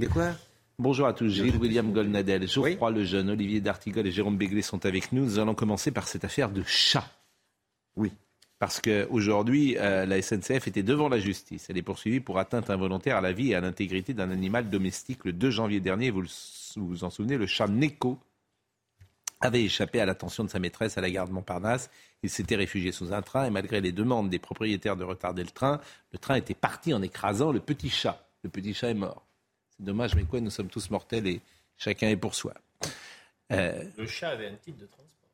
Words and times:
De 0.00 0.06
quoi? 0.06 0.30
Bonjour 0.78 1.06
à 1.06 1.12
tous, 1.12 1.28
Gilles 1.28 1.58
William 1.58 1.92
Golnadel, 1.92 2.48
Geoffroy 2.48 2.90
oui. 2.90 2.94
Lejeune, 3.00 3.28
Olivier 3.28 3.60
D'Artigol 3.60 4.06
et 4.06 4.10
Jérôme 4.10 4.38
Béglé 4.38 4.62
sont 4.62 4.86
avec 4.86 5.12
nous. 5.12 5.24
Nous 5.24 5.38
allons 5.38 5.54
commencer 5.54 5.90
par 5.90 6.08
cette 6.08 6.24
affaire 6.24 6.48
de 6.48 6.62
chat. 6.66 7.04
Oui. 7.96 8.10
Parce 8.58 8.80
qu'aujourd'hui, 8.80 9.76
euh, 9.76 10.06
la 10.06 10.22
SNCF 10.22 10.68
était 10.68 10.82
devant 10.82 11.10
la 11.10 11.18
justice. 11.18 11.66
Elle 11.68 11.76
est 11.76 11.82
poursuivie 11.82 12.20
pour 12.20 12.38
atteinte 12.38 12.70
involontaire 12.70 13.18
à 13.18 13.20
la 13.20 13.34
vie 13.34 13.50
et 13.50 13.54
à 13.54 13.60
l'intégrité 13.60 14.14
d'un 14.14 14.30
animal 14.30 14.70
domestique. 14.70 15.26
Le 15.26 15.34
2 15.34 15.50
janvier 15.50 15.80
dernier, 15.80 16.10
vous 16.10 16.24
vous 16.76 17.04
en 17.04 17.10
souvenez, 17.10 17.36
le 17.36 17.46
chat 17.46 17.68
Neko 17.68 18.18
avait 19.42 19.64
échappé 19.64 20.00
à 20.00 20.06
l'attention 20.06 20.44
de 20.44 20.48
sa 20.48 20.60
maîtresse 20.60 20.96
à 20.96 21.02
la 21.02 21.10
gare 21.10 21.28
de 21.28 21.34
Montparnasse. 21.34 21.90
Il 22.22 22.30
s'était 22.30 22.56
réfugié 22.56 22.90
sous 22.90 23.12
un 23.12 23.20
train 23.20 23.44
et 23.44 23.50
malgré 23.50 23.82
les 23.82 23.92
demandes 23.92 24.30
des 24.30 24.38
propriétaires 24.38 24.96
de 24.96 25.04
retarder 25.04 25.42
le 25.42 25.50
train, 25.50 25.78
le 26.14 26.18
train 26.18 26.36
était 26.36 26.54
parti 26.54 26.94
en 26.94 27.02
écrasant 27.02 27.52
le 27.52 27.60
petit 27.60 27.90
chat. 27.90 28.26
Le 28.42 28.48
petit 28.48 28.72
chat 28.72 28.88
est 28.88 28.94
mort. 28.94 29.26
Dommage, 29.80 30.14
mais 30.14 30.24
quoi, 30.24 30.40
nous 30.40 30.50
sommes 30.50 30.68
tous 30.68 30.90
mortels 30.90 31.26
et 31.26 31.40
chacun 31.76 32.08
est 32.08 32.16
pour 32.16 32.34
soi. 32.34 32.54
Euh, 33.50 33.82
le 33.96 34.06
chat 34.06 34.28
avait 34.30 34.46
un 34.46 34.54
titre 34.54 34.78
de 34.78 34.86
transport. 34.86 35.28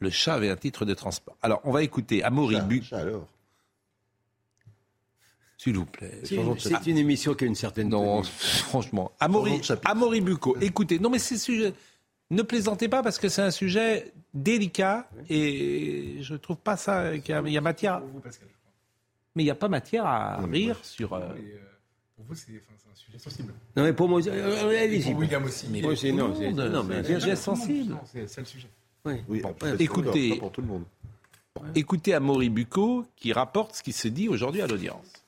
Le 0.00 0.10
chat 0.10 0.34
avait 0.34 0.50
un 0.50 0.56
titre 0.56 0.84
de 0.84 0.94
transport. 0.94 1.36
Alors, 1.40 1.60
on 1.64 1.70
va 1.70 1.82
écouter 1.82 2.22
Amaury 2.22 2.82
Chat 2.82 2.98
alors 2.98 3.28
s'il 5.62 5.76
vous 5.76 5.86
plaît. 5.86 6.22
C'est 6.24 6.90
une 6.90 6.98
émission 6.98 7.34
qui 7.34 7.44
a 7.44 7.46
une 7.46 7.54
certaine. 7.54 7.88
Non, 7.88 8.24
franchement. 8.24 9.12
Amaury, 9.20 9.60
Amaury 9.84 10.20
Bucco, 10.20 10.56
écoutez, 10.60 10.98
non 10.98 11.08
mais 11.08 11.20
c'est 11.20 11.38
sujet. 11.38 11.72
Ne 12.30 12.42
plaisantez 12.42 12.88
pas 12.88 13.02
parce 13.02 13.18
que 13.18 13.28
c'est 13.28 13.42
un 13.42 13.52
sujet 13.52 14.12
délicat 14.34 15.08
et 15.28 16.16
je 16.20 16.32
ne 16.32 16.38
trouve 16.38 16.56
pas 16.56 16.76
ça 16.76 17.16
qu'il 17.18 17.32
y, 17.32 17.58
a 17.58 17.60
matière. 17.60 18.02
Mais 19.36 19.42
il 19.42 19.46
n'y 19.46 19.50
a 19.50 19.54
pas 19.54 19.68
matière 19.68 20.04
à 20.04 20.38
rire 20.38 20.78
sur. 20.82 21.12
Euh, 21.12 21.20
euh, 21.20 21.71
pour 22.22 22.34
vous, 22.34 22.34
c'est 22.34 22.52
sujet 22.94 23.18
sensible. 23.18 23.52
Non, 23.76 23.82
mais 23.84 23.92
pour 23.92 24.08
moi, 24.08 24.20
euh, 24.26 24.82
allez-y. 24.82 25.10
Pour 25.10 25.20
William 25.20 25.44
aussi. 25.44 25.66
Mais 25.70 25.80
moi, 25.82 25.96
c'est 25.96 26.12
non, 26.12 26.32
un 26.32 27.04
sujet 27.04 27.36
sensible. 27.36 27.96
C'est 28.04 28.40
le 28.40 28.46
sujet. 28.46 28.68
Oui, 29.04 29.14
oui 29.28 29.42
écoutez, 29.78 30.36
pour 30.36 30.52
tout 30.52 30.60
le 30.60 30.68
monde. 30.68 30.84
Écoutez 31.74 32.14
Amaury 32.14 32.48
Bucco 32.48 33.04
qui 33.16 33.32
rapporte 33.32 33.76
ce 33.76 33.82
qui 33.82 33.92
se 33.92 34.08
dit 34.08 34.28
aujourd'hui 34.28 34.62
à 34.62 34.66
l'audience. 34.66 35.21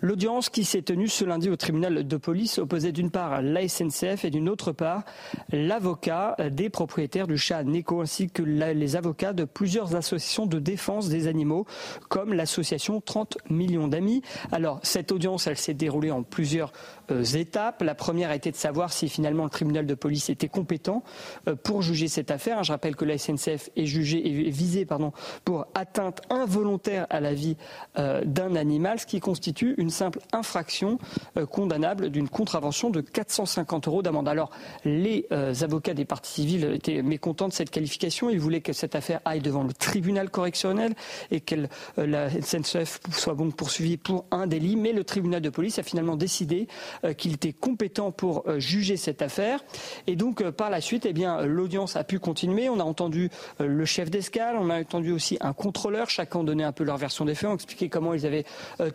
L'audience 0.00 0.48
qui 0.48 0.64
s'est 0.64 0.82
tenue 0.82 1.08
ce 1.08 1.24
lundi 1.24 1.50
au 1.50 1.56
tribunal 1.56 2.06
de 2.06 2.16
police 2.16 2.58
opposait 2.58 2.92
d'une 2.92 3.10
part 3.10 3.42
la 3.42 3.66
SNCF 3.66 4.24
et 4.24 4.30
d'une 4.30 4.48
autre 4.48 4.72
part 4.72 5.02
l'avocat 5.50 6.36
des 6.50 6.70
propriétaires 6.70 7.26
du 7.26 7.36
chat 7.36 7.64
Neko 7.64 8.00
ainsi 8.00 8.28
que 8.30 8.42
les 8.42 8.96
avocats 8.96 9.32
de 9.32 9.44
plusieurs 9.44 9.96
associations 9.96 10.46
de 10.46 10.58
défense 10.58 11.08
des 11.08 11.26
animaux 11.26 11.66
comme 12.08 12.32
l'association 12.32 13.00
30 13.00 13.38
millions 13.50 13.88
d'amis. 13.88 14.22
Alors 14.52 14.80
cette 14.82 15.12
audience, 15.12 15.46
elle 15.46 15.58
s'est 15.58 15.74
déroulée 15.74 16.10
en 16.10 16.22
plusieurs 16.22 16.72
euh, 17.10 17.24
étapes. 17.24 17.82
La 17.82 17.94
première 17.94 18.32
été 18.32 18.50
de 18.50 18.56
savoir 18.56 18.92
si 18.92 19.08
finalement 19.08 19.44
le 19.44 19.50
tribunal 19.50 19.86
de 19.86 19.94
police 19.94 20.30
était 20.30 20.48
compétent 20.48 21.02
euh, 21.48 21.56
pour 21.56 21.82
juger 21.82 22.08
cette 22.08 22.30
affaire. 22.30 22.62
Je 22.62 22.72
rappelle 22.72 22.96
que 22.96 23.04
la 23.04 23.18
SNCF 23.18 23.70
est 23.76 23.86
jugée 23.86 24.26
et 24.26 24.50
visée 24.50 24.84
pardon, 24.84 25.12
pour 25.44 25.66
atteinte 25.74 26.20
involontaire 26.30 27.06
à 27.10 27.20
la 27.20 27.34
vie 27.34 27.56
euh, 27.98 28.22
d'un 28.24 28.54
animal, 28.56 28.98
ce 28.98 29.06
qui 29.06 29.20
constitue 29.20 29.74
une 29.78 29.87
simple 29.90 30.20
infraction 30.32 30.98
euh, 31.36 31.46
condamnable 31.46 32.10
d'une 32.10 32.28
contravention 32.28 32.90
de 32.90 33.00
450 33.00 33.88
euros 33.88 34.02
d'amende. 34.02 34.28
Alors, 34.28 34.50
les 34.84 35.26
euh, 35.32 35.54
avocats 35.62 35.94
des 35.94 36.04
parties 36.04 36.32
civiles 36.32 36.72
étaient 36.74 37.02
mécontents 37.02 37.48
de 37.48 37.52
cette 37.52 37.70
qualification. 37.70 38.30
Ils 38.30 38.40
voulaient 38.40 38.60
que 38.60 38.72
cette 38.72 38.94
affaire 38.94 39.20
aille 39.24 39.40
devant 39.40 39.62
le 39.62 39.72
tribunal 39.72 40.30
correctionnel 40.30 40.94
et 41.30 41.40
que 41.40 41.54
euh, 41.98 42.06
la 42.06 42.30
SNCF 42.30 43.00
soit 43.12 43.34
donc 43.34 43.56
poursuivie 43.56 43.96
pour 43.96 44.24
un 44.30 44.46
délit. 44.46 44.76
Mais 44.76 44.92
le 44.92 45.04
tribunal 45.04 45.40
de 45.40 45.50
police 45.50 45.78
a 45.78 45.82
finalement 45.82 46.16
décidé 46.16 46.68
qu'il 47.16 47.34
était 47.34 47.52
compétent 47.52 48.10
pour 48.10 48.44
juger 48.58 48.96
cette 48.96 49.22
affaire. 49.22 49.60
Et 50.06 50.16
donc, 50.16 50.42
par 50.50 50.70
la 50.70 50.80
suite, 50.80 51.06
eh 51.06 51.12
bien, 51.12 51.42
l'audience 51.42 51.96
a 51.96 52.04
pu 52.04 52.18
continuer. 52.18 52.68
On 52.68 52.80
a 52.80 52.84
entendu 52.84 53.30
le 53.58 53.84
chef 53.84 54.10
d'escale, 54.10 54.56
on 54.58 54.70
a 54.70 54.80
entendu 54.80 55.12
aussi 55.12 55.36
un 55.40 55.52
contrôleur. 55.52 56.10
Chacun 56.10 56.44
donnait 56.44 56.64
un 56.64 56.72
peu 56.72 56.84
leur 56.84 56.96
version 56.96 57.24
des 57.24 57.34
faits, 57.34 57.50
ont 57.50 57.54
expliqué 57.54 57.88
comment 57.88 58.14
ils 58.14 58.26
avaient 58.26 58.44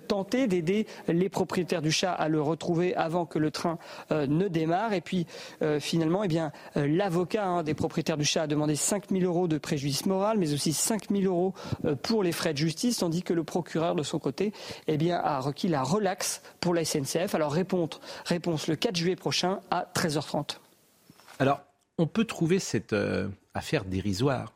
tenté 0.07 0.47
d'aider 0.47 0.82
les 1.07 1.29
propriétaires 1.29 1.81
du 1.81 1.91
chat 1.91 2.11
à 2.11 2.27
le 2.27 2.41
retrouver 2.41 2.95
avant 2.95 3.25
que 3.25 3.39
le 3.39 3.51
train 3.51 3.77
euh, 4.11 4.27
ne 4.27 4.47
démarre. 4.47 4.93
Et 4.93 5.01
puis 5.01 5.25
euh, 5.61 5.79
finalement, 5.79 6.23
eh 6.23 6.27
bien, 6.27 6.51
euh, 6.77 6.87
l'avocat 6.87 7.45
hein, 7.45 7.63
des 7.63 7.73
propriétaires 7.73 8.17
du 8.17 8.25
chat 8.25 8.43
a 8.43 8.47
demandé 8.47 8.75
5 8.75 9.09
000 9.11 9.23
euros 9.23 9.47
de 9.47 9.57
préjudice 9.57 10.05
moral, 10.05 10.37
mais 10.37 10.53
aussi 10.53 10.73
5 10.73 11.09
000 11.09 11.23
euros 11.23 11.53
pour 12.01 12.23
les 12.23 12.31
frais 12.31 12.53
de 12.53 12.57
justice, 12.57 12.97
tandis 12.97 13.23
que 13.23 13.33
le 13.33 13.43
procureur 13.43 13.95
de 13.95 14.03
son 14.03 14.19
côté 14.19 14.53
eh 14.87 14.97
bien, 14.97 15.17
a 15.17 15.39
requis 15.39 15.67
la 15.67 15.83
relaxe 15.83 16.41
pour 16.59 16.73
la 16.73 16.85
SNCF. 16.85 17.35
Alors 17.35 17.51
réponse, 17.51 17.99
réponse 18.25 18.67
le 18.67 18.75
4 18.75 18.95
juillet 18.95 19.15
prochain 19.15 19.59
à 19.71 19.87
13h30. 19.93 20.57
Alors, 21.39 21.61
on 21.97 22.07
peut 22.07 22.25
trouver 22.25 22.59
cette 22.59 22.95
affaire 23.53 23.85
dérisoire. 23.85 24.53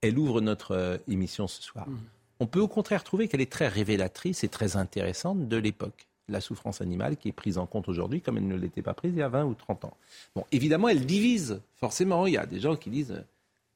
Elle 0.00 0.18
ouvre 0.18 0.40
notre 0.40 1.00
émission 1.08 1.48
ce 1.48 1.62
soir. 1.62 1.88
Mmh. 1.88 1.98
On 2.40 2.46
peut 2.46 2.60
au 2.60 2.68
contraire 2.68 3.04
trouver 3.04 3.28
qu'elle 3.28 3.40
est 3.40 3.50
très 3.50 3.68
révélatrice 3.68 4.44
et 4.44 4.48
très 4.48 4.76
intéressante 4.76 5.48
de 5.48 5.56
l'époque. 5.56 6.06
La 6.28 6.40
souffrance 6.40 6.80
animale 6.80 7.16
qui 7.16 7.28
est 7.28 7.32
prise 7.32 7.58
en 7.58 7.66
compte 7.66 7.88
aujourd'hui 7.88 8.20
comme 8.20 8.36
elle 8.36 8.46
ne 8.46 8.56
l'était 8.56 8.82
pas 8.82 8.94
prise 8.94 9.12
il 9.14 9.18
y 9.18 9.22
a 9.22 9.28
20 9.28 9.44
ou 9.44 9.54
30 9.54 9.86
ans. 9.86 9.96
Bon, 10.34 10.44
évidemment, 10.52 10.88
elle 10.88 11.06
divise. 11.06 11.60
Forcément, 11.76 12.26
il 12.26 12.34
y 12.34 12.36
a 12.36 12.46
des 12.46 12.60
gens 12.60 12.76
qui 12.76 12.90
disent 12.90 13.24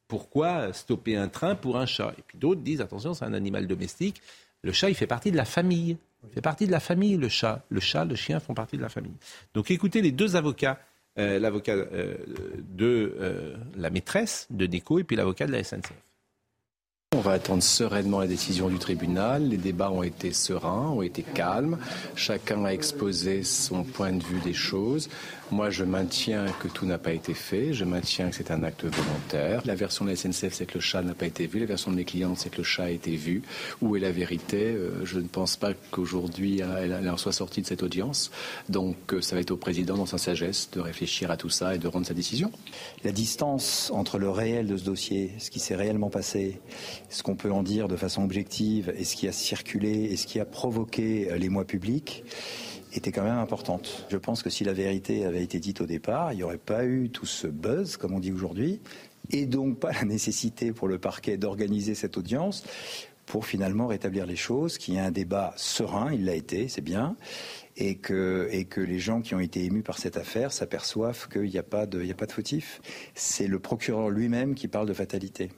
pourquoi 0.07 0.71
stopper 0.73 1.15
un 1.15 1.27
train 1.27 1.55
pour 1.55 1.77
un 1.77 1.87
chat? 1.87 2.13
Et 2.17 2.21
puis 2.21 2.37
d'autres 2.37 2.61
disent 2.61 2.81
attention, 2.81 3.13
c'est 3.13 3.25
un 3.25 3.33
animal 3.33 3.65
domestique. 3.65 4.21
Le 4.61 4.71
chat, 4.71 4.89
il 4.89 4.95
fait 4.95 5.07
partie 5.07 5.31
de 5.31 5.37
la 5.37 5.45
famille. 5.45 5.97
Il 6.23 6.33
fait 6.33 6.41
partie 6.41 6.67
de 6.67 6.71
la 6.71 6.79
famille, 6.79 7.17
le 7.17 7.29
chat. 7.29 7.63
Le 7.69 7.79
chat, 7.79 8.05
le 8.05 8.15
chien 8.15 8.39
font 8.39 8.53
partie 8.53 8.77
de 8.77 8.81
la 8.81 8.89
famille. 8.89 9.15
Donc 9.53 9.71
écoutez 9.71 10.01
les 10.01 10.11
deux 10.11 10.35
avocats, 10.35 10.79
euh, 11.17 11.39
l'avocat 11.39 11.73
euh, 11.73 12.15
de 12.69 13.15
euh, 13.19 13.55
la 13.75 13.89
maîtresse 13.89 14.47
de 14.51 14.65
Déco 14.67 14.99
et 14.99 15.03
puis 15.03 15.15
l'avocat 15.15 15.47
de 15.47 15.51
la 15.51 15.63
SNCF. 15.63 15.93
On 17.15 17.19
va 17.19 17.33
attendre 17.33 17.61
sereinement 17.61 18.21
la 18.21 18.27
décision 18.27 18.69
du 18.69 18.79
tribunal. 18.79 19.47
Les 19.47 19.57
débats 19.57 19.91
ont 19.91 20.01
été 20.01 20.33
sereins, 20.33 20.89
ont 20.89 21.03
été 21.03 21.21
calmes. 21.21 21.77
Chacun 22.15 22.65
a 22.65 22.73
exposé 22.73 23.43
son 23.43 23.83
point 23.83 24.11
de 24.13 24.23
vue 24.23 24.39
des 24.39 24.53
choses. 24.53 25.09
Moi, 25.51 25.69
je 25.69 25.83
maintiens 25.83 26.45
que 26.61 26.67
tout 26.67 26.85
n'a 26.85 26.97
pas 26.97 27.13
été 27.13 27.33
fait. 27.33 27.73
Je 27.73 27.85
maintiens 27.85 28.29
que 28.29 28.35
c'est 28.35 28.49
un 28.49 28.63
acte 28.63 28.85
volontaire. 28.85 29.61
La 29.65 29.75
version 29.75 30.03
de 30.03 30.09
la 30.09 30.15
SNCF, 30.15 30.53
c'est 30.53 30.65
que 30.65 30.75
le 30.75 30.79
chat 30.79 31.03
n'a 31.03 31.13
pas 31.13 31.27
été 31.27 31.45
vu. 31.45 31.59
La 31.59 31.65
version 31.65 31.91
de 31.91 31.95
mes 31.95 32.05
clients, 32.05 32.35
c'est 32.35 32.49
que 32.49 32.57
le 32.57 32.63
chat 32.63 32.85
a 32.85 32.89
été 32.89 33.15
vu. 33.15 33.43
Où 33.81 33.95
est 33.95 33.99
la 33.99 34.11
vérité? 34.11 34.63
Euh, 34.63 35.05
Je 35.05 35.19
ne 35.19 35.27
pense 35.27 35.55
pas 35.55 35.73
qu'aujourd'hui, 35.91 36.61
elle 36.61 37.07
en 37.07 37.17
soit 37.17 37.33
sortie 37.33 37.61
de 37.61 37.67
cette 37.67 37.83
audience. 37.83 38.31
Donc, 38.69 38.95
euh, 39.13 39.21
ça 39.21 39.35
va 39.35 39.41
être 39.41 39.51
au 39.51 39.57
président, 39.57 39.95
dans 39.95 40.07
sa 40.07 40.17
sagesse, 40.17 40.69
de 40.71 40.79
réfléchir 40.79 41.29
à 41.29 41.37
tout 41.37 41.49
ça 41.49 41.75
et 41.75 41.77
de 41.77 41.87
rendre 41.87 42.07
sa 42.07 42.15
décision. 42.15 42.51
La 43.03 43.11
distance 43.11 43.91
entre 43.93 44.17
le 44.17 44.29
réel 44.29 44.65
de 44.65 44.77
ce 44.77 44.83
dossier, 44.83 45.33
ce 45.37 45.51
qui 45.51 45.59
s'est 45.59 45.75
réellement 45.75 46.09
passé, 46.09 46.61
ce 47.09 47.21
qu'on 47.21 47.35
peut 47.35 47.51
en 47.51 47.61
dire 47.61 47.87
de 47.87 47.95
façon 47.95 48.23
objective, 48.23 48.91
et 48.97 49.03
ce 49.03 49.15
qui 49.15 49.27
a 49.27 49.31
circulé, 49.31 50.05
et 50.05 50.17
ce 50.17 50.25
qui 50.25 50.39
a 50.39 50.45
provoqué 50.45 51.29
les 51.37 51.49
mois 51.49 51.65
publics, 51.65 52.23
était 52.95 53.11
quand 53.11 53.23
même 53.23 53.37
importante. 53.37 54.05
Je 54.09 54.17
pense 54.17 54.43
que 54.43 54.49
si 54.49 54.63
la 54.63 54.73
vérité 54.73 55.25
avait 55.25 55.43
été 55.43 55.59
dite 55.59 55.81
au 55.81 55.85
départ, 55.85 56.33
il 56.33 56.37
n'y 56.37 56.43
aurait 56.43 56.57
pas 56.57 56.85
eu 56.85 57.09
tout 57.09 57.25
ce 57.25 57.47
buzz, 57.47 57.97
comme 57.97 58.13
on 58.13 58.19
dit 58.19 58.31
aujourd'hui, 58.31 58.81
et 59.31 59.45
donc 59.45 59.79
pas 59.79 59.91
la 59.91 60.03
nécessité 60.03 60.71
pour 60.71 60.87
le 60.87 60.97
parquet 60.97 61.37
d'organiser 61.37 61.95
cette 61.95 62.17
audience 62.17 62.63
pour 63.25 63.45
finalement 63.45 63.87
rétablir 63.87 64.25
les 64.25 64.35
choses, 64.35 64.77
qu'il 64.77 64.95
y 64.95 64.97
ait 64.97 65.01
un 65.01 65.11
débat 65.11 65.53
serein, 65.55 66.11
il 66.11 66.25
l'a 66.25 66.35
été, 66.35 66.67
c'est 66.67 66.81
bien, 66.81 67.15
et 67.77 67.95
que, 67.95 68.49
les 68.77 68.99
gens 68.99 69.21
qui 69.21 69.33
ont 69.33 69.39
été 69.39 69.63
émus 69.63 69.81
par 69.81 69.97
cette 69.97 70.17
affaire 70.17 70.51
s'aperçoivent 70.51 71.29
qu'il 71.29 71.43
n'y 71.43 71.57
a, 71.57 71.61
a 71.61 71.63
pas 71.63 71.85
de 71.85 72.31
fautif. 72.31 72.81
C'est 73.15 73.47
le 73.47 73.59
procureur 73.59 74.09
lui-même 74.09 74.55
qui 74.55 74.67
parle 74.67 74.87
de 74.87 74.93
fatalité. 74.93 75.51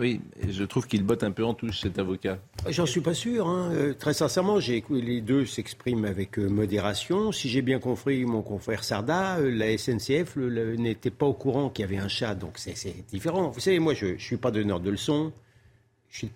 Oui, 0.00 0.22
je 0.48 0.64
trouve 0.64 0.86
qu'il 0.86 1.02
botte 1.04 1.22
un 1.24 1.30
peu 1.30 1.44
en 1.44 1.52
touche 1.52 1.80
cet 1.80 1.98
avocat. 1.98 2.38
J'en 2.66 2.86
suis 2.86 3.02
pas 3.02 3.12
sûr. 3.12 3.46
Hein. 3.46 3.70
Euh, 3.74 3.92
très 3.92 4.14
sincèrement, 4.14 4.58
les 4.88 5.20
deux 5.20 5.44
s'expriment 5.44 6.06
avec 6.06 6.38
euh, 6.38 6.48
modération. 6.48 7.32
Si 7.32 7.50
j'ai 7.50 7.60
bien 7.60 7.78
compris 7.78 8.24
mon 8.24 8.40
confrère 8.40 8.82
Sarda, 8.82 9.36
euh, 9.36 9.50
la 9.50 9.76
SNCF 9.76 10.36
n'était 10.36 11.10
pas 11.10 11.26
au 11.26 11.34
courant 11.34 11.68
qu'il 11.68 11.84
y 11.84 11.88
avait 11.88 11.98
un 11.98 12.08
chat, 12.08 12.34
donc 12.34 12.52
c'est 12.56 12.74
différent. 13.10 13.50
Vous 13.50 13.60
savez, 13.60 13.78
moi, 13.78 13.92
je 13.92 14.06
ne 14.06 14.18
suis 14.18 14.38
pas 14.38 14.50
donneur 14.50 14.80
de 14.80 14.88
leçons. 14.88 15.32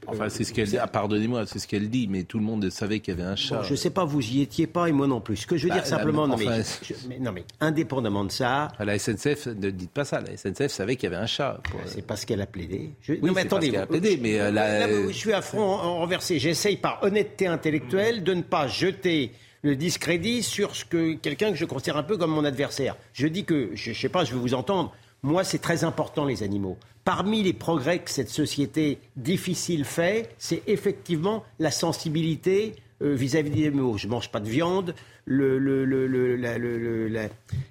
Enfin, 0.07 0.29
c'est 0.29 0.45
ce 0.45 0.53
qu'elle 0.53 0.69
dit. 0.69 0.79
Ah, 0.79 0.87
pardonnez-moi, 0.87 1.47
c'est 1.47 1.59
ce 1.59 1.67
qu'elle 1.67 1.91
dit, 1.91 2.07
mais 2.09 2.23
tout 2.23 2.39
le 2.39 2.45
monde 2.45 2.71
savait 2.71 3.01
qu'il 3.01 3.15
y 3.15 3.21
avait 3.21 3.29
un 3.29 3.37
chat. 3.37 3.63
je 3.65 3.73
ne 3.73 3.77
sais 3.77 3.91
pas, 3.91 4.05
vous 4.05 4.25
y 4.25 4.41
étiez 4.41 4.67
pas 4.67 4.89
et 4.89 4.93
moi 4.93 5.07
non 5.07 5.21
plus. 5.21 5.37
Ce 5.37 5.47
que 5.47 5.57
je 5.57 5.65
veux 5.65 5.69
bah, 5.71 5.77
dire 5.77 5.87
simplement, 5.87 6.29
non, 6.29 6.37
mais, 6.37 7.19
non, 7.19 7.33
mais 7.33 7.45
indépendamment 7.61 8.25
de 8.25 8.31
ça. 8.31 8.69
À 8.79 8.85
la 8.85 8.99
SNCF, 8.99 9.49
ne 9.49 9.71
dites 9.71 9.91
pas 9.91 10.05
ça. 10.05 10.21
La 10.21 10.37
SNCF 10.37 10.69
savait 10.69 10.97
qu'il 10.97 11.11
y 11.11 11.13
avait 11.13 11.23
un 11.23 11.27
chat. 11.27 11.61
C'est 11.87 12.07
parce 12.07 12.25
qu'elle 12.25 12.41
a 12.41 12.47
plaidé. 12.47 12.93
Je... 13.03 13.15
Oui, 13.15 13.31
mais 13.35 13.43
attendez. 13.43 13.71
Parce 13.73 13.85
a 13.85 13.87
plaidé, 13.87 14.19
mais 14.21 14.39
je 14.39 15.13
suis 15.13 15.33
à 15.33 15.43
front 15.43 15.77
renversé. 15.77 16.39
J'essaye 16.39 16.77
par 16.77 17.03
honnêteté 17.03 17.47
intellectuelle 17.47 18.23
de 18.23 18.35
ne 18.35 18.43
pas 18.43 18.69
jeter 18.69 19.33
le 19.63 19.77
discrédit 19.77 20.43
sur 20.43 20.77
ce 20.77 20.85
que 20.85 21.15
quelqu'un 21.15 21.51
que 21.51 21.57
je 21.57 21.65
considère 21.65 21.97
un 21.97 22.03
peu 22.03 22.19
comme 22.19 22.31
mon 22.31 22.45
adversaire. 22.45 22.97
Je 23.15 23.27
dis 23.27 23.45
que, 23.45 23.71
je 23.75 23.91
ne 23.91 23.95
sais 23.95 24.11
pas, 24.11 24.25
je 24.25 24.35
veux 24.35 24.39
vous 24.39 24.55
entendre. 24.55 24.95
Moi, 25.25 25.43
c'est 25.43 25.59
très 25.59 25.85
important 25.85 26.27
les 26.27 26.43
animaux. 26.43 26.77
Parmi 27.03 27.43
les 27.43 27.55
progrès 27.55 28.01
que 28.01 28.11
cette 28.11 28.29
société 28.29 28.99
difficile 29.17 29.87
fait, 29.87 30.29
c'est 30.37 30.63
effectivement 30.67 31.45
la 31.59 31.71
sensibilité 31.71 32.75
euh, 33.01 33.15
vis-à-vis 33.15 33.49
des 33.49 33.67
animaux. 33.69 33.97
Je 33.97 34.07
ne 34.07 34.13
mange 34.13 34.31
pas 34.31 34.41
de 34.41 34.51
viande. 34.51 34.95
Le, 35.25 35.59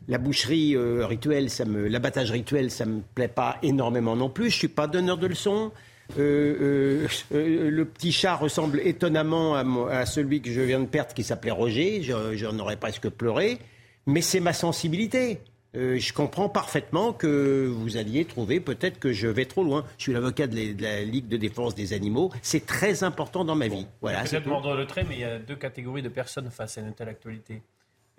la, 0.07 0.17
boucherie 0.17 0.75
euh, 0.75 1.05
rituelle, 1.05 1.47
l'abattage 1.91 2.31
rituel, 2.31 2.71
ça 2.71 2.85
me 2.85 3.01
plaît 3.13 3.27
pas 3.27 3.59
énormément 3.61 4.15
non 4.15 4.29
plus. 4.29 4.49
Je 4.49 4.57
suis 4.57 4.67
pas 4.67 4.87
donneur 4.87 5.19
de 5.19 5.27
leçons. 5.27 5.71
Euh, 6.17 7.07
le 7.31 7.85
petit 7.85 8.11
chat 8.11 8.35
ressemble 8.35 8.79
étonnamment 8.83 9.53
à, 9.53 10.07
celui 10.07 10.41
que 10.41 10.49
je 10.49 10.61
viens 10.61 10.79
de 10.79 10.87
perdre 10.87 11.13
qui 11.13 11.23
s'appelait 11.23 11.51
Roger. 11.51 12.01
J'en 12.01 12.57
aurais 12.57 12.77
presque 12.77 13.09
pleuré. 13.09 13.59
Mais 14.07 14.21
c'est 14.21 14.39
ma 14.39 14.53
sensibilité. 14.53 15.39
Euh, 15.75 15.97
je 15.97 16.13
comprends 16.13 16.49
parfaitement 16.49 17.13
que 17.13 17.65
vous 17.67 17.97
alliez 17.97 18.25
trouver 18.25 18.59
peut-être 18.59 18.99
que 18.99 19.11
je 19.11 19.27
vais 19.27 19.45
trop 19.45 19.63
loin. 19.63 19.85
Je 19.97 20.03
suis 20.03 20.13
l'avocat 20.13 20.47
de, 20.47 20.81
la 20.81 21.01
Ligue 21.01 21.27
de 21.27 21.37
défense 21.37 21.73
des 21.73 21.93
animaux. 21.93 22.31
C'est 22.41 22.65
très 22.65 23.03
important 23.03 23.43
dans 23.43 23.55
ma 23.55 23.67
vie. 23.67 23.87
Voilà, 24.01 24.23
peut-être 24.23 24.45
mordre 24.45 24.75
le 24.75 24.85
trait, 24.85 25.03
mais 25.07 25.15
il 25.15 25.21
y 25.21 25.25
a 25.25 25.39
deux 25.39 25.55
catégories 25.55 26.03
de 26.03 26.09
personnes 26.09 26.51
face 26.51 26.77
à 26.77 26.81
une 26.81 26.93
telle 26.93 27.09
actualité. 27.09 27.61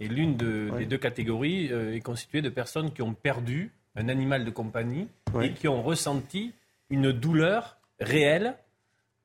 Et 0.00 0.08
l'une 0.08 0.36
des 0.36 0.86
deux 0.86 0.98
catégories 0.98 1.72
euh, 1.72 1.94
est 1.94 2.00
constituée 2.00 2.42
de 2.42 2.48
personnes 2.48 2.92
qui 2.92 3.02
ont 3.02 3.14
perdu 3.14 3.70
un 3.94 4.08
animal 4.08 4.44
de 4.44 4.50
compagnie 4.50 5.06
et 5.40 5.52
qui 5.52 5.68
ont 5.68 5.82
ressenti 5.82 6.52
une 6.90 7.12
douleur 7.12 7.76
réelle 8.00 8.56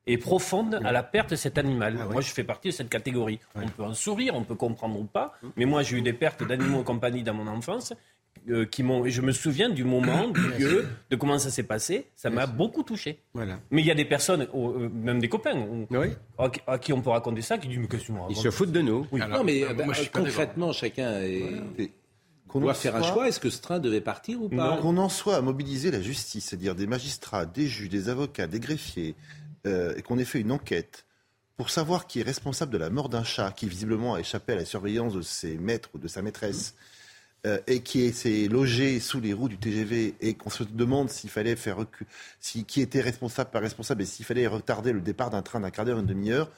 et 0.06 0.16
profonde 0.18 0.80
à 0.84 0.92
la 0.92 1.02
perte 1.02 1.30
de 1.30 1.36
cet 1.36 1.58
animal. 1.58 1.98
Ah 2.00 2.06
moi, 2.06 2.20
je 2.20 2.30
fais 2.32 2.44
partie 2.44 2.68
de 2.68 2.72
cette 2.72 2.88
catégorie. 2.88 3.38
On 3.54 3.68
peut 3.68 3.84
en 3.84 3.94
sourire, 3.94 4.34
on 4.34 4.44
peut 4.44 4.54
comprendre 4.54 4.98
ou 4.98 5.04
pas, 5.04 5.34
mais 5.56 5.66
moi, 5.66 5.82
j'ai 5.82 5.98
eu 5.98 6.02
des 6.02 6.12
pertes 6.12 6.46
d'animaux 6.46 6.78
de 6.78 6.84
compagnie 6.84 7.22
dans 7.22 7.34
mon 7.34 7.46
enfance 7.46 7.92
euh, 8.48 8.64
qui 8.64 8.82
m'ont. 8.82 9.06
Je 9.06 9.20
me 9.20 9.32
souviens 9.32 9.68
du 9.68 9.84
moment, 9.84 10.28
du 10.28 10.40
lieu, 10.58 10.86
de 11.10 11.16
comment 11.16 11.38
ça 11.38 11.50
s'est 11.50 11.62
passé. 11.62 12.06
Ça 12.16 12.30
m'a 12.30 12.46
beaucoup 12.46 12.82
touché. 12.82 13.20
Voilà. 13.34 13.60
Mais 13.70 13.82
il 13.82 13.86
y 13.86 13.90
a 13.90 13.94
des 13.94 14.06
personnes, 14.06 14.48
euh, 14.54 14.88
même 14.88 15.20
des 15.20 15.28
copains, 15.28 15.54
à, 16.66 16.78
qui 16.78 16.92
on 16.92 17.02
peut 17.02 17.10
raconter 17.10 17.42
ça, 17.42 17.58
qui 17.58 17.68
disent 17.68 17.78
mais 17.78 17.86
qu'est-ce 17.88 18.06
que 18.06 18.12
Ils 18.30 18.36
se 18.36 18.50
foutent 18.50 18.72
de 18.72 18.80
nous. 18.80 19.06
non, 19.12 19.44
mais 19.44 19.62
euh, 19.64 19.74
bah, 19.74 19.84
concrètement, 20.12 20.72
chacun 20.72 21.20
doit 22.54 22.74
faire 22.74 22.96
un 22.96 23.02
choix. 23.02 23.28
Est-ce 23.28 23.40
que 23.40 23.50
ce 23.50 23.60
train 23.60 23.78
devait 23.78 24.00
partir 24.00 24.42
ou 24.42 24.48
pas 24.48 24.78
Qu'on 24.78 24.96
en 24.96 25.08
soit 25.08 25.36
à 25.36 25.42
mobiliser 25.42 25.90
la 25.90 26.00
justice, 26.00 26.46
c'est-à-dire 26.46 26.74
des 26.74 26.86
magistrats, 26.86 27.44
des 27.46 27.66
juges, 27.66 27.90
des 27.90 28.08
avocats, 28.08 28.46
des 28.46 28.60
greffiers, 28.60 29.14
et 29.66 30.02
qu'on 30.02 30.18
ait 30.18 30.24
fait 30.24 30.40
une 30.40 30.52
enquête 30.52 31.04
pour 31.58 31.68
savoir 31.68 32.06
qui 32.06 32.20
est 32.20 32.22
responsable 32.22 32.72
de 32.72 32.78
la 32.78 32.88
mort 32.88 33.10
d'un 33.10 33.22
chat 33.22 33.52
qui 33.52 33.68
visiblement 33.68 34.14
a 34.14 34.20
échappé 34.20 34.54
à 34.54 34.56
la 34.56 34.64
surveillance 34.64 35.12
de 35.12 35.20
ses 35.20 35.58
maîtres 35.58 35.90
ou 35.92 35.98
de 35.98 36.08
sa 36.08 36.22
maîtresse. 36.22 36.74
Euh, 37.46 37.58
et 37.66 37.80
qui 37.80 38.12
s'est 38.12 38.48
logé 38.48 39.00
sous 39.00 39.18
les 39.18 39.32
roues 39.32 39.48
du 39.48 39.56
TGV 39.56 40.14
et 40.20 40.34
qu'on 40.34 40.50
se 40.50 40.62
demande 40.62 41.08
s'il 41.08 41.30
fallait 41.30 41.56
faire 41.56 41.78
recul, 41.78 42.06
si, 42.38 42.66
qui 42.66 42.82
était 42.82 43.00
responsable, 43.00 43.48
pas 43.48 43.60
responsable, 43.60 44.02
et 44.02 44.04
s'il 44.04 44.26
fallait 44.26 44.46
retarder 44.46 44.92
le 44.92 45.00
départ 45.00 45.30
d'un 45.30 45.40
train 45.40 45.60
d'un 45.60 45.70
quart 45.70 45.86
d'heure, 45.86 46.00
une 46.00 46.06
demi-heure, 46.06 46.50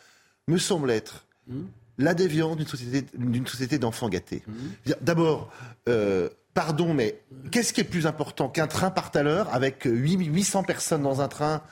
me 0.49 0.59
semble 0.59 0.91
être 0.91 1.25
mmh. 1.47 1.61
la 1.99 2.15
déviance 2.15 2.57
d'une 2.57 2.67
société, 2.67 3.07
d'une 3.15 3.47
société 3.47 3.79
d'enfants 3.79 4.09
gâtés. 4.09 4.43
Mmh. 4.49 4.93
D'abord, 5.03 5.53
euh, 5.89 6.29
pardon, 6.53 6.95
mais 6.95 7.21
qu'est-ce 7.53 7.73
qui 7.73 7.83
est 7.83 7.85
plus 7.85 8.09
important 8.09 8.49
qu'un 8.49 8.67
train 8.67 8.91
parte 8.91 9.15
à 9.15 9.23
l'heure 9.23 9.55
avec 9.55 9.83
800 9.85 10.65
personnes 10.65 11.03
dans 11.03 11.21
un 11.21 11.29
train 11.29 11.63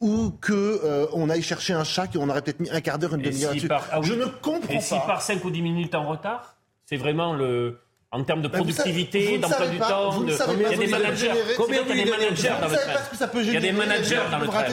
ou 0.00 0.32
que 0.40 0.52
euh, 0.52 1.06
on 1.12 1.30
aille 1.30 1.42
chercher 1.42 1.74
un 1.74 1.84
chat 1.84 2.08
qu'on 2.08 2.28
aurait 2.28 2.42
peut-être 2.42 2.58
mis 2.58 2.70
un 2.70 2.80
quart 2.80 2.98
d'heure, 2.98 3.14
une 3.14 3.22
demi-heure. 3.22 3.54
Ah 3.92 4.00
Je 4.02 4.14
ne 4.14 4.24
comprends 4.24 4.66
pas. 4.66 4.74
Et 4.74 4.80
s'il 4.80 4.98
part 5.02 5.22
5 5.22 5.44
ou 5.44 5.52
10 5.52 5.62
minutes 5.62 5.94
en 5.94 6.08
retard, 6.08 6.56
c'est 6.84 6.96
vraiment 6.96 7.32
le 7.32 7.78
en 8.12 8.24
termes 8.24 8.42
de 8.42 8.48
productivité, 8.48 9.38
d'emploi 9.38 9.68
du 9.68 9.78
temps. 9.78 10.20
De... 10.20 10.32
Il 10.54 10.62
y 10.62 10.64
a 10.64 10.76
des 10.76 10.86
managers. 10.88 11.30
Combien 11.56 11.82
vous 11.82 11.88
donnez 11.88 12.10
managers 12.10 12.52
dans 12.60 12.68
le 12.68 12.76
train 12.76 13.40
Il 13.42 13.52
y 13.52 13.56
a 13.56 13.60
des 13.60 13.72
managers 13.72 14.16
dans 14.30 14.38
le 14.38 14.46
train. 14.48 14.64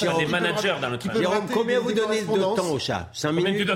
Il 0.00 0.04
y 0.04 0.08
a 0.08 0.14
des 0.14 0.26
managers 0.26 0.74
dans 0.80 0.88
le 0.88 0.98
train. 0.98 1.12
Combien 1.52 1.80
vous 1.80 1.92
donnez 1.92 2.22
de 2.22 2.56
temps 2.56 2.70
au 2.70 2.78
chat 2.78 3.08
5 3.12 3.32
minutes 3.32 3.70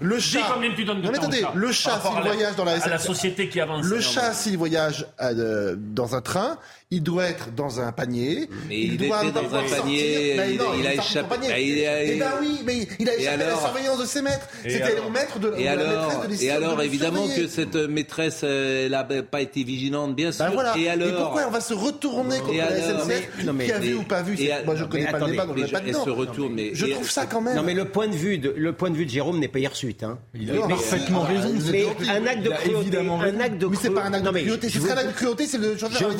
Le 0.00 0.18
chat. 0.18 0.40
Combien 0.52 0.74
tu 0.74 0.84
donnes 0.84 1.00
de 1.00 1.08
temps 1.08 1.14
attendez, 1.14 1.44
le 1.54 1.72
chat 1.72 2.00
s'il 2.00 2.22
voyage 2.22 2.56
dans 2.56 2.64
la 2.64 2.78
la 2.78 2.98
société 2.98 3.48
qui 3.48 3.60
avance. 3.60 3.86
Le 3.86 4.00
chat 4.00 4.32
s'il 4.34 4.58
voyage 4.58 5.06
euh, 5.20 5.74
dans 5.78 6.14
un 6.14 6.20
train, 6.20 6.58
il 6.92 7.02
doit 7.02 7.24
être 7.24 7.54
dans 7.54 7.80
un 7.80 7.90
panier. 7.90 8.50
Mais 8.68 8.80
il, 8.80 8.98
doit 8.98 9.24
était 9.24 9.32
dans 9.32 9.54
un 9.54 9.62
panier. 9.62 10.34
il, 10.34 10.60
il, 10.78 10.86
a 10.86 10.94
échappé. 10.94 11.28
Bah, 11.30 11.36
eh 11.58 12.18
ben 12.18 12.32
oui, 12.38 12.60
mais 12.66 12.86
il 12.98 13.08
a 13.08 13.16
échappé 13.16 13.42
à 13.42 13.46
la 13.46 13.56
surveillance 13.56 13.98
de 13.98 14.04
ses 14.04 14.20
maîtres. 14.20 14.46
C'était 14.62 14.96
le 14.96 15.10
maître 15.10 15.38
de, 15.38 15.54
et 15.56 15.68
alors, 15.68 16.26
Et 16.38 16.50
alors, 16.50 16.82
évidemment 16.82 17.26
que 17.34 17.48
cette 17.48 17.76
maîtresse, 17.76 18.42
elle 18.42 18.90
n'a 18.90 19.04
pas 19.04 19.40
été 19.40 19.64
vigilante, 19.64 20.14
bien 20.14 20.32
sûr. 20.32 20.44
Et 20.76 20.90
alors 20.90 21.08
Et 21.08 21.12
pourquoi 21.12 21.46
on 21.48 21.50
va 21.50 21.62
se 21.62 21.72
retourner 21.72 22.40
contre 22.40 22.58
la 22.58 22.68
SNCF 22.68 23.64
Qui 23.64 23.72
a 23.72 23.78
vu 23.78 23.94
ou 23.94 24.02
pas 24.02 24.20
vu 24.20 24.36
Moi, 24.66 24.74
je 24.76 24.84
ne 24.84 24.88
connais 24.88 25.10
pas 25.10 25.18
le 25.18 25.30
débat, 25.30 25.46
donc 25.46 25.58
je 25.58 25.72
pas 25.72 25.92
se 25.92 26.10
retourne, 26.10 26.52
mais 26.54 26.74
je 26.74 26.86
trouve 26.86 27.10
ça 27.10 27.24
quand 27.24 27.40
même. 27.40 27.56
Non, 27.56 27.62
mais 27.62 27.74
le 27.74 27.86
point 27.86 28.06
de 28.06 28.14
vue 28.14 28.36
de 28.36 28.52
le 28.54 28.72
point 28.74 28.90
de 28.90 28.96
vue 28.96 29.06
de 29.06 29.10
Jérôme 29.10 29.38
n'est 29.38 29.48
pas 29.48 29.60
hirsute. 29.60 30.02
Hein. 30.02 30.18
Il 30.34 30.50
a 30.50 30.68
parfaitement 30.68 31.22
raison. 31.22 31.54
Mais 31.70 31.86
un 32.08 32.26
acte 32.26 32.42
de 32.42 32.50
cruauté, 32.50 32.98
un 32.98 33.40
acte 33.40 33.58
de 33.58 33.66
Mais 33.66 33.76
c'est 33.80 33.90
pas 33.90 34.04
un 34.04 34.12
acte 34.12 34.26
de 34.26 34.30
cruauté. 34.30 34.68
Ce 34.68 34.78
serait 34.78 34.92
un 34.92 34.98
acte 34.98 35.08
de 35.08 35.14
cruauté, 35.14 35.46
c'est 35.46 35.58
le 35.58 35.78
chauffeur. 35.78 36.10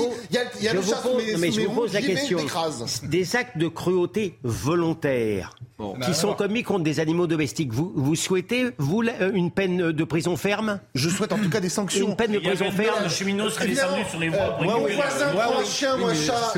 Il 0.61 0.61
y 0.62 0.68
a 0.68 0.74
le 0.74 0.82
chat 0.82 1.02
mais 1.38 1.50
je 1.50 1.62
vous 1.62 1.74
pose 1.74 1.92
la 1.92 2.02
question. 2.02 2.38
Des 3.04 3.36
actes 3.36 3.58
de 3.58 3.68
cruauté 3.68 4.38
volontaires 4.42 5.54
qui 6.04 6.14
sont 6.14 6.34
commis 6.34 6.62
contre 6.62 6.84
des 6.84 7.00
animaux 7.00 7.26
domestiques. 7.26 7.72
Vous, 7.72 7.92
vous 7.94 8.14
souhaitez, 8.14 8.70
vous, 8.78 9.02
euh, 9.02 9.32
une 9.34 9.50
peine 9.50 9.92
de 9.92 10.04
prison 10.04 10.36
ferme? 10.36 10.80
Je 10.94 11.08
souhaite 11.08 11.32
en 11.32 11.38
tout 11.38 11.50
cas 11.50 11.60
des 11.60 11.68
sanctions. 11.68 12.08
Une 12.08 12.16
peine 12.16 12.32
de 12.32 12.38
prison 12.38 12.70
ferme. 12.70 13.04
Le 13.04 13.08
cheminot 13.08 13.50
serait 13.50 13.68
descendu 13.68 14.02
sur 14.08 14.18
les 14.18 14.28
voies. 14.28 14.58
Moi, 14.62 14.76
oui, 14.84 14.92
moi, 14.96 15.64
chien, 15.64 15.96
moi, 15.96 16.14
chat. 16.14 16.54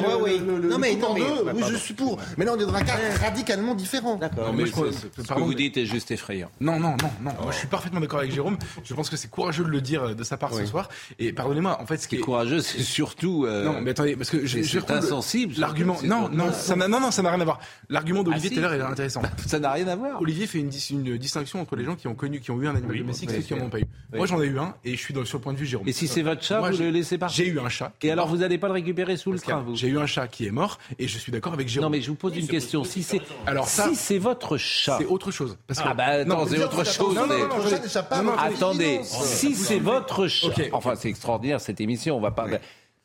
Moi, 0.00 0.18
oui. 0.22 0.40
Non, 0.40 0.78
mais 0.78 0.94
non, 0.96 1.14
mais 1.14 1.22
oui, 1.54 1.62
je 1.70 1.76
suis 1.76 1.94
pour. 1.94 2.18
Mais 2.36 2.44
là, 2.44 2.52
on 2.56 2.60
est 2.60 2.66
dans 2.66 2.74
un 2.74 2.82
cas 2.82 2.94
radicalement 3.20 3.74
différent. 3.74 4.16
D'accord. 4.16 4.52
Mais 4.52 4.66
ce 4.66 4.72
que 4.72 5.40
vous 5.40 5.54
dites 5.54 5.76
est 5.76 5.86
juste 5.86 6.10
effrayant. 6.10 6.50
Non, 6.60 6.78
non, 6.78 6.96
non, 7.02 7.10
non. 7.22 7.32
Moi, 7.42 7.52
je 7.52 7.58
suis 7.58 7.68
parfaitement 7.68 8.00
d'accord 8.00 8.20
avec 8.20 8.32
Jérôme. 8.32 8.58
Je 8.84 8.94
pense 8.94 9.10
que 9.10 9.16
c'est 9.16 9.30
courageux 9.30 9.64
de 9.64 9.70
le 9.70 9.80
dire 9.80 10.14
de 10.14 10.24
sa 10.24 10.36
part 10.36 10.52
ce 10.54 10.66
soir. 10.66 10.88
Et 11.18 11.32
pardonnez-moi, 11.32 11.80
en 11.80 11.86
fait, 11.86 11.98
ce 11.98 12.08
qui 12.08 12.16
est 12.16 12.20
courageux, 12.20 12.60
c'est 12.60 12.82
surtout. 12.82 13.46
Euh, 13.46 13.64
non, 13.64 13.80
mais 13.80 13.90
attendez, 13.90 14.16
parce 14.16 14.30
que 14.30 14.46
c'est 14.46 14.90
insensible. 14.90 15.54
L'argument, 15.58 15.96
non, 16.04 16.28
non, 16.28 16.52
ça 16.52 16.76
n'a, 16.76 16.88
non, 16.88 17.00
non, 17.00 17.10
ça 17.10 17.22
n'a 17.22 17.30
rien 17.30 17.40
à 17.40 17.44
voir. 17.44 17.60
L'argument 17.88 18.22
d'Olivier 18.22 18.50
ah, 18.52 18.59
à 18.64 18.76
l'heure 18.76 18.88
est 18.88 18.92
intéressant. 18.92 19.22
Ça 19.46 19.58
n'a 19.58 19.72
rien 19.72 19.88
à 19.88 19.96
voir. 19.96 20.20
Olivier 20.20 20.46
fait 20.46 20.58
une, 20.58 20.70
une, 20.90 21.16
distinction 21.16 21.60
entre 21.60 21.76
les 21.76 21.84
gens 21.84 21.96
qui 21.96 22.08
ont 22.08 22.14
connu, 22.14 22.40
qui 22.40 22.50
ont 22.50 22.60
eu 22.60 22.66
un 22.66 22.74
animal 22.76 22.98
domestique 22.98 23.30
et 23.30 23.36
ceux 23.36 23.40
qui 23.40 23.54
n'en 23.54 23.66
ont 23.66 23.70
pas 23.70 23.80
eu. 23.80 23.84
Moi, 24.12 24.26
j'en 24.26 24.40
ai 24.42 24.46
eu 24.46 24.58
un 24.58 24.74
et 24.84 24.96
je 24.96 25.00
suis 25.00 25.14
dans, 25.14 25.24
sur 25.24 25.38
le 25.38 25.42
point 25.42 25.52
de 25.52 25.58
vue 25.58 25.66
Jérôme. 25.66 25.88
Et 25.88 25.92
si 25.92 26.08
c'est 26.08 26.22
votre 26.22 26.42
chat, 26.42 26.60
vous 26.60 26.78
le 26.78 26.90
laissez 26.90 27.18
partir 27.18 27.44
J'ai 27.44 27.50
eu 27.50 27.60
un 27.60 27.68
chat. 27.68 27.92
Et 28.02 28.10
alors, 28.10 28.28
vous 28.28 28.38
n'allez 28.38 28.58
pas 28.58 28.68
le 28.68 28.74
récupérer 28.74 29.16
sous 29.16 29.32
le 29.32 29.38
train, 29.38 29.60
vous 29.60 29.76
J'ai 29.76 29.88
eu 29.88 29.98
un 29.98 30.06
chat 30.06 30.28
qui 30.28 30.46
est 30.46 30.50
mort 30.50 30.78
et 30.98 31.08
je 31.08 31.18
suis 31.18 31.32
d'accord 31.32 31.52
avec 31.52 31.68
Jérôme. 31.68 31.90
Non, 31.90 31.96
mais 31.96 32.02
je 32.02 32.10
vous 32.10 32.16
pose 32.16 32.36
une 32.36 32.48
question. 32.48 32.84
Si 32.84 33.02
c'est, 33.02 33.20
alors 33.46 33.68
si 33.68 33.94
c'est 33.94 34.18
votre 34.18 34.56
chat, 34.56 34.98
c'est 34.98 35.06
autre 35.06 35.30
chose. 35.30 35.56
ah 35.78 35.94
bah 35.94 36.24
non, 36.24 36.46
c'est 36.46 36.62
autre 36.62 36.84
chose. 36.84 37.14
Non, 37.14 37.26
non, 37.26 37.38
non, 37.38 38.32
attendez. 38.38 39.00
Si 39.02 39.54
c'est 39.54 39.78
votre 39.78 40.26
chat, 40.26 40.48
enfin, 40.72 40.94
c'est 40.96 41.08
extraordinaire 41.08 41.60
cette 41.60 41.80
émission. 41.80 42.16
On 42.16 42.20
va 42.20 42.30
pas. 42.30 42.46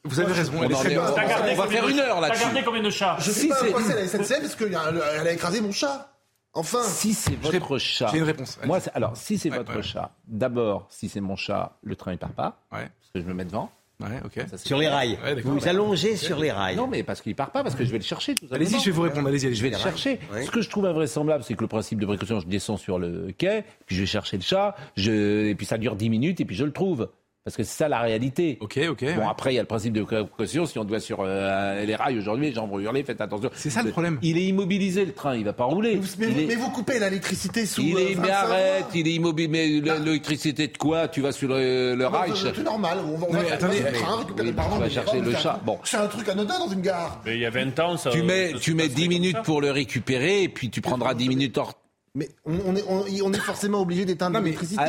Vous 0.06 0.20
avez 0.20 0.34
raison. 0.34 0.54
On, 0.56 0.68
va 0.68 1.68
faire 1.68 1.88
une 1.88 2.00
heure 2.00 2.22
là-dessus. 2.22 2.42
T'as 2.42 2.46
gardé 2.46 2.64
combien 2.64 2.84
de 2.84 2.90
chats 2.90 3.18
Je 3.20 3.32
sais 3.32 3.48
pas 3.48 3.62
à 3.62 3.68
quoi 3.68 3.82
c'est 3.82 3.96
la 3.96 4.08
SNCF 4.08 4.42
parce 4.42 4.56
qu'elle 4.56 4.76
a 4.76 5.32
écrasé 5.32 5.62
mon 5.62 5.72
chat. 5.72 6.12
Enfin. 6.54 6.84
Si 6.84 7.14
c'est 7.14 7.36
votre 7.36 7.78
chat. 7.78 8.08
J'ai 8.12 8.20
une 8.20 8.24
réponse. 8.24 8.58
Moi, 8.66 8.80
alors, 8.94 9.18
si 9.18 9.38
c'est 9.38 9.50
votre 9.50 9.82
chat, 9.82 10.12
d'abord, 10.28 10.88
si 10.90 11.10
c'est 11.10 11.22
mon 11.22 11.36
chat, 11.36 11.78
le 11.84 11.96
train 11.96 12.12
ne 12.12 12.18
part 12.18 12.32
pas. 12.32 12.62
Ouais. 12.72 12.90
Parce 13.02 13.12
que 13.14 13.20
je 13.20 13.26
me 13.26 13.34
mets 13.34 13.46
devant. 13.46 13.70
Ouais, 14.02 14.20
ok. 14.26 14.46
sur 14.58 14.78
les 14.78 14.90
rails. 14.90 15.18
vous 15.44 15.58
vous 15.58 15.68
allongez 15.70 16.18
sur 16.18 16.38
les 16.38 16.52
rails. 16.52 16.76
Non, 16.76 16.88
mais 16.88 17.04
parce 17.04 17.22
qu'il 17.22 17.34
part 17.34 17.52
pas, 17.52 17.64
parce 17.64 17.76
que 17.76 17.86
je 17.86 17.92
vais 17.92 17.98
le 17.98 18.04
chercher. 18.04 18.36
Allez-y, 18.52 18.80
je 18.80 18.86
vais 18.86 18.92
vous 18.92 19.04
répondre. 19.04 19.28
Allez-y, 19.28 19.54
je 19.56 19.64
vais 19.64 19.70
le 19.70 19.78
chercher. 19.78 20.20
Ce 20.44 20.52
que 20.52 20.62
je 20.62 20.70
trouve 20.70 20.86
invraisemblable, 20.86 21.44
c'est 21.44 21.56
que 21.56 21.62
le 21.62 21.68
principe 21.68 22.00
de 22.00 22.06
précaution, 22.06 22.40
je 22.40 22.48
descends 22.48 22.78
sur 22.78 23.00
le 23.00 23.34
quai, 23.38 23.64
puis 23.86 23.96
je 23.96 24.02
vais 24.02 24.08
chercher 24.08 24.38
le 24.38 24.44
chat, 24.44 24.76
je... 24.98 25.48
et 25.48 25.56
puis 25.56 25.66
ça 25.66 25.78
dure 25.78 25.96
10 25.96 26.10
minutes, 26.10 26.42
et 26.42 26.46
puis 26.46 26.56
je 26.56 26.66
le 26.66 26.72
trouve. 26.72 27.10
Parce 27.46 27.58
que 27.58 27.64
c'est 27.64 27.78
ça 27.78 27.88
la 27.88 28.00
réalité. 28.02 28.58
Ok, 28.60 28.80
ok. 28.90 29.06
Bon, 29.18 29.30
après, 29.30 29.54
il 29.54 29.56
y 29.56 29.60
a 29.60 29.62
le 29.62 29.68
principe 29.68 29.94
de 29.94 30.02
précaution. 30.02 30.66
Si 30.66 30.80
on 30.80 30.84
doit 30.84 31.00
sur 31.00 31.20
euh, 31.22 31.86
les 31.86 31.96
rails 31.96 32.18
aujourd'hui, 32.18 32.48
les 32.48 32.54
gens 32.56 32.66
vont 32.66 32.80
hurler, 32.80 33.04
faites 33.04 33.22
attention. 33.22 33.52
C'est 33.54 33.70
ça 33.70 33.84
le 33.84 33.92
problème. 33.92 34.18
Il 34.24 34.36
est 34.40 34.46
immobilisé, 34.48 35.06
le 35.06 35.14
train, 35.14 35.36
il 35.36 35.46
va 35.46 35.54
pas 35.54 35.66
rouler. 35.66 36.02
Mais, 36.18 36.28
il 36.28 36.34
vous, 36.34 36.40
est... 36.42 36.46
mais 36.48 36.56
vous 36.56 36.72
coupez 36.72 36.98
l'électricité 36.98 37.68
sous. 37.68 37.82
Il 37.82 38.00
est, 38.00 38.16
euh, 38.16 38.20
mais 38.20 38.28
25 38.30 38.32
arrête, 38.32 38.86
il 38.96 39.08
est 39.08 39.12
immobile. 39.14 39.52
Mais 39.52 39.80
Bah. 39.80 40.00
l'électricité 40.00 40.68
de 40.70 40.76
quoi? 40.76 41.08
Tu 41.08 41.22
vas 41.22 41.32
sur 41.32 41.50
le, 41.50 41.94
le 41.94 42.04
Non, 42.04 42.10
Reich 42.10 42.34
c'est 42.36 42.52
tout 42.52 42.64
normal. 42.64 42.98
On 43.08 43.16
va, 43.16 43.28
on 43.30 43.34
Non, 43.34 43.40
mais 43.44 43.52
attendez, 43.52 43.78
le 43.78 43.84
mais- 43.86 43.92
train, 43.92 44.16
récupérer- 44.18 44.48
oui, 44.48 44.54
pardon, 44.54 44.76
on 44.78 44.80
va 44.80 44.86
mais 44.86 44.92
chercher 44.92 45.22
le 45.22 45.36
chat. 45.36 45.62
Bon. 45.64 45.78
C'est 45.84 45.98
un 45.98 46.08
truc 46.08 46.28
anodin 46.28 46.58
dans 46.58 46.70
une 46.70 46.82
gare. 46.82 47.22
Mais 47.28 47.36
il 47.36 47.42
y 47.42 47.46
a 47.46 47.52
20 47.52 47.80
ans, 47.80 47.96
ça. 47.98 48.10
Tu 48.10 48.24
mets, 48.24 48.54
ça 48.54 48.58
tu 48.60 48.74
mets 48.74 48.84
passait 48.86 48.96
10 48.96 49.02
comme 49.04 49.10
minutes 49.14 49.42
pour 49.44 49.62
le 49.62 49.70
récupérer, 49.70 50.42
et 50.42 50.50
puis 50.50 50.72
tu 50.72 50.82
prendras 50.82 51.14
10 51.14 51.30
minutes 51.30 51.56
hors. 51.60 51.74
Mais 52.16 52.28
on, 52.44 52.56
on 52.66 52.76
est, 52.76 52.84
on, 52.90 53.06
on 53.24 53.34
est 53.34 53.38
forcément 53.38 53.82
obligé 53.82 54.04
d'éteindre 54.06 54.40
mais- 54.40 54.46
l'électricité. 54.46 54.82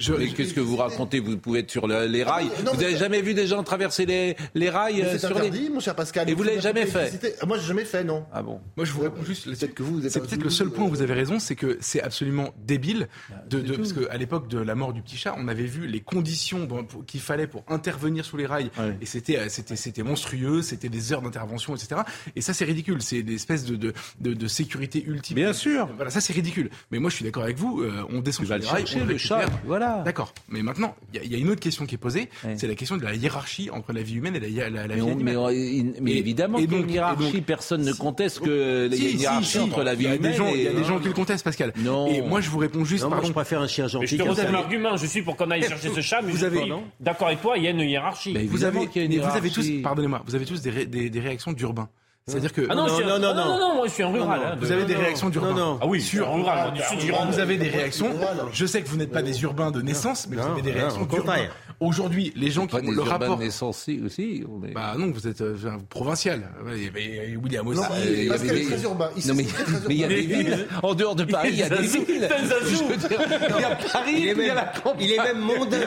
Ah, 0.00 0.04
Je- 0.04 0.12
mais 0.12 0.28
qu'est-ce 0.28 0.54
que 0.54 0.60
vous 0.60 0.76
racontez 0.76 1.18
Vous 1.18 1.36
pouvez 1.38 1.58
être 1.58 1.70
sur 1.72 1.88
le- 1.88 2.06
les 2.06 2.22
rails. 2.22 2.46
non, 2.64 2.70
vous 2.72 2.78
mais 2.78 2.84
avez 2.84 2.92
ça- 2.92 3.00
jamais 3.00 3.20
vu 3.20 3.34
des 3.34 3.48
gens 3.48 3.64
traverser 3.64 4.06
les, 4.06 4.36
les 4.54 4.70
rails 4.70 4.98
Mais 5.02 5.08
euh, 5.08 5.18
sur 5.18 5.30
interdit, 5.36 5.62
les. 5.62 5.68
mon 5.70 5.80
cher 5.80 5.96
Pascal. 5.96 6.30
Et 6.30 6.34
vous 6.34 6.44
faut 6.44 6.48
l'avez 6.48 6.60
jamais 6.60 6.86
fait. 6.86 7.36
Ah, 7.40 7.46
Moi, 7.46 7.58
j'ai 7.58 7.66
jamais 7.66 7.84
fait, 7.84 8.04
non. 8.04 8.24
Ah 8.32 8.40
bon 8.42 8.60
Moi, 8.76 8.86
je 8.86 8.92
vous 8.92 9.00
réponds 9.02 9.24
juste 9.24 9.46
là-dessus. 9.46 9.58
Peut-être 9.66 9.74
que 9.74 9.82
vous, 9.82 9.94
vous 9.96 10.06
êtes 10.06 10.12
C'est 10.12 10.20
peut-être 10.20 10.44
le 10.44 10.50
seul 10.50 10.70
point 10.70 10.84
où 10.84 10.88
vous 10.88 11.02
avez 11.02 11.14
raison, 11.14 11.40
c'est 11.40 11.56
que 11.56 11.78
c'est 11.80 12.00
absolument 12.00 12.54
débile 12.64 13.08
Bah, 13.28 13.36
de, 13.50 13.58
de- 13.60 13.74
parce 13.74 13.92
qu'à 13.92 14.16
l'époque 14.16 14.46
de 14.46 14.58
la 14.60 14.76
mort 14.76 14.92
du 14.92 15.02
petit 15.02 15.16
chat, 15.16 15.34
on 15.36 15.48
avait 15.48 15.64
vu 15.66 15.88
les 15.88 16.00
conditions 16.00 16.68
qu'il 17.08 17.20
fallait 17.20 17.48
pour 17.48 17.64
intervenir 17.66 18.24
sous 18.24 18.36
les 18.36 18.46
rails, 18.46 18.70
Ouais. 18.78 18.96
et 19.00 19.06
c'était 19.06 19.36
euh, 19.38 19.46
c'était 19.48 19.74
c'était 19.74 20.04
monstrueux, 20.04 20.62
c'était 20.62 20.88
des 20.88 21.12
heures 21.12 21.22
d'intervention, 21.22 21.74
etc. 21.74 22.02
Et 22.36 22.40
ça, 22.40 22.54
c'est 22.54 22.64
ridicule. 22.64 23.02
C'est 23.02 23.22
des 23.24 23.34
espèces 23.34 23.64
de 23.64 23.74
de, 23.74 23.92
de, 24.20 24.32
de 24.34 24.46
sécurité 24.46 25.02
ultime. 25.04 25.34
Bien 25.34 25.52
sûr. 25.52 25.88
Voilà, 25.96 26.12
ça 26.12 26.20
c'est 26.20 26.32
ridicule. 26.32 26.70
Mais 26.92 27.00
moi, 27.00 27.10
je 27.10 27.16
suis 27.16 27.24
d'accord 27.24 27.42
avec 27.42 27.56
vous. 27.56 27.82
euh, 27.82 28.04
on 28.10 28.20
descend 28.20 28.46
Tu 28.46 28.46
sur 28.46 28.54
les 28.54 28.60
le 28.62 28.66
rails, 28.68 28.86
chercher, 28.86 29.02
on 29.02 29.06
le 29.06 29.18
chat. 29.18 29.46
Voilà. 29.66 29.87
D'accord. 30.04 30.32
Mais 30.48 30.62
maintenant, 30.62 30.94
il 31.12 31.16
y, 31.16 31.20
a- 31.20 31.24
il 31.24 31.32
y 31.32 31.34
a 31.34 31.38
une 31.38 31.50
autre 31.50 31.60
question 31.60 31.86
qui 31.86 31.94
est 31.94 31.98
posée. 31.98 32.28
Ouais. 32.44 32.54
C'est 32.56 32.66
la 32.66 32.74
question 32.74 32.96
de 32.96 33.02
la 33.02 33.14
hiérarchie 33.14 33.70
entre 33.70 33.92
la 33.92 34.02
vie 34.02 34.14
humaine 34.16 34.36
et 34.36 34.40
la, 34.40 34.70
la, 34.70 34.82
la 34.82 34.88
Mais, 34.88 34.94
vie 34.96 35.02
on- 35.02 35.12
animale. 35.12 35.24
mais 35.24 35.36
on- 35.36 35.50
il- 35.50 35.94
mais 36.00 36.12
Et- 36.12 36.18
évidemment 36.18 36.58
et 36.58 36.66
donc- 36.66 36.80
une 36.84 36.90
et 36.90 36.92
hiérarchie, 36.94 37.32
donc- 37.32 37.44
personne 37.44 37.82
ne 37.82 37.92
conteste 37.92 38.40
que 38.40 38.88
il 38.90 38.92
y 38.92 38.94
a 38.94 38.96
Si, 38.98 39.04
une 39.12 39.18
si, 39.18 39.22
hiérarchie 39.22 39.48
si. 39.50 39.58
entre 39.60 39.82
la 39.82 39.94
vie 39.94 40.04
il 40.04 40.08
y 40.08 40.12
a 40.12 40.16
humaine 40.16 40.30
des 40.32 40.36
gens, 40.36 40.48
il 40.54 40.62
y 40.62 40.68
a 40.68 40.72
des 40.72 40.84
gens 40.84 40.98
qui 40.98 41.08
le 41.08 41.12
contestent, 41.14 41.44
Pascal. 41.44 41.72
Non. 41.78 42.06
Et 42.08 42.22
moi, 42.22 42.40
je 42.40 42.50
vous 42.50 42.58
réponds 42.58 42.84
juste, 42.84 43.02
Non, 43.04 43.08
moi, 43.10 43.16
pardon. 43.18 43.28
je 43.28 43.32
préfère 43.34 43.60
un 43.60 43.66
chien 43.66 43.84
Mais 43.84 43.90
gentil. 43.90 44.16
je 44.18 44.22
te 44.22 44.52
l'argument, 44.52 44.96
je 44.96 45.06
suis 45.06 45.22
pour 45.22 45.36
qu'on 45.36 45.50
aille 45.50 45.62
chercher 45.62 45.90
ce 45.94 46.00
chat, 46.00 46.20
mais 46.22 46.32
Vous 46.32 46.44
avez- 46.44 46.70
d'accord 47.00 47.28
avec 47.28 47.40
toi, 47.40 47.56
il 47.56 47.64
y 47.64 47.66
a 47.66 47.70
une 47.70 47.80
hiérarchie. 47.80 48.32
Mais 48.34 48.44
Vous 48.44 48.64
avez, 48.64 48.78
vous 48.78 48.84
avez 48.86 49.50
tous, 49.50 49.62
hiérarchie. 49.66 49.80
pardonnez-moi, 49.82 50.22
vous 50.26 50.34
avez 50.34 50.44
tous 50.44 50.60
des, 50.62 50.70
ré- 50.70 50.86
des, 50.86 51.10
des 51.10 51.20
réactions 51.20 51.52
d'urbains. 51.52 51.88
C'est-à-dire 52.26 52.52
que 52.52 52.66
Ah 52.68 52.74
non, 52.74 52.82
Non, 52.82 52.88
je 52.88 52.94
suis 52.94 53.04
un- 53.04 53.06
non, 53.06 53.18
non, 53.18 53.34
non, 53.34 53.44
non. 53.46 53.58
non, 53.58 53.74
moi 53.76 53.86
je 53.86 53.92
suis 53.92 54.02
un 54.02 54.08
rural. 54.12 54.40
hein, 54.44 54.56
de- 54.56 54.60
vous 54.60 54.70
avez 54.70 54.84
des 54.84 54.94
non, 54.94 55.00
réactions 55.00 55.28
d'urbains. 55.30 55.50
non, 55.54 55.56
non. 55.56 55.78
Ah 55.80 55.86
oui, 55.86 56.02
Sur- 56.02 56.30
rural, 56.30 56.72
du 56.74 56.82
sud 56.82 56.98
du 56.98 57.10
Rhône. 57.12 57.30
Vous 57.30 57.38
avez 57.38 57.56
des 57.56 57.68
réactions. 57.68 58.10
Je 58.52 58.66
sais 58.66 58.82
que 58.82 58.88
vous 58.88 58.96
n'êtes 58.98 59.12
pas 59.12 59.22
des 59.22 59.42
urbains 59.42 59.70
de 59.70 59.80
naissance, 59.80 60.26
mais 60.28 60.36
vous 60.36 60.46
avez 60.46 60.62
des 60.62 60.72
réactions 60.72 61.04
d'urbains. 61.06 61.46
Aujourd'hui, 61.80 62.32
les 62.34 62.50
gens 62.50 62.66
qui 62.66 62.74
Pas 62.74 62.82
ont 62.82 62.88
des 62.90 62.94
le 62.96 63.02
rapport. 63.02 63.36
de 63.36 63.44
naissance 63.44 63.78
aussi, 63.88 64.00
aussi. 64.04 64.44
on 64.50 64.66
est- 64.66 64.72
Bah 64.72 64.94
non, 64.98 65.12
vous 65.12 65.28
êtes 65.28 65.40
euh, 65.42 65.54
provincial. 65.88 66.42
Il 66.74 66.84
y 66.84 66.88
avait 66.88 67.36
William 67.40 67.66
aussi. 67.68 67.80
Non, 67.80 67.86
il 68.04 68.24
y 68.24 68.28
Pascal 68.28 68.50
avait 68.50 68.64
très 68.64 68.82
urbain. 68.82 69.10
Il 69.16 69.28
Non 69.28 69.34
mais 69.34 69.44
mais 69.88 69.94
il 69.94 70.00
y 70.00 70.04
a 70.04 70.08
des 70.08 70.20
villes. 70.22 70.66
En 70.82 70.94
dehors 70.94 71.14
de 71.14 71.22
Paris, 71.24 71.50
il 71.52 71.58
y 71.58 71.62
a 71.62 71.68
des 71.68 71.76
villes. 71.86 72.04
Il 72.08 73.60
y 73.60 73.64
a 73.64 73.76
Paris, 73.76 74.12
Il 74.16 74.24
y 74.26 74.30
a 74.50 74.54
la 74.54 74.62
même, 74.64 74.70
campagne. 74.82 74.96
il 75.00 75.12
est 75.12 75.18
même 75.22 75.38
mondain. 75.38 75.78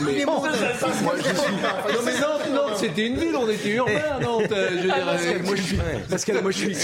Il 0.00 0.18
est 0.18 0.24
mondain. 0.24 0.50
Non 0.50 2.00
mais 2.04 2.12
Nantes, 2.20 2.50
Nantes, 2.52 2.76
c'était 2.78 3.06
une 3.06 3.16
ville, 3.16 3.36
on 3.36 3.48
était 3.48 3.70
urbain, 3.70 3.92
Nantes. 4.22 4.50
euh, 4.52 4.68
Je 4.72 4.76
veux 4.76 4.82
dire, 4.82 4.96
Pascal, 6.10 6.36
euh, 6.38 6.42
moi 6.42 6.50
je 6.50 6.56
suis. 6.58 6.76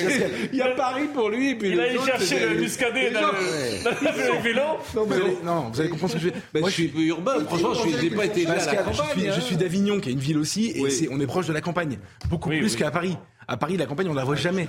Il 0.52 0.58
y 0.58 0.62
a 0.62 0.68
Paris 0.68 1.08
pour 1.12 1.30
lui, 1.30 1.50
et 1.50 1.54
puis 1.56 1.70
Il 1.72 1.80
allait 1.80 1.98
chercher 1.98 2.46
le 2.48 2.60
muscadet 2.60 3.10
dans 3.10 3.20
le 3.20 3.84
dans 3.84 4.34
le 4.36 4.42
vélo. 4.42 4.62
Non, 4.94 5.04
vous 5.04 5.12
allez, 5.14 5.36
non, 5.44 5.70
vous 5.72 5.80
allez 5.80 5.90
comprendre 5.90 6.12
ce 6.12 6.16
que 6.18 6.22
je 6.22 6.26
veux 6.26 6.32
dire. 6.32 6.40
Moi, 6.60 6.68
je 6.70 6.74
suis 6.74 6.88
peu 6.88 7.00
urbain, 7.00 7.44
franchement, 7.46 7.74
je 7.74 8.02
n'ai 8.02 8.10
pas 8.10 8.24
été 8.26 8.46
élevé 8.56 8.78
à 8.78 8.84
la 8.84 8.92
je 8.92 9.38
hein. 9.38 9.40
suis 9.40 9.56
d'Avignon, 9.56 10.00
qui 10.00 10.08
est 10.10 10.12
une 10.12 10.18
ville 10.18 10.38
aussi, 10.38 10.70
et 10.74 10.80
Oui. 10.82 10.90
c'est, 10.90 11.08
on 11.10 11.18
est 11.20 11.26
proche 11.26 11.46
de 11.46 11.52
la 11.52 11.60
campagne. 11.60 11.98
Beaucoup 12.28 12.48
Oui, 12.50 12.58
plus 12.60 12.72
oui. 12.72 12.78
qu'à 12.78 12.90
Paris. 12.90 13.16
À 13.48 13.56
Paris, 13.56 13.76
la 13.76 13.86
campagne, 13.86 14.08
on 14.08 14.14
la 14.14 14.24
voit 14.24 14.36
jamais. 14.36 14.68